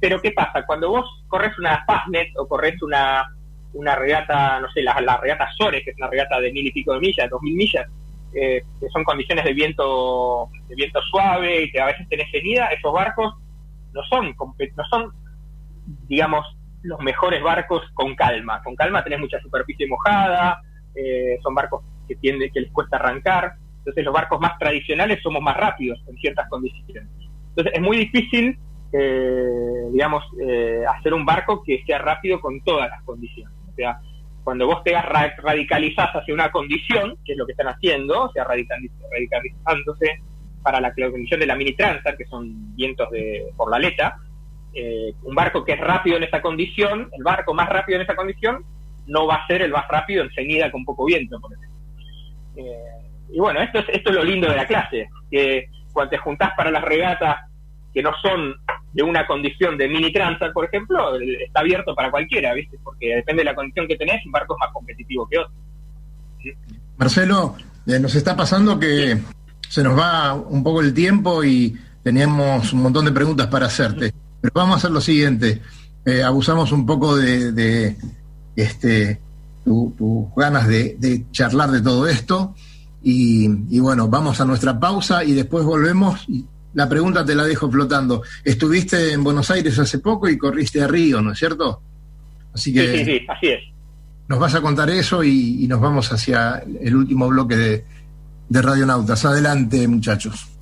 Pero 0.00 0.20
¿qué 0.20 0.32
pasa? 0.32 0.64
Cuando 0.66 0.90
vos 0.90 1.24
corres 1.28 1.58
una 1.58 1.84
Fastnet 1.84 2.28
o 2.36 2.46
corres 2.46 2.80
una, 2.82 3.34
una 3.72 3.96
regata, 3.96 4.60
no 4.60 4.70
sé, 4.70 4.82
la, 4.82 5.00
la 5.00 5.16
regata 5.18 5.48
Sores, 5.56 5.84
que 5.84 5.90
es 5.90 5.96
una 5.96 6.08
regata 6.08 6.40
de 6.40 6.52
mil 6.52 6.66
y 6.66 6.72
pico 6.72 6.94
de 6.94 7.00
millas, 7.00 7.30
dos 7.30 7.42
mil 7.42 7.54
millas, 7.54 7.86
eh, 8.34 8.62
que 8.80 8.88
son 8.90 9.04
condiciones 9.04 9.44
de 9.44 9.54
viento 9.54 10.50
de 10.68 10.74
viento 10.74 11.00
suave 11.02 11.62
y 11.62 11.70
que 11.70 11.80
a 11.80 11.86
veces 11.86 12.08
tenés 12.08 12.30
venida, 12.30 12.66
esos 12.66 12.92
barcos 12.92 13.34
no 13.92 14.02
son, 14.04 14.34
no 14.36 14.84
son 14.90 15.12
digamos, 16.06 16.46
los 16.82 17.00
mejores 17.00 17.42
barcos 17.42 17.82
con 17.94 18.14
calma. 18.14 18.62
Con 18.62 18.76
calma 18.76 19.02
tenés 19.02 19.20
mucha 19.20 19.40
superficie 19.40 19.86
mojada, 19.86 20.62
eh, 20.94 21.38
son 21.42 21.54
barcos 21.54 21.82
que, 22.06 22.16
tiende, 22.16 22.50
que 22.50 22.60
les 22.60 22.72
cuesta 22.72 22.96
arrancar. 22.96 23.54
Entonces 23.78 24.04
los 24.04 24.14
barcos 24.14 24.40
más 24.40 24.58
tradicionales 24.58 25.20
somos 25.22 25.42
más 25.42 25.56
rápidos 25.56 25.98
en 26.08 26.16
ciertas 26.16 26.48
condiciones. 26.48 27.08
Entonces 27.50 27.72
es 27.74 27.80
muy 27.80 27.96
difícil, 27.96 28.58
eh, 28.92 29.88
digamos, 29.92 30.24
eh, 30.40 30.82
hacer 30.96 31.14
un 31.14 31.24
barco 31.24 31.62
que 31.64 31.82
sea 31.86 31.98
rápido 31.98 32.40
con 32.40 32.60
todas 32.62 32.90
las 32.90 33.02
condiciones. 33.04 33.54
O 33.70 33.74
sea, 33.74 34.00
cuando 34.44 34.66
vos 34.66 34.82
te 34.82 34.92
radicalizás 35.00 36.10
hacia 36.10 36.34
una 36.34 36.50
condición, 36.50 37.16
que 37.24 37.32
es 37.32 37.38
lo 37.38 37.44
que 37.44 37.52
están 37.52 37.68
haciendo, 37.68 38.24
o 38.24 38.32
sea, 38.32 38.44
radicalizándose 38.44 40.22
para 40.62 40.80
la 40.80 40.92
condición 40.94 41.40
de 41.40 41.46
la 41.46 41.56
mini 41.56 41.74
transat, 41.74 42.16
que 42.16 42.24
son 42.26 42.74
vientos 42.74 43.10
de, 43.10 43.52
por 43.56 43.70
la 43.70 43.76
aleta, 43.76 44.18
eh, 44.74 45.12
un 45.22 45.34
barco 45.34 45.64
que 45.64 45.72
es 45.72 45.80
rápido 45.80 46.16
en 46.16 46.24
esa 46.24 46.40
condición, 46.40 47.10
el 47.12 47.22
barco 47.22 47.54
más 47.54 47.68
rápido 47.68 47.96
en 47.96 48.02
esa 48.02 48.16
condición, 48.16 48.64
no 49.06 49.26
va 49.26 49.36
a 49.36 49.46
ser 49.46 49.62
el 49.62 49.70
más 49.70 49.88
rápido 49.88 50.24
enseguida 50.24 50.70
con 50.70 50.84
poco 50.84 51.04
viento, 51.04 51.40
por 51.40 51.52
ejemplo. 51.52 51.78
Eh, 52.56 53.32
y 53.32 53.38
bueno, 53.38 53.60
esto 53.60 53.78
es, 53.80 53.86
esto 53.90 54.10
es 54.10 54.16
lo 54.16 54.24
lindo 54.24 54.48
de 54.48 54.56
la 54.56 54.66
clase, 54.66 55.08
que 55.30 55.66
cuando 55.92 56.10
te 56.10 56.18
juntás 56.18 56.50
para 56.56 56.70
las 56.70 56.82
regatas 56.82 57.36
que 57.92 58.02
no 58.02 58.12
son 58.22 58.54
de 58.92 59.02
una 59.02 59.26
condición 59.26 59.76
de 59.76 59.88
mini 59.88 60.12
transat, 60.12 60.52
por 60.52 60.64
ejemplo, 60.64 61.18
está 61.18 61.60
abierto 61.60 61.94
para 61.94 62.10
cualquiera, 62.10 62.54
¿viste? 62.54 62.78
Porque 62.82 63.16
depende 63.16 63.40
de 63.40 63.44
la 63.44 63.54
condición 63.54 63.88
que 63.88 63.96
tenés, 63.96 64.24
un 64.24 64.32
barco 64.32 64.54
es 64.54 64.60
más 64.60 64.72
competitivo 64.72 65.26
que 65.28 65.38
otro. 65.38 65.54
Marcelo, 66.96 67.56
eh, 67.86 67.98
nos 67.98 68.14
está 68.14 68.36
pasando 68.36 68.78
que 68.78 69.18
se 69.68 69.82
nos 69.82 69.98
va 69.98 70.34
un 70.34 70.62
poco 70.62 70.80
el 70.80 70.92
tiempo 70.94 71.44
y 71.44 71.76
teníamos 72.02 72.72
un 72.72 72.82
montón 72.82 73.04
de 73.04 73.12
preguntas 73.12 73.46
para 73.48 73.66
hacerte. 73.66 74.12
Pero 74.40 74.52
vamos 74.54 74.74
a 74.74 74.78
hacer 74.78 74.90
lo 74.90 75.00
siguiente. 75.00 75.60
Eh, 76.04 76.22
abusamos 76.22 76.72
un 76.72 76.86
poco 76.86 77.16
de, 77.16 77.96
este, 78.56 79.20
tus 79.64 80.34
ganas 80.36 80.66
de, 80.68 81.26
charlar 81.32 81.70
de 81.70 81.80
todo 81.80 82.06
esto. 82.08 82.54
Y, 83.02 83.78
bueno, 83.80 84.08
vamos 84.08 84.40
a 84.40 84.44
nuestra 84.44 84.78
pausa 84.78 85.24
y 85.24 85.32
después 85.32 85.64
volvemos. 85.64 86.26
la 86.74 86.88
pregunta 86.88 87.24
te 87.24 87.34
la 87.34 87.44
dejo 87.44 87.70
flotando. 87.70 88.22
Estuviste 88.44 89.12
en 89.12 89.24
Buenos 89.24 89.50
Aires 89.50 89.78
hace 89.78 89.98
poco 89.98 90.28
y 90.28 90.38
corriste 90.38 90.82
a 90.82 90.86
Río, 90.86 91.20
¿no 91.20 91.32
es 91.32 91.38
cierto? 91.38 91.82
Así 92.52 92.72
que 92.72 92.98
sí, 92.98 93.04
sí, 93.04 93.26
así 93.28 93.46
es. 93.48 93.60
Nos 94.28 94.38
vas 94.38 94.54
a 94.54 94.60
contar 94.60 94.90
eso 94.90 95.24
y, 95.24 95.66
nos 95.68 95.80
vamos 95.80 96.12
hacia 96.12 96.62
el 96.80 96.96
último 96.96 97.28
bloque 97.28 97.56
de, 97.56 97.84
de 98.48 98.62
Radionautas. 98.62 99.24
Adelante, 99.24 99.86
muchachos. 99.88 100.57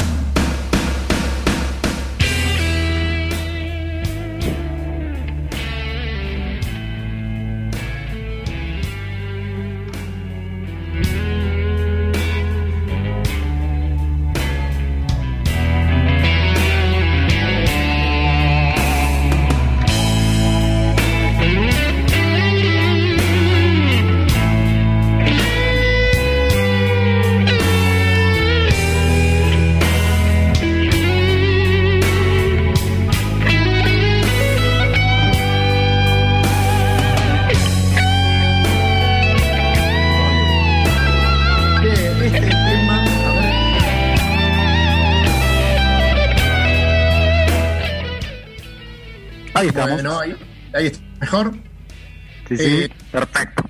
Sí, 52.56 52.64
sí, 52.64 52.82
Eh, 52.84 52.90
perfecto. 53.10 53.64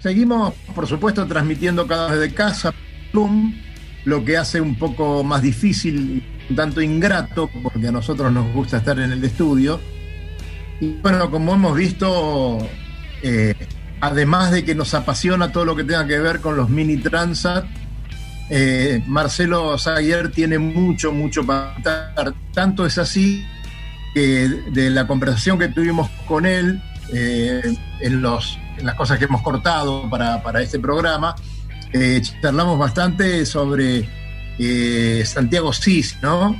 Seguimos, 0.00 0.54
por 0.74 0.86
supuesto, 0.86 1.26
transmitiendo 1.26 1.86
cada 1.86 2.10
vez 2.10 2.20
de 2.20 2.34
casa, 2.34 2.72
Zoom, 3.12 3.54
lo 4.04 4.24
que 4.24 4.36
hace 4.38 4.60
un 4.60 4.76
poco 4.76 5.22
más 5.22 5.42
difícil 5.42 6.22
y 6.48 6.50
un 6.50 6.56
tanto 6.56 6.80
ingrato, 6.80 7.50
porque 7.62 7.88
a 7.88 7.92
nosotros 7.92 8.32
nos 8.32 8.50
gusta 8.54 8.78
estar 8.78 8.98
en 8.98 9.12
el 9.12 9.22
estudio. 9.22 9.78
Y 10.80 10.92
bueno, 11.02 11.30
como 11.30 11.54
hemos 11.54 11.76
visto, 11.76 12.66
eh, 13.22 13.54
además 14.00 14.52
de 14.52 14.64
que 14.64 14.74
nos 14.74 14.94
apasiona 14.94 15.52
todo 15.52 15.66
lo 15.66 15.76
que 15.76 15.84
tenga 15.84 16.06
que 16.06 16.18
ver 16.18 16.40
con 16.40 16.56
los 16.56 16.70
mini 16.70 16.96
Transat, 16.96 17.66
eh, 18.48 19.02
Marcelo 19.06 19.76
Zaguer 19.78 20.30
tiene 20.32 20.58
mucho, 20.58 21.12
mucho 21.12 21.44
para 21.44 21.74
contar. 21.74 22.34
Tanto 22.54 22.86
es 22.86 22.96
así 22.96 23.44
que 24.14 24.48
de 24.72 24.90
la 24.90 25.06
conversación 25.06 25.58
que 25.58 25.68
tuvimos 25.68 26.08
con 26.26 26.46
él 26.46 26.82
eh, 27.12 27.60
en, 28.00 28.22
los, 28.22 28.58
en 28.78 28.86
las 28.86 28.94
cosas 28.94 29.18
que 29.18 29.24
hemos 29.26 29.42
cortado 29.42 30.08
para, 30.08 30.42
para 30.42 30.62
este 30.62 30.78
programa, 30.78 31.34
eh, 31.92 32.20
charlamos 32.42 32.78
bastante 32.78 33.44
sobre 33.46 34.08
eh, 34.58 35.22
Santiago 35.24 35.72
Cis, 35.72 36.16
¿no? 36.22 36.56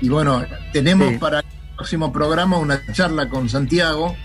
Y 0.00 0.08
bueno, 0.08 0.44
tenemos 0.72 1.08
Sí. 1.10 1.18
para 1.18 1.40
el 1.40 1.44
próximo 1.76 2.12
programa 2.12 2.58
una 2.58 2.80
charla 2.92 3.28
con 3.28 3.48
Santiago 3.48 4.16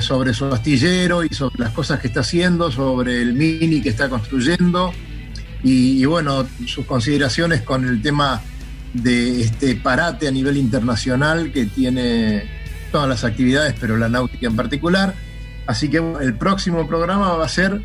sobre 0.00 0.34
su 0.34 0.46
astillero 0.46 1.24
y 1.24 1.28
sobre 1.28 1.58
las 1.64 1.70
cosas 1.72 2.00
que 2.00 2.08
está 2.08 2.20
haciendo, 2.20 2.70
sobre 2.72 3.22
el 3.22 3.34
mini 3.34 3.80
que 3.80 3.88
está 3.90 4.08
construyendo 4.08 4.92
y, 5.62 6.00
y 6.02 6.04
bueno, 6.06 6.46
sus 6.66 6.86
consideraciones 6.86 7.62
con 7.62 7.84
el 7.86 8.00
tema 8.02 8.40
de 8.94 9.42
este 9.42 9.76
parate 9.76 10.26
a 10.26 10.30
nivel 10.32 10.56
internacional 10.56 11.52
que 11.52 11.66
tiene 11.66 12.59
todas 12.90 13.08
las 13.08 13.24
actividades, 13.24 13.74
pero 13.80 13.96
la 13.96 14.08
náutica 14.08 14.46
en 14.46 14.56
particular. 14.56 15.14
Así 15.66 15.88
que 15.88 15.98
el 16.20 16.34
próximo 16.34 16.86
programa 16.88 17.34
va 17.34 17.44
a 17.44 17.48
ser 17.48 17.80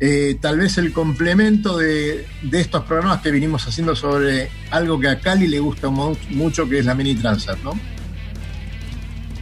eh, 0.00 0.36
tal 0.40 0.58
vez 0.58 0.78
el 0.78 0.92
complemento 0.92 1.78
de, 1.78 2.26
de 2.42 2.60
estos 2.60 2.84
programas 2.84 3.20
que 3.20 3.30
vinimos 3.30 3.66
haciendo 3.68 3.94
sobre 3.94 4.48
algo 4.70 4.98
que 4.98 5.08
a 5.08 5.20
Cali 5.20 5.46
le 5.46 5.60
gusta 5.60 5.90
mu- 5.90 6.16
mucho, 6.30 6.68
que 6.68 6.80
es 6.80 6.84
la 6.84 6.94
mini 6.94 7.14
transat, 7.14 7.58
¿no? 7.62 7.72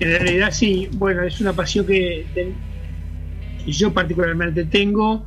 En 0.01 0.11
realidad 0.11 0.51
sí, 0.51 0.89
bueno, 0.93 1.23
es 1.23 1.41
una 1.41 1.53
pasión 1.53 1.87
que, 1.87 2.27
que 2.35 2.53
yo 3.67 3.93
particularmente 3.93 4.65
tengo, 4.65 5.25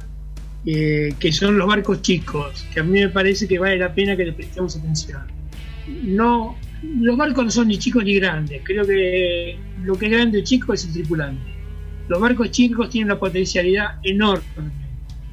eh, 0.65 1.13
que 1.19 1.31
son 1.31 1.57
los 1.57 1.67
barcos 1.67 2.01
chicos, 2.01 2.65
que 2.73 2.79
a 2.79 2.83
mí 2.83 2.99
me 2.99 3.09
parece 3.09 3.47
que 3.47 3.57
vale 3.59 3.77
la 3.77 3.93
pena 3.93 4.15
que 4.15 4.25
le 4.25 4.33
prestemos 4.33 4.75
atención. 4.75 5.21
No, 6.03 6.55
los 6.99 7.17
barcos 7.17 7.45
no 7.45 7.51
son 7.51 7.67
ni 7.67 7.77
chicos 7.77 8.03
ni 8.03 8.15
grandes, 8.15 8.61
creo 8.63 8.85
que 8.85 9.57
lo 9.83 9.95
que 9.95 10.05
es 10.05 10.11
grande 10.11 10.39
o 10.39 10.43
chico 10.43 10.73
es 10.73 10.85
el 10.85 10.93
tripulante. 10.93 11.41
Los 12.07 12.19
barcos 12.19 12.51
chicos 12.51 12.89
tienen 12.89 13.11
una 13.11 13.19
potencialidad 13.19 13.97
enorme 14.03 14.43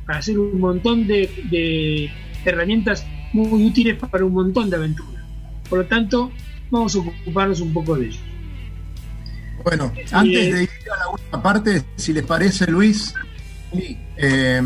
para 0.07 0.21
hacer 0.21 0.39
un 0.39 0.61
montón 0.61 1.07
de, 1.07 1.29
de 1.51 2.11
herramientas 2.45 3.07
muy 3.33 3.67
útiles 3.67 3.97
para 3.97 4.25
un 4.25 4.33
montón 4.33 4.71
de 4.71 4.77
aventuras. 4.77 5.25
Por 5.69 5.81
lo 5.81 5.87
tanto, 5.87 6.31
vamos 6.71 6.95
a 6.97 6.99
ocuparnos 6.99 7.61
un 7.61 7.73
poco 7.73 7.97
de 7.97 8.07
ellos. 8.07 8.21
Bueno, 9.65 9.93
Sí, 9.95 10.03
antes 10.13 10.47
eh. 10.47 10.53
de 10.53 10.63
ir 10.63 10.71
a 10.95 10.99
la 10.99 11.09
última 11.09 11.43
parte, 11.43 11.85
si 11.97 12.13
les 12.13 12.25
parece, 12.25 12.71
Luis, 12.71 13.15
eh, 14.17 14.63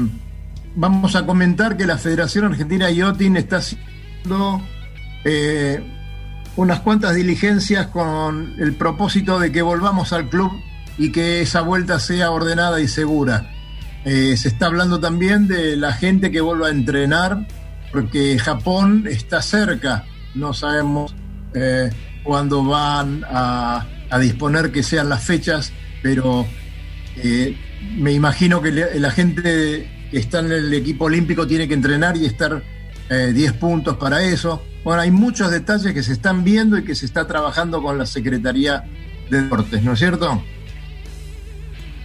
vamos 0.77 1.17
a 1.17 1.27
comentar 1.27 1.77
que 1.77 1.87
la 1.87 1.99
Federación 1.99 2.47
Argentina 2.47 2.91
Yachting 2.91 3.37
está 3.37 3.57
haciendo 3.57 4.63
eh, 5.25 5.83
unas 6.57 6.81
cuantas 6.81 7.15
diligencias 7.15 7.89
con 7.89 8.55
el 8.59 8.75
propósito 8.75 9.39
de 9.39 9.51
que 9.51 9.63
volvamos 9.63 10.13
al 10.13 10.29
club 10.29 10.53
y 10.99 11.11
que 11.11 11.41
esa 11.41 11.63
vuelta 11.63 11.99
sea 11.99 12.31
ordenada 12.31 12.81
y 12.81 12.89
segura. 12.89 13.51
Eh, 14.05 14.37
se 14.37 14.49
está 14.49 14.67
hablando 14.67 15.01
también 15.01 15.49
de 15.49 15.77
la 15.77 15.93
gente 15.93 16.31
que 16.31 16.41
vuelva 16.41 16.69
a 16.69 16.71
entrenar, 16.71 17.47
porque 17.93 18.39
Japón 18.39 19.07
está 19.09 19.43
cerca, 19.43 20.05
no 20.35 20.53
sabemos 20.53 21.15
eh, 21.55 21.91
cuándo 22.23 22.65
van 22.65 23.25
a, 23.29 23.87
disponer 24.21 24.71
que 24.71 24.85
sean 24.85 25.09
las 25.09 25.25
fechas, 25.25 25.73
pero 26.01 26.47
eh, 27.17 27.57
me 27.97 28.13
imagino 28.13 28.63
que 28.63 28.71
la 28.71 29.11
gente 29.11 29.91
que 30.11 30.19
está 30.19 30.39
en 30.39 30.53
el 30.53 30.73
equipo 30.73 31.07
olímpico 31.07 31.49
tiene 31.49 31.67
que 31.67 31.75
entrenar 31.75 32.17
y 32.17 32.25
estar 32.27 32.63
eh, 33.11 33.33
10 33.35 33.53
puntos 33.55 33.97
para 33.97 34.23
eso. 34.23 34.63
Bueno, 34.85 35.01
hay 35.01 35.11
muchos 35.11 35.51
detalles 35.51 35.93
que 35.95 36.03
se 36.03 36.13
están 36.13 36.45
viendo 36.45 36.77
y 36.77 36.85
que 36.85 36.95
se 36.95 37.07
está 37.07 37.27
trabajando 37.27 37.83
con 37.83 37.97
la 37.99 38.05
Secretaría 38.07 38.85
de 39.31 39.43
Deportes, 39.43 39.83
¿no 39.83 39.93
es 39.95 39.99
cierto? 39.99 40.43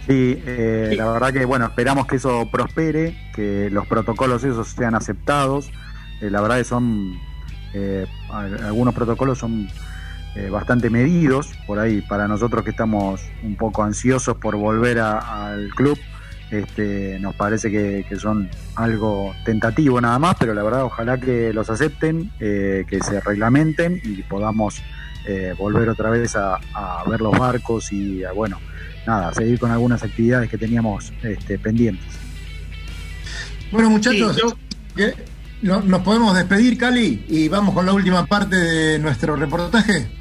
Sí, 0.06 0.42
eh, 0.46 0.94
la 0.96 1.12
verdad 1.12 1.32
que 1.32 1.44
bueno, 1.44 1.66
esperamos 1.66 2.06
que 2.06 2.16
eso 2.16 2.48
prospere, 2.50 3.16
que 3.34 3.68
los 3.70 3.86
protocolos 3.86 4.42
esos 4.44 4.68
sean 4.68 4.94
aceptados. 4.94 5.70
Eh, 6.22 6.30
la 6.30 6.40
verdad 6.40 6.56
que 6.56 6.64
son 6.64 7.18
eh, 7.74 8.06
al- 8.30 8.64
algunos 8.64 8.94
protocolos 8.94 9.38
son 9.38 9.68
eh, 10.34 10.48
bastante 10.48 10.88
medidos 10.90 11.50
por 11.66 11.78
ahí 11.78 12.00
para 12.00 12.26
nosotros 12.28 12.64
que 12.64 12.70
estamos 12.70 13.20
un 13.42 13.56
poco 13.56 13.82
ansiosos 13.84 14.36
por 14.38 14.56
volver 14.56 14.98
al 15.00 15.68
club. 15.76 15.98
Este, 16.50 17.18
nos 17.20 17.34
parece 17.36 17.70
que, 17.70 18.04
que 18.08 18.16
son 18.16 18.50
algo 18.74 19.32
tentativo 19.44 20.00
nada 20.00 20.18
más, 20.18 20.36
pero 20.38 20.52
la 20.52 20.62
verdad 20.62 20.84
ojalá 20.84 21.18
que 21.18 21.52
los 21.52 21.70
acepten, 21.70 22.32
eh, 22.40 22.84
que 22.88 23.00
se 23.00 23.20
reglamenten 23.20 24.00
y 24.02 24.22
podamos 24.22 24.82
eh, 25.26 25.54
volver 25.56 25.88
otra 25.88 26.10
vez 26.10 26.34
a, 26.34 26.56
a 26.74 27.04
ver 27.08 27.20
los 27.20 27.38
barcos 27.38 27.92
y 27.92 28.24
a, 28.24 28.32
bueno, 28.32 28.58
nada, 29.06 29.32
seguir 29.32 29.58
con 29.58 29.70
algunas 29.70 30.02
actividades 30.02 30.50
que 30.50 30.58
teníamos 30.58 31.12
este, 31.22 31.58
pendientes. 31.58 32.06
Bueno, 33.70 33.90
muchachos, 33.90 34.36
nos 35.62 36.02
podemos 36.02 36.34
despedir, 36.36 36.76
Cali, 36.76 37.24
y 37.28 37.48
vamos 37.48 37.74
con 37.74 37.86
la 37.86 37.92
última 37.92 38.26
parte 38.26 38.56
de 38.56 38.98
nuestro 38.98 39.36
reportaje. 39.36 40.19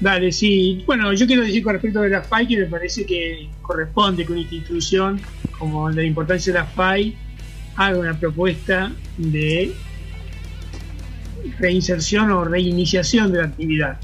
Dale, 0.00 0.30
sí. 0.30 0.82
Bueno, 0.86 1.12
yo 1.14 1.26
quiero 1.26 1.42
decir 1.42 1.62
con 1.62 1.72
respecto 1.74 2.00
de 2.02 2.10
la 2.10 2.22
FAI 2.22 2.46
que 2.46 2.58
me 2.58 2.66
parece 2.66 3.06
que 3.06 3.48
corresponde 3.62 4.26
que 4.26 4.32
una 4.32 4.42
institución 4.42 5.20
como 5.58 5.88
la 5.90 6.02
importancia 6.02 6.52
de 6.52 6.58
la 6.58 6.66
FAI 6.66 7.16
haga 7.76 7.98
una 7.98 8.18
propuesta 8.18 8.92
de 9.16 9.72
reinserción 11.58 12.30
o 12.30 12.44
reiniciación 12.44 13.32
de 13.32 13.38
la 13.38 13.44
actividad. 13.46 13.98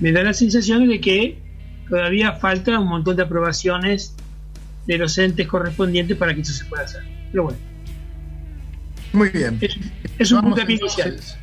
Me 0.00 0.12
da 0.12 0.22
la 0.22 0.32
sensación 0.32 0.88
de 0.88 1.00
que 1.00 1.38
todavía 1.88 2.32
falta 2.32 2.78
un 2.78 2.88
montón 2.88 3.16
de 3.16 3.22
aprobaciones 3.22 4.14
de 4.86 4.98
los 4.98 5.16
entes 5.18 5.46
correspondientes 5.46 6.16
para 6.16 6.34
que 6.34 6.40
eso 6.40 6.52
se 6.52 6.64
pueda 6.66 6.84
hacer. 6.84 7.02
Pero 7.30 7.44
bueno, 7.44 7.58
Muy 9.12 9.28
bien. 9.28 9.58
es, 9.60 9.76
es 10.18 10.32
un 10.32 10.40
punto 10.40 10.62
inicial. 10.62 11.08
entonces. 11.08 11.38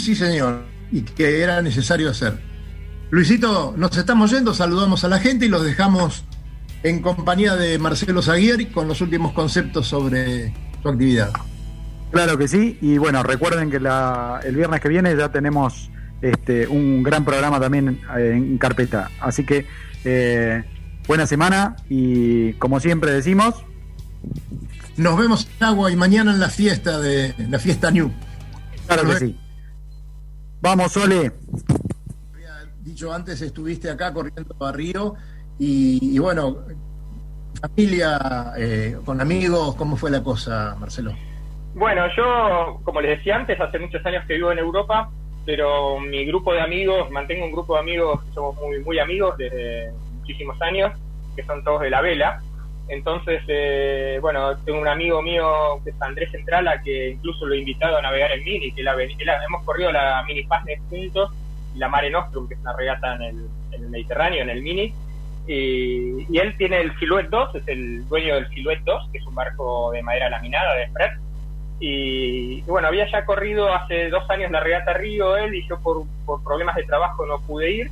Sí, 0.00 0.14
señor, 0.14 0.64
y 0.90 1.02
que 1.02 1.40
era 1.40 1.60
necesario 1.62 2.10
hacer. 2.10 2.34
Luisito, 3.12 3.74
nos 3.76 3.94
estamos 3.94 4.30
yendo, 4.30 4.54
saludamos 4.54 5.04
a 5.04 5.08
la 5.08 5.18
gente 5.18 5.44
y 5.44 5.48
los 5.50 5.62
dejamos 5.62 6.24
en 6.82 7.02
compañía 7.02 7.56
de 7.56 7.78
Marcelo 7.78 8.22
Zaguier 8.22 8.72
con 8.72 8.88
los 8.88 9.02
últimos 9.02 9.32
conceptos 9.32 9.86
sobre 9.86 10.54
su 10.82 10.88
actividad. 10.88 11.30
Claro 12.10 12.38
que 12.38 12.48
sí, 12.48 12.78
y 12.80 12.96
bueno, 12.96 13.22
recuerden 13.22 13.70
que 13.70 13.80
la- 13.80 14.40
el 14.42 14.56
viernes 14.56 14.80
que 14.80 14.88
viene 14.88 15.14
ya 15.14 15.30
tenemos 15.30 15.90
este, 16.22 16.66
un 16.66 17.02
gran 17.02 17.22
programa 17.26 17.60
también 17.60 18.00
eh, 18.16 18.32
en 18.34 18.56
carpeta. 18.56 19.10
Así 19.20 19.44
que 19.44 19.66
eh, 20.06 20.64
buena 21.06 21.26
semana 21.26 21.76
y 21.90 22.54
como 22.54 22.80
siempre 22.80 23.10
decimos, 23.12 23.62
Nos 24.96 25.18
vemos 25.18 25.48
en 25.58 25.66
agua 25.66 25.90
y 25.90 25.96
mañana 25.96 26.32
en 26.32 26.40
la 26.40 26.48
fiesta 26.48 26.98
de 26.98 27.34
la 27.50 27.58
fiesta 27.58 27.90
New. 27.90 28.10
claro 28.86 29.06
que 29.08 29.16
sí. 29.18 29.36
Vamos, 30.62 30.92
Sole. 30.92 31.32
Dicho 32.82 33.12
antes, 33.12 33.40
estuviste 33.40 33.90
acá 33.90 34.12
corriendo 34.12 34.54
a 34.60 34.72
Río 34.72 35.14
y, 35.58 36.14
y 36.14 36.18
bueno, 36.18 36.58
familia, 37.60 38.52
eh, 38.58 38.96
con 39.04 39.20
amigos, 39.20 39.76
¿cómo 39.76 39.96
fue 39.96 40.10
la 40.10 40.22
cosa, 40.22 40.76
Marcelo? 40.78 41.12
Bueno, 41.74 42.02
yo, 42.16 42.80
como 42.84 43.00
les 43.00 43.18
decía 43.18 43.36
antes, 43.36 43.60
hace 43.60 43.78
muchos 43.78 44.04
años 44.04 44.24
que 44.26 44.34
vivo 44.34 44.52
en 44.52 44.58
Europa, 44.58 45.10
pero 45.46 45.98
mi 46.00 46.24
grupo 46.26 46.52
de 46.52 46.60
amigos, 46.60 47.10
mantengo 47.10 47.46
un 47.46 47.52
grupo 47.52 47.74
de 47.74 47.80
amigos 47.80 48.22
que 48.24 48.32
somos 48.32 48.56
muy, 48.56 48.80
muy 48.80 48.98
amigos 48.98 49.36
desde 49.38 49.92
muchísimos 50.18 50.60
años, 50.60 50.92
que 51.34 51.44
son 51.44 51.62
todos 51.64 51.82
de 51.82 51.90
la 51.90 52.00
vela. 52.00 52.42
Entonces, 52.88 53.42
eh, 53.48 54.18
bueno, 54.20 54.56
tengo 54.64 54.80
un 54.80 54.88
amigo 54.88 55.22
mío 55.22 55.80
que 55.84 55.90
es 55.90 56.02
Andrés 56.02 56.30
Centrala, 56.30 56.82
que 56.82 57.10
incluso 57.10 57.46
lo 57.46 57.54
he 57.54 57.58
invitado 57.58 57.96
a 57.96 58.02
navegar 58.02 58.32
en 58.32 58.44
Mini, 58.44 58.72
que 58.72 58.82
la, 58.82 58.94
hemos 58.94 59.62
corrido 59.64 59.92
la 59.92 60.22
Mini 60.26 60.42
Fastnet 60.44 60.80
juntos, 60.90 61.30
y 61.74 61.78
la 61.78 61.88
Mare 61.88 62.10
Nostrum, 62.10 62.48
que 62.48 62.54
es 62.54 62.60
una 62.60 62.74
regata 62.74 63.16
en 63.16 63.22
el, 63.22 63.46
en 63.72 63.84
el 63.84 63.90
Mediterráneo, 63.90 64.42
en 64.42 64.50
el 64.50 64.62
Mini. 64.62 64.94
Y, 65.46 66.26
y 66.32 66.38
él 66.38 66.56
tiene 66.56 66.80
el 66.80 66.96
Silhouette 66.98 67.30
2, 67.30 67.54
es 67.56 67.68
el 67.68 68.08
dueño 68.08 68.34
del 68.36 68.48
Silhouette 68.50 68.84
2, 68.84 69.08
que 69.10 69.18
es 69.18 69.26
un 69.26 69.34
barco 69.34 69.90
de 69.92 70.02
madera 70.02 70.30
laminada 70.30 70.74
de 70.74 70.88
Fred. 70.88 71.10
Y, 71.80 72.58
y 72.58 72.64
bueno, 72.66 72.88
había 72.88 73.10
ya 73.10 73.24
corrido 73.24 73.72
hace 73.72 74.08
dos 74.08 74.28
años 74.30 74.52
la 74.52 74.60
regata 74.60 74.92
Río 74.92 75.36
él 75.36 75.54
y 75.54 75.66
yo 75.66 75.80
por, 75.80 76.04
por 76.24 76.42
problemas 76.44 76.76
de 76.76 76.84
trabajo 76.84 77.26
no 77.26 77.40
pude 77.40 77.70
ir. 77.70 77.90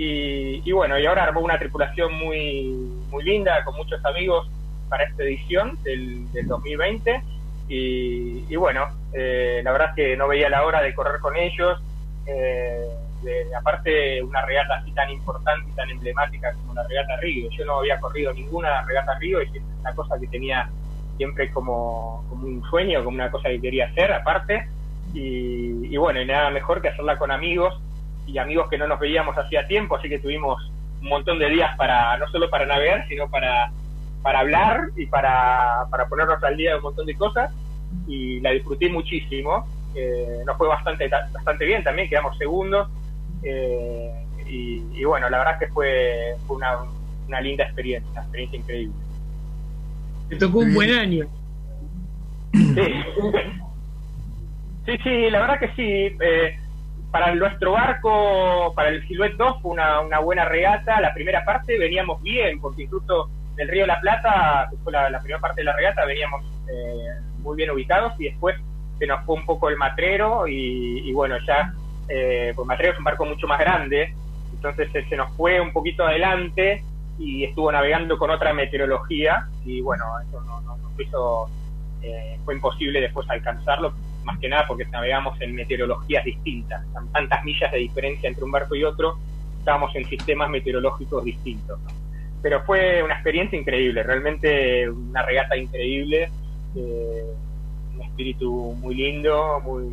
Y, 0.00 0.70
bueno, 0.70 0.96
y 0.96 1.06
ahora 1.06 1.24
armó 1.24 1.40
una 1.40 1.58
tripulación 1.58 2.14
muy, 2.14 2.68
muy 3.10 3.24
linda, 3.24 3.64
con 3.64 3.74
muchos 3.74 4.02
amigos 4.04 4.48
para 4.88 5.02
esta 5.02 5.24
edición 5.24 5.76
del, 5.82 6.30
del 6.32 6.46
2020. 6.46 7.20
Y, 7.68 8.56
bueno, 8.56 8.86
eh, 9.12 9.60
la 9.64 9.72
verdad 9.72 9.88
es 9.90 9.94
que 9.96 10.16
no 10.16 10.28
veía 10.28 10.48
la 10.48 10.64
hora 10.64 10.82
de 10.82 10.94
correr 10.94 11.20
con 11.20 11.36
ellos. 11.36 11.82
Eh, 12.26 12.86
de, 13.22 13.54
aparte, 13.54 14.22
una 14.22 14.44
regata 14.44 14.76
así 14.76 14.92
tan 14.92 15.10
importante 15.10 15.68
y 15.70 15.74
tan 15.74 15.90
emblemática 15.90 16.52
como 16.52 16.74
la 16.74 16.86
regata 16.86 17.16
Río. 17.16 17.48
Yo 17.50 17.64
no 17.64 17.78
había 17.78 17.98
corrido 18.00 18.32
ninguna 18.32 18.82
regata 18.82 19.18
Río 19.18 19.42
y 19.42 19.44
es 19.44 19.62
una 19.80 19.94
cosa 19.94 20.18
que 20.18 20.26
tenía 20.28 20.68
siempre 21.16 21.50
como, 21.50 22.24
un 22.30 22.62
sueño, 22.70 23.04
como 23.04 23.16
una 23.16 23.30
cosa 23.30 23.48
que 23.48 23.60
quería 23.60 23.86
hacer 23.86 24.12
aparte. 24.12 24.68
Y, 25.14 25.92
y 25.92 25.96
bueno, 25.96 26.20
y 26.20 26.26
nada 26.26 26.50
mejor 26.50 26.82
que 26.82 26.88
hacerla 26.88 27.16
con 27.16 27.30
amigos 27.30 27.80
y 28.26 28.38
amigos 28.38 28.68
que 28.68 28.78
no 28.78 28.86
nos 28.86 29.00
veíamos 29.00 29.36
hacía 29.36 29.66
tiempo, 29.66 29.96
así 29.96 30.08
que 30.08 30.18
tuvimos 30.18 30.70
un 31.00 31.08
montón 31.08 31.38
de 31.38 31.48
días 31.48 31.76
para, 31.76 32.16
no 32.18 32.28
solo 32.28 32.50
para 32.50 32.66
navegar, 32.66 33.06
sino 33.08 33.28
para, 33.30 33.70
para 34.22 34.40
hablar 34.40 34.88
y 34.96 35.06
para, 35.06 35.86
para 35.90 36.06
ponernos 36.08 36.42
al 36.42 36.56
día 36.56 36.70
de 36.70 36.76
un 36.76 36.82
montón 36.82 37.06
de 37.06 37.16
cosas 37.16 37.50
y 38.06 38.40
la 38.40 38.50
disfruté 38.50 38.88
muchísimo. 38.88 39.66
Eh, 39.94 40.42
nos 40.46 40.56
fue 40.56 40.68
bastante, 40.68 41.08
bastante 41.08 41.64
bien 41.64 41.82
también, 41.82 42.08
quedamos 42.08 42.36
segundos. 42.36 42.88
Eh, 43.42 44.24
y, 44.46 45.04
bueno, 45.04 45.28
la 45.28 45.38
verdad 45.38 45.54
es 45.54 45.68
que 45.68 45.72
fue, 45.72 46.34
una, 46.48 46.78
una 47.26 47.40
linda 47.40 47.64
experiencia, 47.64 48.10
una 48.12 48.22
experiencia 48.22 48.58
increíble. 48.58 48.94
Te 50.28 50.36
tocó 50.36 50.58
un 50.60 50.74
buen 50.74 50.90
año. 50.90 51.26
Sí, 52.52 52.92
sí, 54.86 54.98
sí 55.02 55.30
la 55.30 55.40
verdad 55.40 55.60
que 55.60 55.68
sí. 55.76 56.16
Eh, 56.20 56.58
para 57.10 57.34
nuestro 57.34 57.72
barco, 57.72 58.72
para 58.74 58.90
el 58.90 59.06
Silhouette 59.06 59.36
2, 59.36 59.62
fue 59.62 59.72
una, 59.72 60.00
una 60.00 60.18
buena 60.18 60.44
regata. 60.44 61.00
La 61.00 61.14
primera 61.14 61.44
parte 61.44 61.78
veníamos 61.78 62.22
bien, 62.22 62.60
porque 62.60 62.82
incluso 62.82 63.30
del 63.58 63.68
Río 63.68 63.82
de 63.82 63.88
la 63.88 64.00
Plata, 64.00 64.68
que 64.70 64.76
fue 64.78 64.92
la, 64.92 65.18
primera 65.18 65.40
parte 65.40 65.62
de 65.62 65.64
la 65.64 65.74
regata, 65.74 66.04
veníamos 66.04 66.44
eh, 66.68 67.20
muy 67.40 67.56
bien 67.56 67.70
ubicados 67.70 68.12
y 68.18 68.24
después 68.24 68.56
se 68.98 69.06
nos 69.06 69.24
fue 69.24 69.36
un 69.36 69.46
poco 69.46 69.68
el 69.68 69.76
matrero 69.76 70.46
y, 70.46 71.12
bueno, 71.12 71.36
ya, 71.46 71.72
eh, 72.08 72.52
pues 72.54 72.66
matrero 72.66 72.92
es 72.92 72.98
un 72.98 73.04
barco 73.04 73.24
mucho 73.24 73.46
más 73.46 73.58
grande, 73.58 74.14
entonces 74.52 74.88
se 75.08 75.16
nos 75.16 75.30
fue 75.36 75.60
un 75.60 75.72
poquito 75.72 76.04
adelante 76.04 76.82
y 77.18 77.44
estuvo 77.44 77.70
navegando 77.70 78.18
con 78.18 78.30
otra 78.30 78.52
meteorología 78.52 79.46
y 79.64 79.80
bueno, 79.80 80.04
eso 80.20 80.40
no, 80.42 80.60
no, 80.60 80.76
hizo, 80.98 81.48
eh, 82.02 82.38
fue 82.44 82.54
imposible 82.54 83.00
después 83.00 83.28
alcanzarlo 83.30 83.92
más 84.24 84.38
que 84.38 84.48
nada 84.48 84.66
porque 84.66 84.84
navegamos 84.86 85.40
en 85.40 85.54
meteorologías 85.54 86.24
distintas, 86.24 86.84
tantas 87.12 87.44
millas 87.44 87.70
de 87.72 87.78
diferencia 87.78 88.28
entre 88.28 88.44
un 88.44 88.50
barco 88.50 88.74
y 88.74 88.84
otro, 88.84 89.18
estábamos 89.58 89.94
en 89.96 90.04
sistemas 90.06 90.50
meteorológicos 90.50 91.24
distintos. 91.24 91.78
Pero 92.42 92.62
fue 92.64 93.02
una 93.02 93.14
experiencia 93.14 93.58
increíble, 93.58 94.02
realmente 94.02 94.88
una 94.88 95.22
regata 95.22 95.56
increíble, 95.56 96.30
eh, 96.76 97.24
un 97.94 98.02
espíritu 98.02 98.74
muy 98.80 98.94
lindo, 98.94 99.60
muy, 99.64 99.84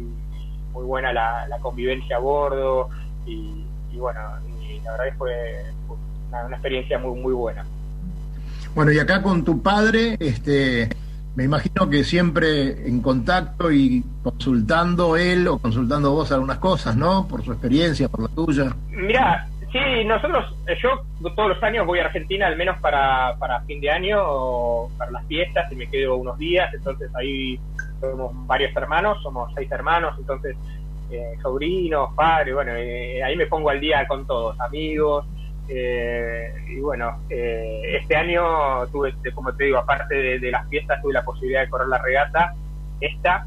muy 0.76 0.86
buena 0.86 1.14
la, 1.14 1.58
convivencia 1.62 2.18
a 2.18 2.20
bordo 2.20 2.90
y, 3.26 3.66
bueno, 3.96 4.20
la 4.84 4.92
verdad 4.92 5.06
que 5.06 5.18
fue 5.18 5.64
una, 6.30 6.46
una 6.46 6.56
experiencia 6.58 7.00
muy, 7.00 7.20
muy 7.20 7.34
buena. 7.34 7.66
Bueno, 8.76 8.92
y 8.92 9.00
acá 9.00 9.24
con 9.24 9.46
tu 9.46 9.64
padre, 9.64 10.18
este, 10.20 10.90
me 11.36 11.46
imagino 11.46 11.90
que 11.90 12.04
siempre 12.04 12.88
en 12.88 13.02
contacto 13.02 13.72
y 13.72 14.04
consultando 14.22 15.16
él 15.16 15.48
o 15.48 15.60
consultando 15.60 16.12
vos 16.12 16.32
algunas 16.34 16.58
cosas, 16.58 16.98
¿no? 16.98 17.26
Por 17.26 17.44
su 17.44 17.54
experiencia, 17.54 18.10
por 18.10 18.24
la 18.24 18.28
tuya. 18.28 18.76
Mira, 18.92 19.48
sí, 19.72 19.80
nosotros, 20.06 20.54
yo 20.82 20.90
todos 21.36 21.50
los 21.50 21.64
años 21.64 21.86
voy 21.86 22.00
a 22.00 22.06
Argentina 22.06 22.48
al 22.48 22.58
menos 22.58 22.78
para, 22.80 23.36
para 23.38 23.62
fin 23.62 23.80
de 23.80 23.90
año 23.90 24.18
o 24.22 24.92
para 24.98 25.12
las 25.12 25.26
fiestas 25.26 25.72
y 25.72 25.76
me 25.76 25.90
quedo 25.90 26.18
unos 26.18 26.38
días, 26.38 26.74
entonces 26.74 27.10
ahí 27.16 27.60
somos 28.00 28.32
varios 28.48 28.76
hermanos, 28.76 29.22
somos 29.22 29.52
seis 29.56 29.72
hermanos, 29.72 30.16
entonces 30.20 30.56
eh, 31.12 31.36
sobrinos, 31.42 32.14
padres, 32.16 32.54
bueno, 32.54 32.72
eh, 32.76 33.24
ahí 33.24 33.36
me 33.36 33.46
pongo 33.48 33.70
al 33.70 33.80
día 33.80 34.08
con 34.08 34.26
todos, 34.26 34.60
amigos, 34.60 35.26
eh, 35.68 36.54
y 36.68 36.80
bueno, 36.80 37.22
eh, 37.30 37.98
este 38.00 38.16
año 38.16 38.86
tuve, 38.92 39.14
como 39.34 39.54
te 39.54 39.66
digo, 39.66 39.78
aparte 39.78 40.40
de, 40.40 40.52
las 40.52 40.68
fiestas, 40.70 41.02
tuve 41.02 41.14
la 41.14 41.24
posibilidad 41.24 41.62
de 41.62 41.70
correr 41.70 41.88
la 41.88 41.98
regata, 41.98 42.54
esta, 43.00 43.46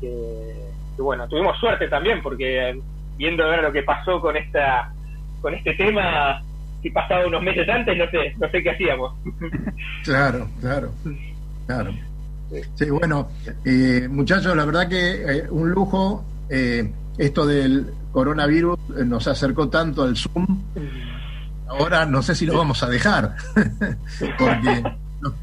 que, 0.00 0.54
bueno, 0.98 1.28
tuvimos 1.28 1.58
suerte 1.58 1.88
también, 1.88 2.22
porque 2.22 2.80
viendo 3.16 3.44
lo 3.56 3.72
que 3.72 3.82
pasó 3.82 4.20
con 4.20 4.36
esta 4.36 4.92
con 5.40 5.54
este 5.54 5.74
tema, 5.74 6.42
si 6.82 6.90
pasaba 6.90 7.26
unos 7.26 7.42
meses 7.42 7.68
antes, 7.68 7.96
no 7.96 8.08
sé, 8.10 8.34
no 8.38 8.48
sé 8.50 8.62
qué 8.62 8.70
hacíamos. 8.70 9.14
Claro, 10.04 10.48
claro, 10.60 10.90
claro. 11.66 11.92
Sí, 12.74 12.90
bueno, 12.90 13.28
eh, 13.64 14.08
muchachos, 14.10 14.56
la 14.56 14.64
verdad 14.64 14.88
que 14.88 15.46
un 15.50 15.70
lujo, 15.70 16.24
esto 16.48 17.46
del 17.46 17.86
coronavirus 18.12 18.78
nos 19.04 19.26
acercó 19.28 19.68
tanto 19.68 20.02
al 20.02 20.16
Zoom 20.16 20.46
ahora 21.68 22.06
no 22.06 22.22
sé 22.22 22.34
si 22.34 22.46
lo 22.46 22.56
vamos 22.56 22.82
a 22.82 22.88
dejar, 22.88 23.36
porque 24.38 24.82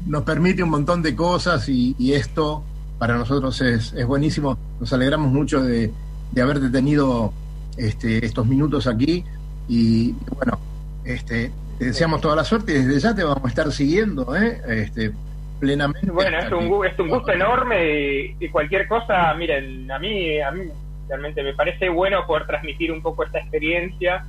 nos, 0.06 0.22
permite 0.24 0.62
un 0.62 0.70
montón 0.70 1.02
de 1.02 1.14
cosas 1.14 1.68
y, 1.68 1.94
esto 2.12 2.62
para 2.98 3.16
nosotros 3.16 3.60
es, 3.60 4.06
buenísimo. 4.06 4.58
Nos 4.80 4.92
alegramos 4.92 5.32
mucho 5.32 5.62
de, 5.62 5.92
de 6.32 6.42
haberte 6.42 6.68
tenido 6.70 7.32
este, 7.76 8.24
estos 8.24 8.46
minutos 8.46 8.86
aquí 8.86 9.24
y 9.68 10.12
bueno, 10.34 10.58
este, 11.04 11.52
te 11.78 11.84
deseamos 11.86 12.20
toda 12.20 12.36
la 12.36 12.44
suerte 12.44 12.72
y 12.72 12.82
desde 12.82 13.00
ya 13.00 13.14
te 13.14 13.22
vamos 13.22 13.44
a 13.44 13.48
estar 13.48 13.70
siguiendo 13.72 14.34
¿eh? 14.34 14.62
este, 14.68 15.12
plenamente. 15.58 16.10
Bueno, 16.10 16.38
es 16.38 16.52
un, 16.52 16.86
es 16.86 16.98
un 16.98 17.08
gusto 17.08 17.32
enorme 17.32 18.34
y, 18.38 18.48
cualquier 18.48 18.86
cosa, 18.88 19.34
miren, 19.34 19.90
a 19.90 19.98
mí, 19.98 20.40
a 20.40 20.50
mí 20.50 20.64
realmente 21.08 21.42
me 21.42 21.54
parece 21.54 21.88
bueno 21.88 22.26
poder 22.26 22.46
transmitir 22.46 22.92
un 22.92 23.02
poco 23.02 23.24
esta 23.24 23.38
experiencia 23.38 24.24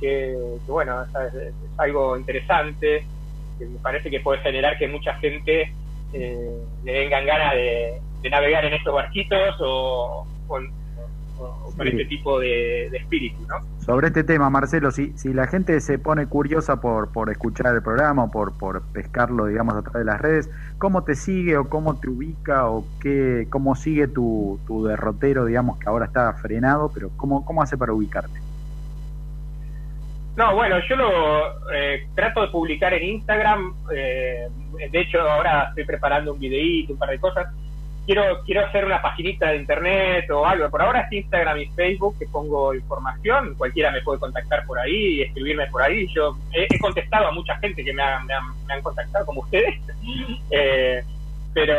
que, 0.00 0.36
bueno, 0.66 1.02
es, 1.02 1.54
algo 1.76 2.16
interesante, 2.16 3.04
que 3.58 3.66
me 3.66 3.78
parece 3.78 4.10
que 4.10 4.20
puede 4.20 4.40
generar 4.40 4.78
que 4.78 4.88
mucha 4.88 5.14
gente 5.14 5.72
eh, 6.12 6.62
le 6.84 6.92
vengan 6.92 7.26
ganas 7.26 7.54
de, 7.54 8.00
navegar 8.30 8.64
en 8.64 8.74
estos 8.74 8.94
barquitos 8.94 9.56
o, 9.60 10.26
con, 10.46 10.70
este 11.84 12.04
tipo 12.06 12.40
de, 12.40 12.86
espíritu, 12.86 13.40
¿no? 13.46 13.77
Sobre 13.88 14.08
este 14.08 14.22
tema, 14.22 14.50
Marcelo, 14.50 14.90
si, 14.90 15.16
si 15.16 15.32
la 15.32 15.46
gente 15.46 15.80
se 15.80 15.98
pone 15.98 16.26
curiosa 16.26 16.78
por, 16.78 17.10
por 17.10 17.30
escuchar 17.30 17.74
el 17.74 17.82
programa 17.82 18.24
o 18.24 18.30
por, 18.30 18.52
por 18.58 18.82
pescarlo, 18.92 19.46
digamos, 19.46 19.76
a 19.76 19.80
través 19.80 20.00
de 20.00 20.04
las 20.04 20.20
redes, 20.20 20.50
¿cómo 20.76 21.04
te 21.04 21.14
sigue 21.14 21.56
o 21.56 21.70
cómo 21.70 21.98
te 21.98 22.10
ubica 22.10 22.68
o 22.68 22.84
qué, 23.00 23.46
cómo 23.48 23.74
sigue 23.76 24.06
tu, 24.06 24.60
tu 24.66 24.84
derrotero, 24.84 25.46
digamos, 25.46 25.78
que 25.78 25.88
ahora 25.88 26.04
está 26.04 26.30
frenado, 26.34 26.90
pero 26.92 27.08
cómo, 27.16 27.46
cómo 27.46 27.62
hace 27.62 27.78
para 27.78 27.94
ubicarte? 27.94 28.38
No, 30.36 30.54
bueno, 30.54 30.76
yo 30.86 30.94
lo 30.94 31.72
eh, 31.72 32.06
trato 32.14 32.42
de 32.42 32.48
publicar 32.48 32.92
en 32.92 33.04
Instagram. 33.04 33.74
Eh, 33.90 34.48
de 34.90 35.00
hecho, 35.00 35.18
ahora 35.18 35.70
estoy 35.70 35.86
preparando 35.86 36.34
un 36.34 36.38
videíto, 36.38 36.92
un 36.92 36.98
par 36.98 37.08
de 37.08 37.18
cosas. 37.18 37.46
Quiero 38.08 38.42
quiero 38.46 38.64
hacer 38.64 38.86
una 38.86 39.02
paginita 39.02 39.50
de 39.50 39.58
internet 39.58 40.30
o 40.30 40.46
algo. 40.46 40.70
Por 40.70 40.80
ahora 40.80 41.02
es 41.02 41.12
Instagram 41.12 41.58
y 41.58 41.66
Facebook 41.66 42.18
que 42.18 42.24
pongo 42.24 42.72
información. 42.72 43.54
Cualquiera 43.54 43.90
me 43.90 44.00
puede 44.00 44.18
contactar 44.18 44.64
por 44.64 44.78
ahí 44.78 45.16
y 45.16 45.22
escribirme 45.24 45.66
por 45.66 45.82
ahí. 45.82 46.06
Yo 46.14 46.34
he, 46.54 46.78
contestado 46.78 47.26
a 47.26 47.32
mucha 47.32 47.58
gente 47.58 47.84
que 47.84 47.92
me, 47.92 48.02
han, 48.02 48.24
contactado, 48.82 49.26
como 49.26 49.42
ustedes. 49.42 49.78
eh, 50.50 51.02
pero 51.52 51.74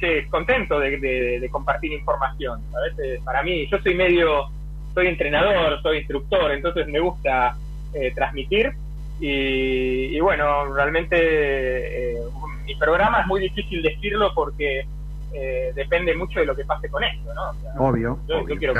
sí, 0.00 0.28
contento 0.28 0.80
de, 0.80 1.48
compartir 1.52 1.92
información. 1.92 2.60
¿sabes? 2.72 3.20
Para 3.22 3.44
mí, 3.44 3.68
yo 3.70 3.78
soy 3.78 3.94
medio, 3.94 4.48
soy 4.94 5.06
entrenador, 5.06 5.80
soy 5.80 5.98
instructor, 5.98 6.50
entonces 6.50 6.88
me 6.88 6.98
gusta 6.98 7.56
eh, 7.94 8.10
transmitir. 8.16 8.72
Y, 9.20 10.18
bueno, 10.18 10.74
realmente 10.74 11.16
eh, 11.16 12.18
mi 12.64 12.74
programa 12.74 13.20
es 13.20 13.28
muy 13.28 13.42
difícil 13.42 13.80
decirlo 13.80 14.34
porque 14.34 14.84
eh, 15.32 15.72
depende 15.74 16.14
mucho 16.16 16.40
de 16.40 16.46
lo 16.46 16.56
que 16.56 16.64
pase 16.64 16.88
con 16.88 17.02
esto, 17.04 17.32
¿no? 17.34 17.50
obvio. 17.78 18.18
Yo, 18.28 18.44
quiero 18.44 18.74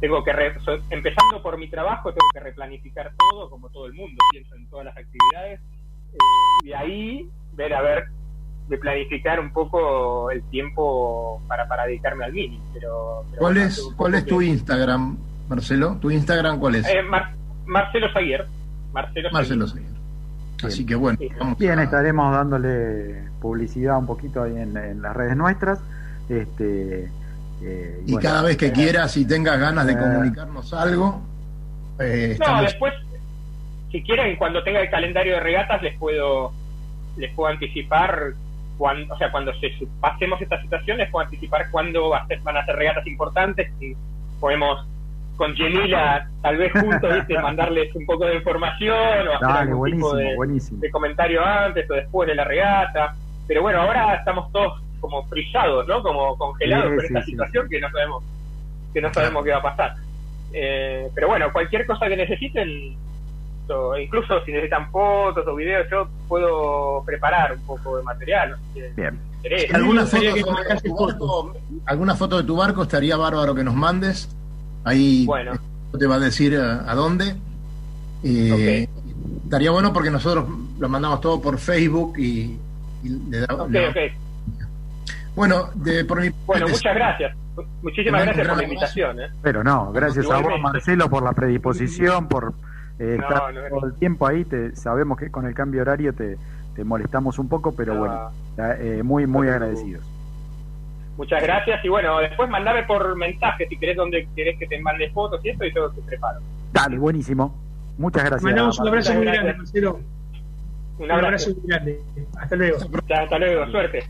tengo 0.00 0.22
que 0.22 0.30
empezando 0.90 1.42
por 1.42 1.56
mi 1.58 1.68
trabajo 1.68 2.10
tengo 2.10 2.28
que 2.32 2.40
replanificar 2.40 3.12
todo 3.30 3.48
como 3.48 3.70
todo 3.70 3.86
el 3.86 3.94
mundo 3.94 4.16
pienso 4.30 4.54
en 4.54 4.68
todas 4.68 4.84
las 4.84 4.96
actividades 4.96 5.60
y 6.62 6.66
de 6.68 6.76
ahí 6.76 7.30
ver 7.54 7.72
a 7.72 7.80
ver 7.80 8.04
de 8.68 8.76
planificar 8.76 9.40
un 9.40 9.52
poco 9.52 10.30
el 10.30 10.42
tiempo 10.50 11.40
para, 11.48 11.66
para 11.66 11.86
dedicarme 11.86 12.26
al 12.26 12.32
mini 12.34 12.60
pero, 12.74 13.24
¿cuál 13.38 13.56
es 13.56 13.80
cuál 13.96 14.16
es 14.16 14.26
tu 14.26 14.42
Instagram 14.42 15.16
Marcelo 15.48 15.96
tu 15.98 16.10
Instagram 16.10 16.58
cuál 16.58 16.74
es 16.74 16.86
Marcelo 17.66 18.12
Saguier. 18.12 18.46
Marcelo, 18.92 19.30
Marcelo 19.32 19.66
Así 20.62 20.86
que 20.86 20.94
bueno, 20.94 21.18
bien, 21.58 21.78
estaremos 21.78 22.32
dándole 22.32 23.24
publicidad 23.40 23.98
un 23.98 24.06
poquito 24.06 24.42
ahí 24.42 24.56
en, 24.56 25.02
las 25.02 25.14
redes 25.14 25.36
nuestras. 25.36 25.78
Este, 26.28 27.10
eh, 27.62 28.02
y 28.06 28.16
cada 28.16 28.42
vez 28.42 28.56
que 28.56 28.72
quieras 28.72 29.16
y 29.16 29.26
tengas 29.26 29.58
ganas 29.58 29.86
de 29.86 29.92
eh, 29.92 29.98
comunicarnos 29.98 30.72
algo. 30.72 31.22
Eh, 31.98 32.36
no, 32.40 32.62
después, 32.62 32.94
si 33.90 34.02
quieren, 34.02 34.36
cuando 34.36 34.62
tenga 34.62 34.80
el 34.80 34.90
calendario 34.90 35.34
de 35.34 35.40
regatas, 35.40 35.82
les 35.82 35.96
puedo 35.98 36.52
les 37.16 37.32
puedo 37.32 37.50
anticipar 37.50 38.34
cuando, 38.76 39.14
o 39.14 39.18
sea, 39.18 39.30
cuando 39.30 39.52
se 39.54 39.70
pasemos 40.00 40.40
esta 40.40 40.60
situación, 40.60 40.98
les 40.98 41.10
puedo 41.10 41.24
anticipar 41.24 41.70
cuándo 41.70 42.10
va 42.10 42.18
a 42.18 42.26
ser, 42.26 42.40
van 42.40 42.58
a 42.58 42.66
ser 42.66 42.76
regatas 42.76 43.06
importantes 43.06 43.72
y 43.80 43.94
podemos 44.38 44.86
con 45.36 45.54
Gemila, 45.54 46.28
tal 46.42 46.56
vez 46.56 46.72
juntos, 46.72 47.14
¿viste? 47.14 47.38
mandarles 47.42 47.94
un 47.94 48.06
poco 48.06 48.26
de 48.26 48.36
información 48.36 49.28
o 49.28 49.34
hacer 49.34 49.68
algún 49.68 49.90
tipo 49.90 50.14
de, 50.14 50.36
de, 50.70 50.90
comentario 50.90 51.44
antes 51.44 51.88
o 51.90 51.94
después 51.94 52.28
de 52.28 52.34
la 52.34 52.44
regata. 52.44 53.14
Pero 53.46 53.62
bueno, 53.62 53.82
ahora 53.82 54.14
estamos 54.14 54.50
todos 54.52 54.82
como 55.00 55.24
frisados, 55.28 55.86
¿no? 55.86 56.02
Como 56.02 56.36
congelados 56.36 56.94
por 56.94 57.04
esta 57.04 57.22
situación 57.22 57.68
que 57.68 57.80
no 57.80 57.90
sabemos 57.90 58.24
que 58.92 59.00
no 59.02 59.12
sabemos 59.12 59.44
qué 59.44 59.50
va 59.50 59.58
a 59.58 59.62
pasar. 59.62 59.94
Eh, 60.52 61.08
pero 61.14 61.28
bueno, 61.28 61.52
cualquier 61.52 61.86
cosa 61.86 62.08
que 62.08 62.16
necesiten, 62.16 62.96
incluso 64.00 64.42
si 64.44 64.52
necesitan 64.52 64.90
fotos 64.90 65.46
o 65.46 65.54
videos, 65.54 65.86
yo 65.90 66.08
puedo 66.26 67.02
preparar 67.04 67.52
un 67.52 67.66
poco 67.66 67.98
de 67.98 68.02
material. 68.02 68.56
Bien. 68.96 69.20
¿Alguna 69.72 70.06
foto, 70.06 71.54
¿Alguna 71.84 72.14
foto 72.16 72.38
de 72.38 72.44
tu 72.44 72.56
barco 72.56 72.82
estaría 72.82 73.16
bárbaro 73.16 73.54
que 73.54 73.62
nos 73.62 73.74
mandes? 73.74 74.35
Ahí 74.86 75.26
bueno. 75.26 75.52
te 75.98 76.06
va 76.06 76.14
a 76.14 76.18
decir 76.20 76.54
eh, 76.54 76.60
a, 76.60 76.94
dónde. 76.94 77.34
Eh, 78.22 78.88
Estaría 79.44 79.70
bueno 79.70 79.92
porque 79.92 80.10
nosotros 80.10 80.46
lo 80.78 80.88
mandamos 80.88 81.20
todo 81.20 81.40
por 81.40 81.58
Facebook 81.58 82.18
y, 82.18 82.56
le 83.02 83.40
damos. 83.40 83.68
Bueno, 85.34 85.70
de, 85.74 86.04
por 86.04 86.20
mi 86.20 86.30
Bueno, 86.46 86.68
muchas 86.68 86.94
gracias. 86.94 87.36
Muchísimas 87.82 88.22
gracias 88.24 88.48
por 88.48 88.56
la 88.56 88.62
invitación. 88.62 89.20
¿eh? 89.20 89.28
Pero 89.42 89.64
no, 89.64 89.92
gracias 89.92 90.30
a 90.30 90.38
vos, 90.40 90.60
Marcelo, 90.60 91.10
por 91.10 91.22
la 91.22 91.32
predisposición, 91.32 92.28
por 92.28 92.54
eh, 92.98 93.18
estar 93.20 93.52
todo 93.70 93.86
el 93.86 93.94
tiempo 93.94 94.26
ahí. 94.26 94.44
Te, 94.44 94.74
sabemos 94.76 95.18
que 95.18 95.30
con 95.30 95.46
el 95.46 95.54
cambio 95.54 95.82
horario 95.82 96.14
te, 96.14 96.38
te 96.74 96.84
molestamos 96.84 97.38
un 97.38 97.48
poco, 97.48 97.72
pero 97.72 97.98
bueno, 97.98 98.30
eh, 98.58 99.02
muy, 99.02 99.26
muy 99.26 99.48
agradecidos. 99.48 100.04
Muchas 101.16 101.42
gracias 101.42 101.82
y 101.84 101.88
bueno, 101.88 102.18
después 102.18 102.48
mandame 102.50 102.82
por 102.82 103.16
mensaje 103.16 103.66
si 103.68 103.78
querés 103.78 103.96
donde 103.96 104.28
querés 104.36 104.58
que 104.58 104.66
te 104.66 104.78
mande 104.80 105.10
fotos 105.10 105.40
y 105.44 105.48
eso 105.48 105.64
y 105.64 105.74
yo 105.74 105.90
te 105.90 106.02
preparo. 106.02 106.40
Dale, 106.72 106.98
buenísimo. 106.98 107.54
Muchas 107.96 108.24
gracias. 108.24 108.42
Mandamos 108.42 108.78
un 108.78 108.88
abrazo 108.88 109.14
muy 109.14 109.24
grande, 109.24 109.54
Marcelo. 109.54 110.00
Un 110.98 111.10
abrazo. 111.10 111.50
muy 111.50 111.66
grande. 111.66 112.00
Hasta 112.38 112.56
luego. 112.56 112.78
Hasta 113.08 113.38
luego, 113.38 113.70
suerte. 113.70 114.04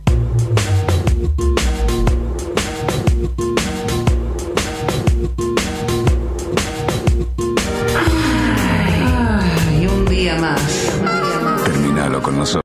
y 9.81 9.87
un 9.87 10.07
día 10.07 10.37
más. 10.41 11.63
Terminalo 11.65 12.21
con 12.21 12.37
nosotros. 12.37 12.55